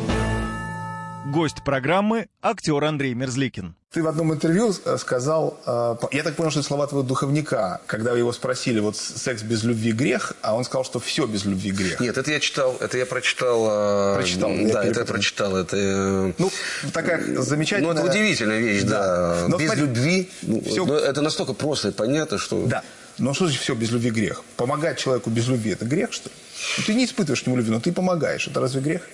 Гость 1.26 1.64
программы– 1.66 2.28
актер 2.42 2.82
Андрей 2.84 3.14
Мерзликин. 3.16 3.76
Ты 3.92 4.04
в 4.04 4.08
одном 4.08 4.32
интервью 4.34 4.74
э, 4.86 4.98
сказал, 4.98 5.58
э, 5.66 5.96
я 6.12 6.24
так 6.24 6.36
понял, 6.36 6.52
что 6.52 6.60
это 6.60 6.68
слова 6.68 6.86
твоего 6.88 7.06
духовника, 7.08 7.82
когда 7.88 8.12
его 8.12 8.32
спросили, 8.32 8.80
вот 8.80 8.96
секс 8.96 9.42
без 9.42 9.64
любви 9.64 9.92
грех, 9.92 10.34
а 10.42 10.56
он 10.56 10.64
сказал, 10.64 10.86
что 10.86 11.00
все 11.00 11.26
без 11.26 11.44
любви 11.46 11.72
грех. 11.72 12.00
Нет, 12.00 12.18
это 12.18 12.32
я 12.32 12.40
читал, 12.40 12.78
это 12.80 12.98
я 12.98 13.06
прочитал. 13.06 13.66
э, 13.70 14.16
Прочитал, 14.16 14.52
я 14.52 14.72
да, 14.74 14.84
это 14.86 15.00
я 15.02 15.06
прочитал. 15.06 15.58
Это, 15.58 16.34
Ну, 16.38 16.52
такая 16.94 17.42
замечательная... 17.42 17.94
ну, 17.94 18.00
это 18.00 18.10
удивительная 18.10 18.60
вещь, 18.60 18.84
да. 18.84 19.46
Но 19.48 19.58
Без 19.58 19.66
смотри, 19.68 19.82
любви. 19.86 20.30
ну, 20.44 20.62
всё- 20.62 20.86
ну, 20.86 20.94
это 20.94 21.22
настолько 21.22 21.54
просто 21.54 21.90
и 21.90 21.92
понятно, 21.92 22.38
что. 22.38 22.66
Да. 22.68 22.84
Но 23.18 23.34
что 23.34 23.46
значит 23.46 23.62
все 23.62 23.76
без 23.76 23.92
любви 23.92 24.12
грех? 24.12 24.44
Помогать 24.58 24.98
человеку 24.98 25.30
без 25.30 25.48
любви– 25.48 25.72
это 25.72 25.86
грех, 25.86 26.12
что 26.12 26.30
ли? 26.30 26.36
Ну, 26.78 26.84
ты 26.86 26.94
не 26.94 27.06
испытываешь 27.06 27.44
к 27.44 27.48
нему 27.48 27.58
любви, 27.58 27.72
но 27.72 27.80
ты 27.80 27.92
помогаешь. 27.92 28.48
Это 28.48 28.60
разве 28.60 28.82
грех? 28.82 29.08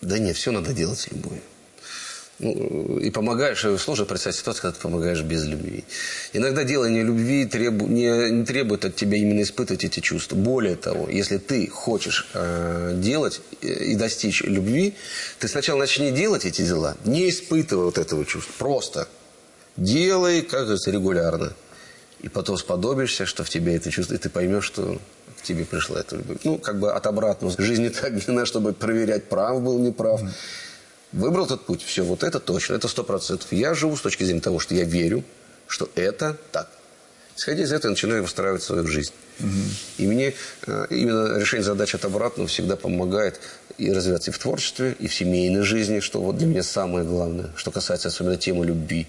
Да 0.00 0.18
нет, 0.18 0.36
все 0.36 0.52
надо 0.52 0.72
делать 0.72 0.98
с 0.98 1.08
любовью. 1.10 1.42
Ну, 2.38 2.98
и 2.98 3.10
помогаешь, 3.10 3.64
и 3.64 3.76
сложно 3.78 4.04
представить 4.04 4.36
ситуацию, 4.36 4.62
когда 4.62 4.76
ты 4.76 4.82
помогаешь 4.82 5.20
без 5.22 5.44
любви. 5.44 5.84
Иногда 6.32 6.64
делание 6.64 7.04
любви 7.04 7.46
требу, 7.46 7.86
не, 7.86 8.30
не 8.30 8.44
требует 8.44 8.84
от 8.84 8.96
тебя 8.96 9.16
именно 9.16 9.42
испытывать 9.42 9.84
эти 9.84 10.00
чувства. 10.00 10.34
Более 10.34 10.74
того, 10.74 11.08
если 11.08 11.38
ты 11.38 11.68
хочешь 11.68 12.28
э, 12.34 12.94
делать 12.96 13.40
э, 13.60 13.84
и 13.84 13.94
достичь 13.94 14.42
любви, 14.42 14.94
ты 15.38 15.46
сначала 15.46 15.78
начни 15.78 16.10
делать 16.10 16.44
эти 16.44 16.62
дела, 16.62 16.96
не 17.04 17.28
испытывая 17.28 17.84
вот 17.84 17.98
этого 17.98 18.24
чувства. 18.24 18.52
Просто 18.58 19.08
делай, 19.76 20.42
как 20.42 20.62
говорится, 20.62 20.90
регулярно. 20.90 21.52
И 22.22 22.28
потом 22.28 22.56
сподобишься, 22.56 23.26
что 23.26 23.44
в 23.44 23.50
тебе 23.50 23.76
это 23.76 23.90
чувство, 23.90 24.14
и 24.14 24.18
ты 24.18 24.28
поймешь, 24.28 24.64
что 24.64 25.00
к 25.38 25.42
тебе 25.42 25.64
пришла 25.64 26.00
эта 26.00 26.16
любовь. 26.16 26.38
Ну, 26.44 26.58
как 26.58 26.78
бы 26.78 26.92
от 26.92 27.06
обратного. 27.06 27.54
Жизнь 27.58 27.82
не 27.82 27.90
так 27.90 28.16
длинна, 28.16 28.46
чтобы 28.46 28.72
проверять, 28.72 29.28
прав 29.28 29.60
был, 29.60 29.78
не 29.78 29.92
прав. 29.92 30.20
Выбрал 31.12 31.44
этот 31.44 31.66
путь, 31.66 31.82
все, 31.82 32.02
вот 32.02 32.22
это 32.22 32.40
точно, 32.40 32.74
это 32.74 32.88
сто 32.88 33.04
процентов. 33.04 33.52
Я 33.52 33.74
живу 33.74 33.96
с 33.96 34.00
точки 34.00 34.24
зрения 34.24 34.40
того, 34.40 34.58
что 34.60 34.74
я 34.74 34.84
верю, 34.84 35.24
что 35.66 35.90
это 35.94 36.38
так. 36.52 36.70
Исходя 37.36 37.62
из 37.62 37.72
этого, 37.72 37.88
я 37.88 37.90
начинаю 37.90 38.22
выстраивать 38.22 38.62
свою 38.62 38.86
жизнь. 38.86 39.12
И 39.98 40.06
мне 40.06 40.34
э, 40.66 40.86
именно 40.90 41.38
решение 41.38 41.64
задач 41.64 41.94
от 41.94 42.04
обратного 42.04 42.48
всегда 42.48 42.76
помогает 42.76 43.40
и 43.78 43.92
развиваться 43.92 44.30
и 44.30 44.34
в 44.34 44.38
творчестве, 44.38 44.94
и 44.98 45.06
в 45.06 45.14
семейной 45.14 45.62
жизни, 45.62 46.00
что 46.00 46.20
вот 46.20 46.36
для 46.36 46.46
меня 46.46 46.62
самое 46.62 47.04
главное, 47.04 47.50
что 47.56 47.70
касается 47.70 48.08
особенно 48.08 48.36
темы 48.36 48.66
любви. 48.66 49.06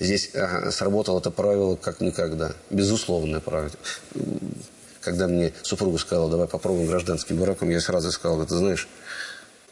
Здесь 0.00 0.30
ага, 0.34 0.70
сработало 0.70 1.18
это 1.18 1.30
правило 1.30 1.76
как 1.76 2.00
никогда. 2.00 2.52
Безусловное 2.70 3.40
правило. 3.40 3.72
Когда 5.00 5.26
мне 5.26 5.52
супруга 5.62 5.98
сказала, 5.98 6.30
давай 6.30 6.46
попробуем 6.46 6.86
гражданским 6.86 7.38
браком, 7.38 7.70
я 7.70 7.80
сразу 7.80 8.12
сказал, 8.12 8.44
ты 8.46 8.54
знаешь, 8.54 8.88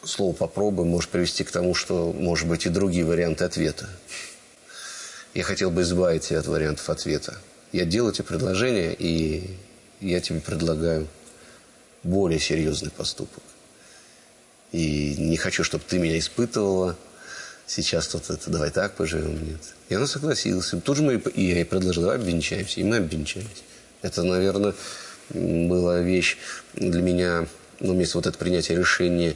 слово 0.02 0.32
«попробуй» 0.32 0.84
может 0.84 1.10
привести 1.10 1.44
к 1.44 1.50
тому, 1.50 1.74
что, 1.74 2.12
может 2.12 2.48
быть, 2.48 2.66
и 2.66 2.70
другие 2.70 3.04
варианты 3.04 3.44
ответа. 3.44 3.88
Я 5.34 5.42
хотел 5.42 5.70
бы 5.70 5.82
избавить 5.82 6.22
тебя 6.22 6.40
от 6.40 6.46
вариантов 6.46 6.88
ответа. 6.88 7.36
Я 7.72 7.84
делаю 7.84 8.12
тебе 8.12 8.24
предложение, 8.24 8.94
и 8.98 9.56
я 10.00 10.20
тебе 10.20 10.40
предлагаю 10.40 11.06
более 12.02 12.40
серьезный 12.40 12.90
поступок. 12.90 13.42
И 14.72 15.16
не 15.18 15.36
хочу, 15.36 15.62
чтобы 15.62 15.84
ты 15.86 15.98
меня 15.98 16.18
испытывала. 16.18 16.96
Сейчас 17.66 18.06
тут 18.08 18.30
это, 18.30 18.50
давай 18.50 18.70
так 18.70 18.94
поживем, 18.94 19.44
нет. 19.44 19.60
И 19.88 19.94
она 19.94 20.06
согласилась. 20.06 20.72
Тут 20.84 20.96
же 20.96 21.02
мы, 21.02 21.14
и 21.14 21.42
я 21.42 21.56
ей 21.56 21.64
предложил, 21.64 22.02
давай 22.02 22.18
обвенчаемся. 22.18 22.80
И 22.80 22.84
мы 22.84 22.98
обвенчались. 22.98 23.64
Это, 24.02 24.22
наверное, 24.22 24.74
была 25.30 25.98
вещь 25.98 26.36
для 26.74 27.02
меня, 27.02 27.48
ну, 27.80 27.94
вместо 27.94 28.18
вот 28.18 28.26
это 28.26 28.38
принятие 28.38 28.78
решения, 28.78 29.34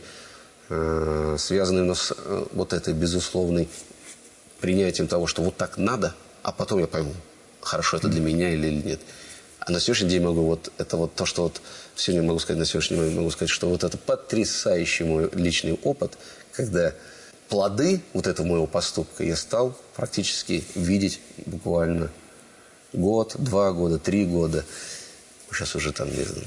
э, 0.69 1.37
связанное 1.39 1.93
с 1.95 2.13
э, 2.17 2.45
вот 2.53 2.73
этой 2.73 2.95
безусловной 2.95 3.69
принятием 4.61 5.09
того, 5.09 5.27
что 5.27 5.43
вот 5.43 5.57
так 5.57 5.77
надо, 5.77 6.15
а 6.43 6.53
потом 6.53 6.79
я 6.79 6.87
пойму, 6.87 7.15
хорошо 7.61 7.97
это 7.97 8.09
для 8.09 8.21
меня 8.21 8.53
или 8.53 8.71
нет. 8.71 9.01
А 9.59 9.73
на 9.73 9.81
сегодняшний 9.81 10.11
день 10.11 10.23
могу 10.23 10.43
вот 10.43 10.73
это 10.79 10.97
вот 10.97 11.15
то, 11.15 11.27
что 11.27 11.43
вот 11.45 11.61
сегодня 11.97 12.27
могу 12.27 12.39
сказать, 12.39 12.59
на 12.59 12.65
сегодняшний 12.65 12.97
день 12.97 13.15
могу 13.15 13.31
сказать, 13.31 13.51
что 13.51 13.69
вот 13.69 13.85
это 13.85 13.99
потрясающий 13.99 15.05
мой 15.05 15.29
личный 15.33 15.75
опыт, 15.83 16.17
когда 16.53 16.95
плоды 17.51 18.01
вот 18.15 18.27
этого 18.27 18.47
моего 18.47 18.67
поступка 18.67 19.25
я 19.25 19.37
стал 19.37 19.77
практически 19.97 20.65
видеть 20.77 21.21
буквально 21.47 22.11
год, 22.93 23.35
два 23.39 23.73
года, 23.73 23.99
три 23.99 24.25
года. 24.25 24.65
Сейчас 25.51 25.75
уже 25.75 25.93
там 25.93 26.09
не 26.09 26.23
знаю, 26.23 26.47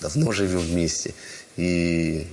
давно 0.00 0.32
живем 0.32 0.60
вместе. 0.60 1.14
И 1.56 2.26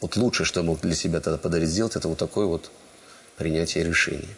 вот 0.00 0.16
лучшее, 0.16 0.44
что 0.44 0.60
я 0.60 0.66
мог 0.66 0.80
для 0.80 0.94
себя 0.94 1.20
тогда 1.20 1.38
подарить 1.38 1.70
сделать, 1.70 1.96
это 1.96 2.08
вот 2.08 2.18
такое 2.18 2.46
вот 2.46 2.70
принятие 3.36 3.84
решений. 3.84 4.28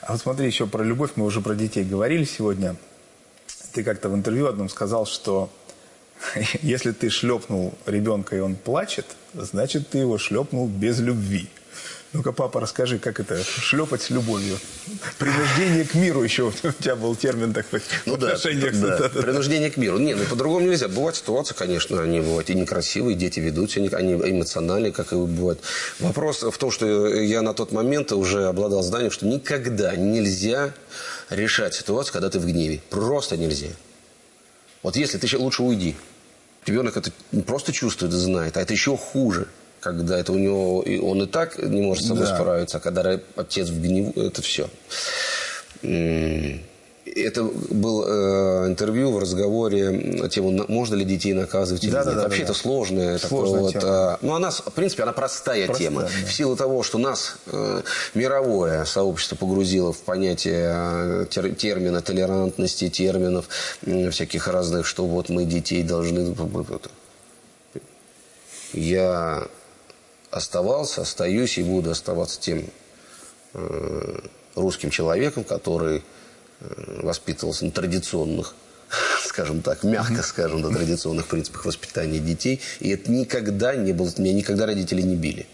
А 0.00 0.12
вот 0.12 0.22
смотри, 0.22 0.46
еще 0.46 0.66
про 0.66 0.82
любовь, 0.82 1.12
мы 1.16 1.26
уже 1.26 1.42
про 1.42 1.54
детей 1.54 1.84
говорили 1.84 2.24
сегодня. 2.24 2.74
Ты 3.72 3.84
как-то 3.84 4.08
в 4.08 4.14
интервью 4.14 4.46
одном 4.46 4.70
сказал, 4.70 5.06
что 5.06 5.50
если 6.62 6.92
ты 6.92 7.10
шлепнул 7.10 7.74
ребенка, 7.84 8.34
и 8.34 8.40
он 8.40 8.56
плачет, 8.56 9.06
значит, 9.34 9.90
ты 9.90 9.98
его 9.98 10.16
шлепнул 10.16 10.66
без 10.66 10.98
любви. 10.98 11.48
Ну-ка, 12.12 12.32
папа, 12.32 12.60
расскажи, 12.60 12.98
как 12.98 13.20
это 13.20 13.42
шлепать 13.42 14.02
с 14.02 14.10
любовью? 14.10 14.58
Принуждение 15.18 15.84
к 15.84 15.94
миру 15.94 16.22
еще 16.22 16.42
у 16.62 16.72
тебя 16.72 16.94
был 16.94 17.16
термин 17.16 17.54
такой 17.54 17.80
ну, 18.04 18.12
в 18.12 18.14
отношениях. 18.16 18.78
Да, 18.78 18.98
да, 18.98 19.08
да. 19.08 19.22
Принуждение 19.22 19.70
к 19.70 19.78
миру. 19.78 19.98
Не, 19.98 20.14
ну 20.14 20.24
по-другому 20.24 20.66
нельзя. 20.66 20.88
Бывают 20.88 21.16
ситуации, 21.16 21.54
конечно, 21.54 22.02
они 22.02 22.20
бывают 22.20 22.50
и 22.50 22.54
некрасивые, 22.54 23.16
дети 23.16 23.40
ведут 23.40 23.70
себя, 23.70 23.96
они 23.96 24.12
эмоциональные, 24.12 24.92
как 24.92 25.12
и 25.12 25.16
бывают. 25.16 25.60
Вопрос 26.00 26.42
в 26.42 26.58
том, 26.58 26.70
что 26.70 27.08
я 27.08 27.40
на 27.40 27.54
тот 27.54 27.72
момент 27.72 28.12
уже 28.12 28.44
обладал 28.44 28.82
знанием, 28.82 29.10
что 29.10 29.26
никогда 29.26 29.96
нельзя 29.96 30.74
решать 31.30 31.74
ситуацию, 31.74 32.12
когда 32.12 32.28
ты 32.28 32.38
в 32.38 32.46
гневе. 32.46 32.82
Просто 32.90 33.38
нельзя. 33.38 33.68
Вот 34.82 34.96
если 34.96 35.16
ты 35.16 35.38
лучше 35.38 35.62
уйди. 35.62 35.96
Ребенок 36.66 36.96
это 36.96 37.10
просто 37.46 37.72
чувствует 37.72 38.12
знает, 38.12 38.56
а 38.56 38.60
это 38.60 38.72
еще 38.72 38.96
хуже 38.96 39.48
когда 39.82 40.18
это 40.18 40.32
у 40.32 40.38
него, 40.38 40.82
и 40.82 40.98
он 40.98 41.22
и 41.22 41.26
так 41.26 41.58
не 41.58 41.82
может 41.82 42.04
с 42.04 42.08
собой 42.08 42.24
да. 42.24 42.36
справиться, 42.36 42.78
а 42.78 42.80
когда 42.80 43.18
отец 43.36 43.68
в 43.68 43.82
гневу, 43.82 44.12
это 44.20 44.40
все. 44.40 44.70
Это 47.14 47.42
был 47.42 48.04
э, 48.06 48.68
интервью 48.68 49.10
в 49.10 49.18
разговоре 49.18 49.90
на 49.90 50.28
тему, 50.30 50.64
можно 50.68 50.94
ли 50.94 51.04
детей 51.04 51.34
наказывать 51.34 51.82
или 51.84 51.90
да, 51.90 51.98
нет. 51.98 52.06
Да, 52.06 52.14
да, 52.14 52.22
Вообще 52.22 52.38
да, 52.38 52.44
это 52.44 52.54
сложная, 52.54 53.18
сложная 53.18 53.70
такое 53.70 53.72
тема. 53.72 53.92
вот. 53.92 54.20
Э, 54.22 54.24
ну, 54.24 54.34
она, 54.34 54.50
в 54.50 54.72
принципе, 54.72 55.02
она 55.02 55.12
простая, 55.12 55.66
простая 55.66 55.88
тема. 55.88 56.02
Да. 56.02 56.08
В 56.26 56.32
силу 56.32 56.56
того, 56.56 56.82
что 56.84 56.98
нас 56.98 57.36
э, 57.48 57.82
мировое 58.14 58.84
сообщество 58.84 59.34
погрузило 59.34 59.92
в 59.92 59.98
понятие 59.98 60.70
э, 60.72 61.26
тер, 61.28 61.54
термина 61.54 62.00
толерантности, 62.00 62.88
терминов 62.88 63.48
э, 63.84 64.08
всяких 64.10 64.46
разных, 64.46 64.86
что 64.86 65.04
вот 65.04 65.28
мы 65.28 65.44
детей 65.44 65.82
должны... 65.82 66.34
Я 68.72 69.48
оставался, 70.32 71.02
остаюсь 71.02 71.58
и 71.58 71.62
буду 71.62 71.90
оставаться 71.90 72.40
тем 72.40 72.64
э, 73.52 74.18
русским 74.56 74.90
человеком, 74.90 75.44
который 75.44 76.02
э, 76.60 77.00
воспитывался 77.02 77.66
на 77.66 77.70
традиционных, 77.70 78.54
скажем 79.24 79.62
так, 79.62 79.84
мягко 79.84 80.22
скажем, 80.22 80.62
на 80.62 80.70
традиционных 80.70 81.26
принципах 81.26 81.66
воспитания 81.66 82.18
детей. 82.18 82.60
И 82.80 82.88
это 82.88 83.12
никогда 83.12 83.76
не 83.76 83.92
было, 83.92 84.10
меня 84.16 84.32
никогда 84.32 84.66
родители 84.66 85.02
не 85.02 85.16
били. 85.16 85.46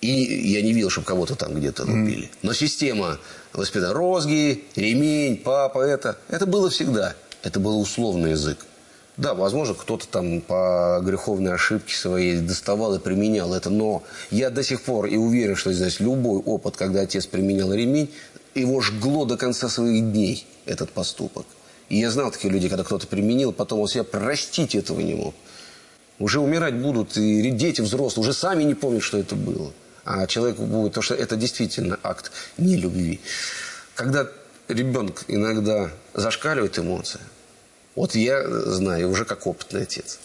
И 0.00 0.10
я 0.50 0.62
не 0.62 0.72
видел, 0.72 0.90
чтобы 0.90 1.06
кого-то 1.06 1.34
там 1.34 1.54
где-то 1.54 1.84
убили. 1.84 2.30
Но 2.42 2.52
система 2.52 3.18
воспитания, 3.52 3.94
розги, 3.94 4.64
ремень, 4.76 5.38
папа, 5.38 5.80
это, 5.80 6.18
это 6.28 6.46
было 6.46 6.68
всегда. 6.68 7.14
Это 7.42 7.58
был 7.58 7.80
условный 7.80 8.32
язык. 8.32 8.58
Да, 9.16 9.34
возможно, 9.34 9.74
кто-то 9.74 10.08
там 10.08 10.40
по 10.40 11.00
греховной 11.02 11.54
ошибке 11.54 11.94
своей 11.94 12.40
доставал 12.40 12.94
и 12.96 12.98
применял 12.98 13.54
это, 13.54 13.70
но 13.70 14.02
я 14.30 14.50
до 14.50 14.64
сих 14.64 14.82
пор 14.82 15.06
и 15.06 15.16
уверен, 15.16 15.54
что 15.54 15.72
здесь 15.72 16.00
любой 16.00 16.40
опыт, 16.40 16.76
когда 16.76 17.02
отец 17.02 17.26
применял 17.26 17.72
ремень, 17.72 18.12
его 18.56 18.80
жгло 18.80 19.24
до 19.24 19.36
конца 19.36 19.68
своих 19.68 20.02
дней 20.02 20.46
этот 20.66 20.90
поступок. 20.90 21.46
И 21.88 21.98
я 21.98 22.10
знал 22.10 22.32
таких 22.32 22.50
людей, 22.50 22.68
когда 22.68 22.82
кто-то 22.82 23.06
применил, 23.06 23.52
потом 23.52 23.80
он 23.80 23.88
себя 23.88 24.02
простить 24.02 24.74
этого 24.74 24.98
не 25.00 25.14
мог. 25.14 25.34
Уже 26.18 26.40
умирать 26.40 26.74
будут 26.74 27.16
и 27.16 27.50
дети 27.50 27.82
взрослые, 27.82 28.22
уже 28.22 28.32
сами 28.32 28.64
не 28.64 28.74
помнят, 28.74 29.02
что 29.02 29.18
это 29.18 29.36
было. 29.36 29.72
А 30.04 30.26
человек 30.26 30.56
будет, 30.56 30.92
потому 30.92 31.02
что 31.02 31.14
это 31.14 31.36
действительно 31.36 31.98
акт 32.02 32.32
нелюбви. 32.58 33.20
Когда 33.94 34.28
ребенок 34.68 35.24
иногда 35.28 35.90
зашкаливает 36.14 36.78
эмоции, 36.78 37.20
вот 37.94 38.14
я 38.14 38.48
знаю 38.48 39.10
уже 39.10 39.24
как 39.24 39.46
опытный 39.46 39.82
отец. 39.82 40.18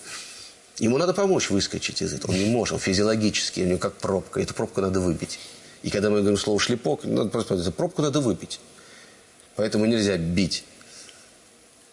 Ему 0.80 0.98
надо 0.98 1.14
помочь 1.14 1.50
выскочить 1.50 2.02
из 2.02 2.14
этого. 2.14 2.32
Он 2.32 2.38
не 2.38 2.46
может, 2.46 2.74
он 2.74 2.80
физиологически, 2.80 3.62
у 3.62 3.66
него 3.66 3.80
как 3.80 3.94
пробка. 3.96 4.40
Эту 4.40 4.54
пробку 4.54 4.82
надо 4.82 5.00
выбить. 5.00 5.40
И 5.84 5.90
когда 5.90 6.10
мы 6.10 6.20
говорим 6.20 6.38
слово 6.38 6.60
шлепок, 6.60 7.04
надо 7.04 7.30
просто 7.30 7.56
эту 7.56 7.72
пробку 7.72 8.02
надо 8.02 8.22
выпить. 8.22 8.60
Поэтому 9.56 9.86
нельзя 9.86 10.18
бить 10.18 10.64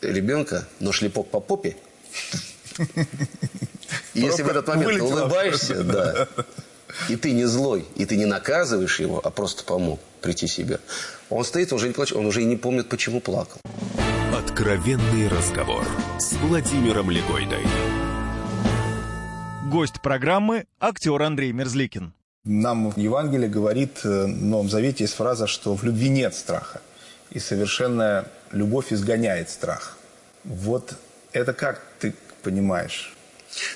ребенка, 0.01 0.67
но 0.79 0.93
шлепок 0.93 1.29
по 1.31 1.41
попе. 1.41 1.77
Если 4.15 4.43
в 4.43 4.49
этот 4.49 4.69
момент 4.69 5.01
улыбаешься, 5.03 5.83
да, 5.83 6.29
и 7.09 7.17
ты 7.17 7.33
не 7.33 7.45
злой, 7.45 7.85
и 7.97 8.07
ты 8.07 8.17
не 8.17 8.25
наказываешь 8.25 9.01
его, 9.01 9.21
а 9.23 9.31
просто 9.31 9.65
помог 9.65 10.01
прийти 10.21 10.47
себе, 10.47 10.81
он 11.29 11.45
стоит, 11.45 11.73
он 11.73 11.77
уже 11.77 11.89
не 11.89 11.93
плачет, 11.93 12.17
он 12.17 12.27
уже 12.27 12.43
и 12.43 12.45
не 12.45 12.57
помнит, 12.57 12.89
почему 12.89 13.21
плакал. 13.21 13.61
Откровенный 14.57 15.29
разговор 15.29 15.85
с 16.19 16.33
Владимиром 16.33 17.11
Легойдой. 17.11 17.63
Гость 19.71 20.01
программы– 20.01 20.65
актер 20.81 21.21
Андрей 21.21 21.53
Мерзликин. 21.53 22.15
Нам 22.45 22.91
в 22.91 22.97
Евангелии 22.97 23.49
говорит, 23.49 24.01
э, 24.05 24.25
в 24.25 24.45
Новом 24.45 24.71
Завете 24.71 25.05
есть 25.05 25.13
фраза, 25.13 25.47
что 25.47 25.75
в 25.75 25.85
любви 25.85 26.09
нет 26.09 26.35
страха. 26.35 26.81
И 27.33 27.39
совершенная 27.39 28.29
любовь 28.51 28.95
изгоняет 28.95 29.51
страх. 29.51 29.99
Вот 30.43 30.95
это 31.33 31.53
как 31.53 31.83
ты 31.99 32.15
понимаешь? 32.43 33.15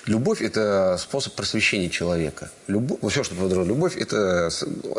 Любовь– 0.06 0.40
это 0.40 0.96
способ 0.98 1.34
просвещения 1.34 1.90
человека. 1.90 2.50
Любовь, 2.68 3.00
вот 3.02 3.12
все, 3.12 3.22
что 3.22 3.34
подразумевает 3.34 3.68
любовь, 3.68 3.96
это 3.98 4.48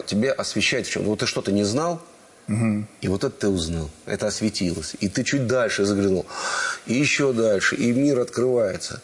тебе 0.06 0.32
освещает 0.32 0.86
в 0.86 0.92
чем-то. 0.92 1.10
Вот 1.10 1.20
ты 1.22 1.26
что-то 1.26 1.52
не 1.52 1.64
знал, 1.64 2.04
Угу. 2.48 2.86
И 3.02 3.08
вот 3.08 3.24
это 3.24 3.36
ты 3.36 3.48
узнал, 3.48 3.90
это 4.06 4.28
осветилось. 4.28 4.96
И 5.00 5.08
ты 5.08 5.24
чуть 5.24 5.48
дальше 5.48 5.86
заглянул, 5.86 6.26
и 6.86 6.94
еще 6.94 7.34
дальше, 7.34 7.76
и 7.76 7.92
мир 7.92 8.20
открывается. 8.20 9.02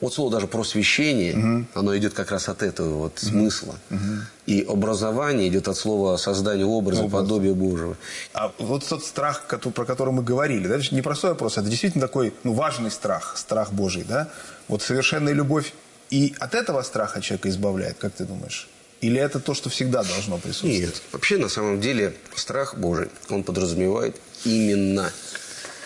Вот 0.00 0.12
слово 0.12 0.30
даже 0.30 0.46
просвещение, 0.46 1.34
угу. 1.34 1.66
оно 1.74 1.96
идет 1.96 2.12
как 2.12 2.30
раз 2.30 2.48
от 2.50 2.62
этого 2.62 2.98
вот 2.98 3.18
угу. 3.18 3.26
смысла. 3.26 3.76
Угу. 3.90 4.00
И 4.46 4.62
образование 4.62 5.48
идет 5.48 5.68
от 5.68 5.76
слова 5.76 6.16
создания 6.18 6.66
образа, 6.66 7.04
Образ. 7.04 7.22
подобия 7.22 7.54
Божьего. 7.54 7.96
А 8.34 8.52
вот 8.58 8.86
тот 8.86 9.02
страх, 9.04 9.46
про 9.46 9.84
который 9.84 10.12
мы 10.12 10.22
говорили, 10.22 10.68
да, 10.68 10.76
это 10.76 10.94
не 10.94 11.02
простой 11.02 11.30
вопрос, 11.30 11.56
это 11.56 11.68
действительно 11.68 12.06
такой 12.06 12.34
ну, 12.44 12.52
важный 12.52 12.90
страх, 12.90 13.36
страх 13.38 13.72
Божий, 13.72 14.04
да? 14.06 14.28
Вот 14.68 14.82
совершенная 14.82 15.32
любовь 15.32 15.72
и 16.10 16.34
от 16.38 16.54
этого 16.54 16.82
страха 16.82 17.20
человека 17.20 17.48
избавляет, 17.48 17.96
как 17.98 18.12
ты 18.12 18.24
думаешь? 18.24 18.68
Или 19.00 19.20
это 19.20 19.40
то, 19.40 19.54
что 19.54 19.68
всегда 19.68 20.02
должно 20.02 20.38
присутствовать? 20.38 20.80
Нет. 20.80 21.02
Вообще, 21.12 21.36
на 21.36 21.48
самом 21.48 21.80
деле, 21.80 22.14
страх 22.34 22.76
Божий, 22.76 23.08
он 23.28 23.44
подразумевает 23.44 24.16
именно 24.44 25.12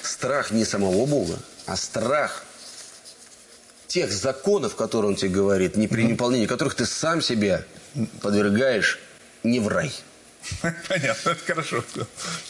страх 0.02 0.50
не 0.52 0.64
самого 0.64 1.06
Бога, 1.06 1.38
а 1.66 1.76
страх 1.76 2.44
тех 3.88 4.12
законов, 4.12 4.76
которые 4.76 5.10
он 5.10 5.16
тебе 5.16 5.30
говорит, 5.30 5.76
не 5.76 5.88
при 5.88 6.06
выполнении 6.06 6.46
которых 6.46 6.74
ты 6.74 6.86
сам 6.86 7.20
себя 7.20 7.64
подвергаешь 8.22 9.00
не 9.42 9.58
в 9.58 9.66
рай. 9.66 9.92
Понятно, 10.88 11.30
это 11.30 11.44
хорошо. 11.44 11.84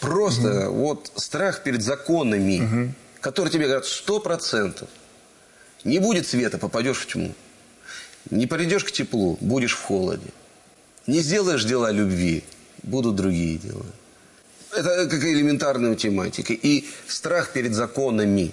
Просто 0.01 0.69
вот 0.69 1.11
страх 1.17 1.63
перед 1.63 1.83
законами, 1.83 2.95
которые 3.21 3.51
тебе 3.51 3.65
говорят 3.65 3.87
сто 3.87 4.21
процентов. 4.21 4.89
Не 5.85 5.99
будет 5.99 6.27
света, 6.27 6.59
попадешь 6.59 6.99
в 6.99 7.07
тьму. 7.07 7.35
Не 8.31 8.47
придешь 8.47 8.85
к 8.85 8.93
теплу, 8.93 9.39
будешь 9.41 9.75
в 9.75 9.83
холоде. 9.83 10.31
Не 11.11 11.23
сделаешь 11.23 11.65
дела 11.65 11.91
любви, 11.91 12.45
будут 12.85 13.17
другие 13.17 13.59
дела. 13.59 13.85
Это 14.73 15.09
как 15.09 15.25
элементарная 15.25 15.91
математика. 15.91 16.53
И 16.53 16.85
страх 17.09 17.53
перед 17.53 17.75
законами. 17.75 18.53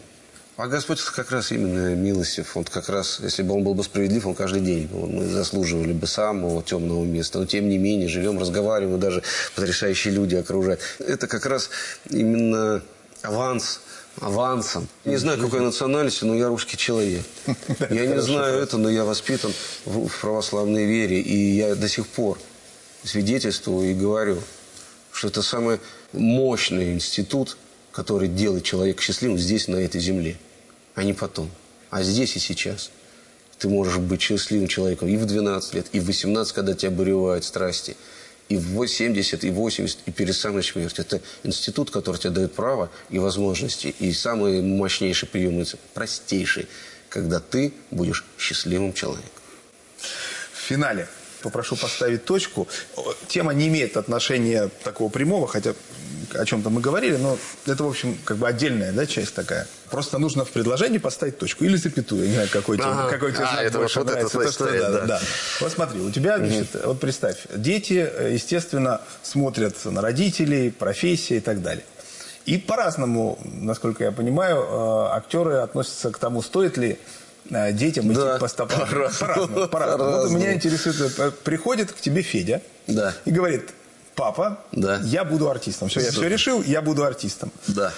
А 0.56 0.68
Господь 0.68 1.00
как 1.02 1.30
раз 1.30 1.52
именно 1.52 1.94
милостив. 1.94 2.58
Он 2.58 2.64
как 2.64 2.90
раз, 2.90 3.20
если 3.22 3.44
бы 3.44 3.54
он 3.54 3.64
был 3.64 3.76
бы 3.76 3.84
справедлив, 3.84 4.26
он 4.26 4.34
каждый 4.34 4.62
день 4.62 4.88
был. 4.88 5.06
Мы 5.06 5.28
заслуживали 5.28 5.94
бы 5.94 6.08
самого 6.08 6.64
темного 6.64 7.06
места. 7.06 7.38
Но 7.38 7.46
тем 7.46 7.70
не 7.70 7.78
менее, 7.78 8.08
живем, 8.08 8.40
разговариваем, 8.40 9.00
даже 9.00 9.22
потрясающие 9.56 10.12
люди 10.12 10.34
окружают. 10.34 10.80
Это 10.98 11.28
как 11.28 11.46
раз 11.46 11.70
именно 12.10 12.82
аванс 13.22 13.82
авансом. 14.22 14.88
Не 15.06 15.18
знаю, 15.18 15.40
какой 15.40 15.60
национальности, 15.62 16.24
но 16.24 16.36
я 16.36 16.48
русский 16.48 16.78
человек. 16.78 17.24
Я 17.90 18.06
не 18.06 18.22
знаю 18.22 18.60
это, 18.60 18.78
но 18.78 18.90
я 18.90 19.06
воспитан 19.06 19.54
в 19.86 20.10
православной 20.22 20.86
вере. 20.86 21.22
И 21.22 21.56
я 21.56 21.76
до 21.76 21.88
сих 21.88 22.08
пор 22.08 22.40
свидетельствую 23.04 23.92
и 23.92 23.94
говорю, 23.94 24.42
что 25.12 25.28
это 25.28 25.42
самый 25.42 25.80
мощный 26.14 26.94
институт, 26.94 27.58
который 27.92 28.28
делает 28.28 28.64
человека 28.64 29.02
счастливым 29.02 29.38
здесь, 29.38 29.68
на 29.68 29.78
этой 29.78 30.00
земле 30.00 30.38
а 30.98 31.04
не 31.04 31.14
потом. 31.14 31.50
А 31.92 32.02
здесь 32.02 32.36
и 32.36 32.40
сейчас. 32.40 32.90
Ты 33.60 33.70
можешь 33.70 33.98
быть 33.98 34.20
счастливым 34.20 34.68
человеком 34.68 35.08
и 35.08 35.16
в 35.16 35.26
12 35.26 35.76
лет, 35.76 35.86
и 35.92 36.00
в 36.00 36.06
18, 36.06 36.54
когда 36.54 36.74
тебя 36.74 36.90
буревают 36.90 37.46
страсти, 37.46 37.96
и 38.50 38.58
в 38.58 38.88
70, 38.88 39.44
и 39.44 39.52
80, 39.52 40.00
и 40.08 40.12
перед 40.12 40.36
самой 40.36 40.64
смертью. 40.64 41.06
Это 41.08 41.22
институт, 41.44 41.92
который 41.92 42.18
тебе 42.18 42.32
дает 42.32 42.54
право 42.54 42.90
и 43.12 43.20
возможности. 43.20 43.94
И 44.00 44.12
самый 44.12 44.64
мощнейший 44.64 45.28
прием, 45.28 45.64
простейший, 45.94 46.68
когда 47.10 47.40
ты 47.40 47.74
будешь 47.92 48.26
счастливым 48.40 48.94
человеком. 48.94 49.30
В 50.00 50.58
финале 50.58 51.08
попрошу 51.42 51.76
поставить 51.76 52.26
точку. 52.26 52.68
Тема 53.28 53.54
не 53.54 53.68
имеет 53.68 53.98
отношения 53.98 54.70
такого 54.84 55.10
прямого, 55.10 55.48
хотя 55.48 55.74
о 56.34 56.46
чем-то 56.46 56.70
мы 56.70 56.82
говорили, 56.82 57.18
но 57.18 57.38
это, 57.66 57.84
в 57.84 57.88
общем, 57.88 58.18
как 58.26 58.38
бы 58.38 58.48
отдельная 58.48 58.92
да, 58.92 59.06
часть 59.06 59.34
такая. 59.34 59.68
Просто 59.90 60.18
нужно 60.18 60.46
в 60.46 60.52
предложении 60.52 60.98
поставить 60.98 61.38
точку 61.38 61.64
или 61.64 61.76
запятую. 61.76 62.24
Я 62.24 62.28
не 62.28 62.34
знаю, 62.34 62.50
какой 62.52 62.78
тебе, 62.78 62.88
ага. 62.88 63.10
какой 63.10 63.32
тебе 63.32 63.46
а, 63.46 63.64
это 63.64 63.78
больше 63.78 64.00
вот 64.00 64.08
нравится. 64.10 64.40
Это, 64.40 64.50
история, 64.50 64.80
что, 64.80 64.92
да, 64.92 65.00
да. 65.00 65.06
Да. 65.06 65.22
Вот 65.62 65.72
смотри, 65.72 66.02
у 66.02 66.12
тебя, 66.12 66.38
значит, 66.38 66.76
угу. 66.76 66.88
вот 66.88 67.00
представь, 67.00 67.38
дети, 67.56 68.10
естественно, 68.32 69.02
смотрят 69.24 69.76
на 69.86 70.02
родителей, 70.02 70.72
профессии 70.72 71.38
и 71.38 71.42
так 71.42 71.62
далее. 71.62 71.86
И 72.46 72.58
по-разному, 72.58 73.38
насколько 73.44 74.06
я 74.06 74.12
понимаю, 74.12 74.58
э, 74.58 75.16
актеры 75.16 75.56
относятся 75.56 76.12
к 76.12 76.18
тому, 76.18 76.42
стоит 76.42 76.78
ли 76.78 76.92
э, 76.92 76.98
детям 77.50 78.12
идти 78.12 78.22
да, 78.22 78.38
по 78.38 78.48
стопам. 78.48 78.88
По-разному. 78.88 79.68
По 79.68 79.80
по 79.80 79.98
вот 79.98 80.32
меня 80.32 80.54
интересует, 80.54 81.20
э, 81.20 81.32
приходит 81.32 81.92
к 81.92 82.00
тебе 82.00 82.22
Федя 82.22 82.62
да. 82.88 83.14
и 83.26 83.32
говорит, 83.32 83.70
папа, 84.16 84.60
да. 84.72 85.00
я 85.04 85.24
буду 85.24 85.50
артистом. 85.50 85.90
Все, 85.90 86.02
я 86.02 86.12
все 86.12 86.28
решил, 86.28 86.62
я 86.64 86.82
буду 86.82 87.04
артистом. 87.04 87.52
Да. 87.68 87.94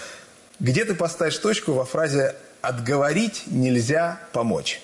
Где 0.59 0.85
ты 0.85 0.93
поставишь 0.93 1.37
точку 1.37 1.73
во 1.73 1.85
фразе 1.85 2.35
«отговорить 2.61 3.43
нельзя 3.47 4.19
помочь»? 4.33 4.81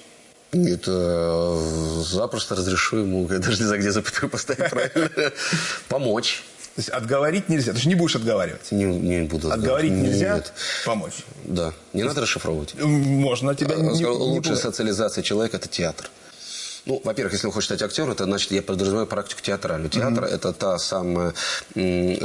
Это 0.52 0.92
э, 0.92 2.02
запросто 2.06 2.56
разрешу 2.56 2.98
ему, 2.98 3.28
я 3.30 3.40
даже 3.40 3.58
не 3.58 3.66
знаю, 3.66 3.82
где 3.82 3.92
запятую 3.92 4.30
поставить 4.30 4.70
правильно. 4.70 5.32
Помочь. 5.90 6.44
То 6.76 6.82
есть 6.82 6.90
отговорить 6.90 7.48
нельзя. 7.48 7.72
Ты 7.72 7.80
же 7.80 7.88
не 7.88 7.96
будешь 7.96 8.18
отговаривать. 8.18 8.70
Не, 8.72 8.84
не 8.84 9.22
буду. 9.22 9.50
Отговорить 9.50 9.94
нельзя, 9.94 10.36
Нет. 10.36 10.52
помочь. 10.86 11.24
Да. 11.46 11.72
Не 11.94 12.04
надо 12.04 12.20
расшифровывать. 12.20 12.76
Можно 12.76 13.56
тебя 13.56 13.76
а, 13.76 13.80
не, 13.80 14.06
Лучшая 14.06 14.56
не 14.56 14.62
социализация 14.62 15.24
человека– 15.24 15.56
это 15.58 15.70
театр. 15.70 16.12
Ну, 16.86 17.02
во-первых, 17.04 17.34
если 17.34 17.48
он 17.48 17.54
хочет 17.54 17.68
стать 17.68 17.82
актером, 17.82 18.12
это 18.12 18.26
значит, 18.26 18.52
я 18.52 18.62
подразумеваю 18.62 19.08
практику 19.08 19.42
театральную. 19.42 19.90
Театр 19.90 20.26
mm-hmm. 20.26 20.36
это 20.36 20.54
та 20.54 20.78
самая 20.78 21.34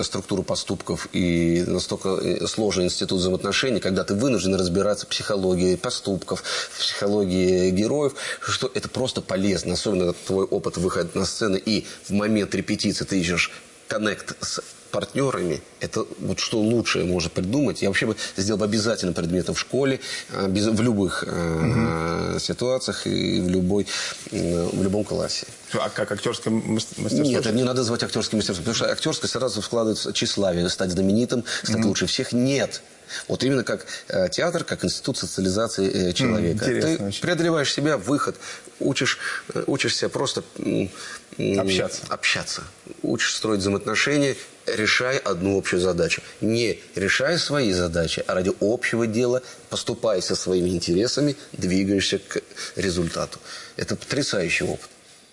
структура 0.02 0.42
поступков 0.42 1.08
и 1.12 1.64
настолько 1.66 2.08
э, 2.20 2.46
сложный 2.48 2.86
институт 2.86 3.20
взаимоотношений, 3.20 3.78
когда 3.78 4.02
ты 4.02 4.14
вынужден 4.14 4.56
разбираться 4.56 5.06
в 5.06 5.10
психологии 5.10 5.76
поступков, 5.76 6.42
в 6.42 6.78
психологии 6.80 7.70
героев, 7.70 8.14
что 8.40 8.70
это 8.74 8.88
просто 8.88 9.22
полезно. 9.22 9.74
Особенно 9.74 10.12
твой 10.12 10.44
опыт 10.44 10.76
выхода 10.76 11.08
на 11.14 11.24
сцену 11.24 11.56
и 11.56 11.86
в 12.02 12.10
момент 12.10 12.52
репетиции 12.54 13.04
ты 13.04 13.20
ищешь 13.20 13.52
коннект 13.90 14.36
с 14.40 14.60
партнерами, 14.90 15.60
это 15.80 16.04
вот 16.18 16.38
что 16.38 16.60
лучшее 16.60 17.04
можно 17.04 17.30
придумать. 17.30 17.82
Я 17.82 17.88
вообще 17.88 18.06
бы 18.06 18.16
сделал 18.36 18.58
бы 18.58 18.64
обязательно 18.64 19.12
предметом 19.12 19.54
в 19.54 19.58
школе, 19.58 20.00
э, 20.30 20.48
без, 20.48 20.66
в 20.66 20.80
любых 20.80 21.24
э, 21.26 22.32
угу. 22.32 22.38
ситуациях 22.40 23.06
и 23.06 23.40
в, 23.40 23.48
любой, 23.48 23.86
э, 24.30 24.68
в 24.72 24.82
любом 24.82 25.04
классе. 25.04 25.46
А 25.74 25.88
как 25.90 26.12
актерское 26.12 26.52
мастерство? 26.52 27.22
Нет, 27.22 27.46
это 27.46 27.52
не 27.54 27.64
надо 27.64 27.82
звать 27.82 28.02
актерским 28.02 28.38
мастерством, 28.38 28.64
потому 28.64 28.74
что 28.74 28.92
актерское 28.92 29.28
сразу 29.28 29.60
вкладывается 29.60 30.12
тщеславие, 30.12 30.68
стать 30.68 30.90
знаменитым, 30.90 31.44
стать 31.62 31.80
угу. 31.80 31.88
лучше 31.88 32.06
всех. 32.06 32.32
Нет. 32.32 32.82
Вот 33.28 33.42
именно 33.42 33.64
как 33.64 33.86
э, 34.08 34.28
театр, 34.30 34.64
как 34.64 34.84
институт 34.84 35.18
социализации 35.18 36.10
э, 36.10 36.12
человека. 36.12 36.64
Mm, 36.64 36.80
Ты 36.98 37.04
очень. 37.04 37.20
преодолеваешь 37.20 37.72
себя, 37.72 37.96
выход, 37.96 38.36
учишь, 38.78 39.18
э, 39.54 39.64
учишься 39.66 40.08
просто 40.08 40.42
общаться. 41.38 42.02
общаться. 42.08 42.62
Учишь 43.02 43.34
строить 43.34 43.60
взаимоотношения, 43.60 44.36
решай 44.66 45.18
одну 45.18 45.58
общую 45.58 45.80
задачу. 45.80 46.22
Не 46.40 46.78
решай 46.94 47.38
свои 47.38 47.72
задачи, 47.72 48.22
а 48.26 48.34
ради 48.34 48.52
общего 48.60 49.06
дела, 49.06 49.42
поступай 49.68 50.22
со 50.22 50.34
своими 50.36 50.70
интересами, 50.70 51.36
двигаешься 51.52 52.18
к 52.18 52.42
результату. 52.76 53.38
Это 53.76 53.96
потрясающий 53.96 54.64
опыт. 54.64 54.88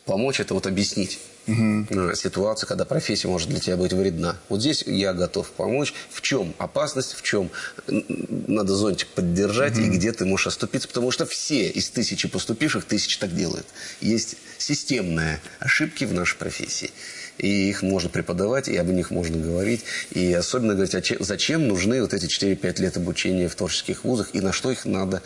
Помочь– 0.06 0.40
это 0.42 0.54
вот 0.54 0.68
объяснить 0.68 1.20
угу. 1.48 2.16
ситуация, 2.16 2.68
когда 2.68 2.86
профессия 2.86 3.28
может 3.28 3.50
для 3.50 3.60
тебя 3.60 3.78
быть 3.78 3.94
вредна. 3.94 4.38
Вот 4.50 4.62
здесь 4.62 4.84
я 4.84 5.14
готов 5.14 5.50
помочь. 5.52 5.94
В 6.10 6.22
чем 6.22 6.54
опасность, 6.58 7.14
в 7.14 7.22
чем 7.22 7.50
надо 7.88 8.76
зонтик 8.76 9.08
поддержать 9.10 9.74
угу. 9.78 9.82
и 9.82 9.90
где 9.90 10.12
ты 10.12 10.26
можешь 10.26 10.48
оступиться, 10.48 10.88
потому 10.88 11.12
что 11.12 11.26
все 11.26 11.70
из 11.70 11.90
тысячи 11.90 12.28
поступивших 12.28 12.86
тысячи 12.86 13.20
так 13.20 13.34
делают. 13.36 13.68
Есть 14.02 14.38
системные 14.58 15.42
ошибки 15.60 16.04
в 16.06 16.14
нашей 16.14 16.38
профессии. 16.38 16.92
И 17.38 17.70
их 17.70 17.84
можно 17.84 18.10
преподавать, 18.10 18.68
и 18.68 18.76
об 18.78 18.88
них 18.88 19.12
можно 19.12 19.38
говорить. 19.38 19.84
И 20.12 20.34
особенно 20.34 20.74
говорить, 20.74 20.96
а 20.96 21.02
че, 21.02 21.18
зачем 21.20 21.68
нужны 21.68 22.02
вот 22.02 22.14
эти 22.14 22.26
4-5 22.26 22.82
лет 22.82 22.98
обучения 22.98 23.48
в 23.48 23.56
творческих 23.56 24.04
вузах, 24.04 24.30
и 24.34 24.42
на 24.42 24.52
что 24.52 24.72
их 24.72 24.86
надо 24.86 25.22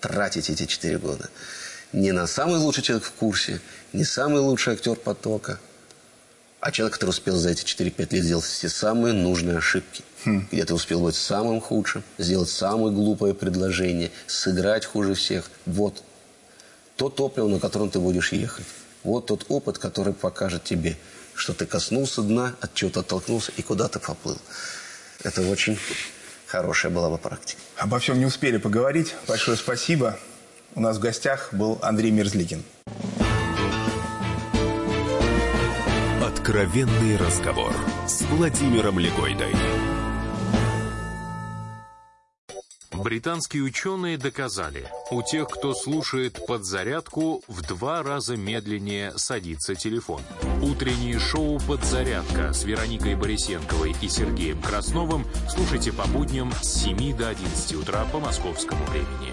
тратить 0.00 0.50
эти 0.50 0.66
4 0.66 0.98
года. 0.98 1.28
Не 1.92 2.12
на 2.12 2.26
самый 2.26 2.58
лучший 2.58 2.82
человек 2.82 3.04
в 3.06 3.12
курсе, 3.12 3.60
не 3.92 4.04
самый 4.04 4.40
лучший 4.40 4.74
актер 4.74 4.96
потока, 4.96 5.58
а 6.60 6.70
человек, 6.70 6.94
который 6.94 7.10
успел 7.10 7.36
за 7.36 7.50
эти 7.50 7.64
4-5 7.64 8.14
лет 8.14 8.24
сделать 8.24 8.44
все 8.44 8.68
самые 8.68 9.14
нужные 9.14 9.58
ошибки. 9.58 10.04
Хм. 10.24 10.46
Где 10.50 10.64
ты 10.64 10.74
успел 10.74 11.00
быть 11.00 11.16
самым 11.16 11.60
худшим, 11.60 12.04
сделать 12.18 12.48
самое 12.48 12.92
глупое 12.92 13.34
предложение, 13.34 14.12
сыграть 14.26 14.86
хуже 14.86 15.14
всех. 15.14 15.50
Вот 15.66 16.02
то 16.96 17.08
топливо, 17.08 17.48
на 17.48 17.58
котором 17.58 17.90
ты 17.90 17.98
будешь 17.98 18.32
ехать. 18.32 18.66
Вот 19.02 19.26
тот 19.26 19.46
опыт, 19.48 19.78
который 19.78 20.14
покажет 20.14 20.64
тебе– 20.64 20.96
что 21.34 21.54
ты 21.54 21.66
коснулся 21.66 22.22
дна, 22.22 22.54
от 22.60 22.74
чего-то 22.74 23.00
оттолкнулся 23.00 23.52
и 23.56 23.62
куда-то 23.62 23.98
поплыл. 23.98 24.38
Это 25.22 25.42
очень 25.42 25.78
хорошая 26.46 26.92
была 26.92 27.10
бы 27.10 27.18
практика. 27.18 27.60
Обо 27.76 27.98
всем 27.98 28.18
не 28.18 28.26
успели 28.26 28.58
поговорить. 28.58 29.14
Большое 29.26 29.56
спасибо. 29.56 30.18
У 30.74 30.80
нас 30.80 30.96
в 30.96 31.00
гостях 31.00 31.52
был 31.52 31.78
Андрей 31.82 32.10
Мерзликин. 32.10 32.62
Откровенный 36.42 37.16
разговор 37.18 37.72
с 38.04 38.22
Владимиром 38.22 38.98
Легойдой. 38.98 39.54
Британские 42.92 43.62
ученые 43.62 44.18
доказали, 44.18 44.88
у 45.12 45.22
тех, 45.22 45.46
кто 45.46 45.72
слушает 45.72 46.44
подзарядку, 46.44 47.44
в 47.46 47.62
два 47.62 48.02
раза 48.02 48.36
медленнее 48.36 49.16
садится 49.16 49.76
телефон. 49.76 50.22
Утреннее 50.60 51.20
шоу 51.20 51.60
«Подзарядка» 51.60 52.52
с 52.52 52.64
Вероникой 52.64 53.14
Борисенковой 53.14 53.94
и 54.02 54.08
Сергеем 54.08 54.60
Красновым 54.60 55.24
слушайте 55.48 55.92
по 55.92 56.08
будням 56.08 56.50
с 56.60 56.82
7 56.82 57.16
до 57.16 57.28
11 57.28 57.74
утра 57.76 58.04
по 58.10 58.18
московскому 58.18 58.84
времени. 58.86 59.32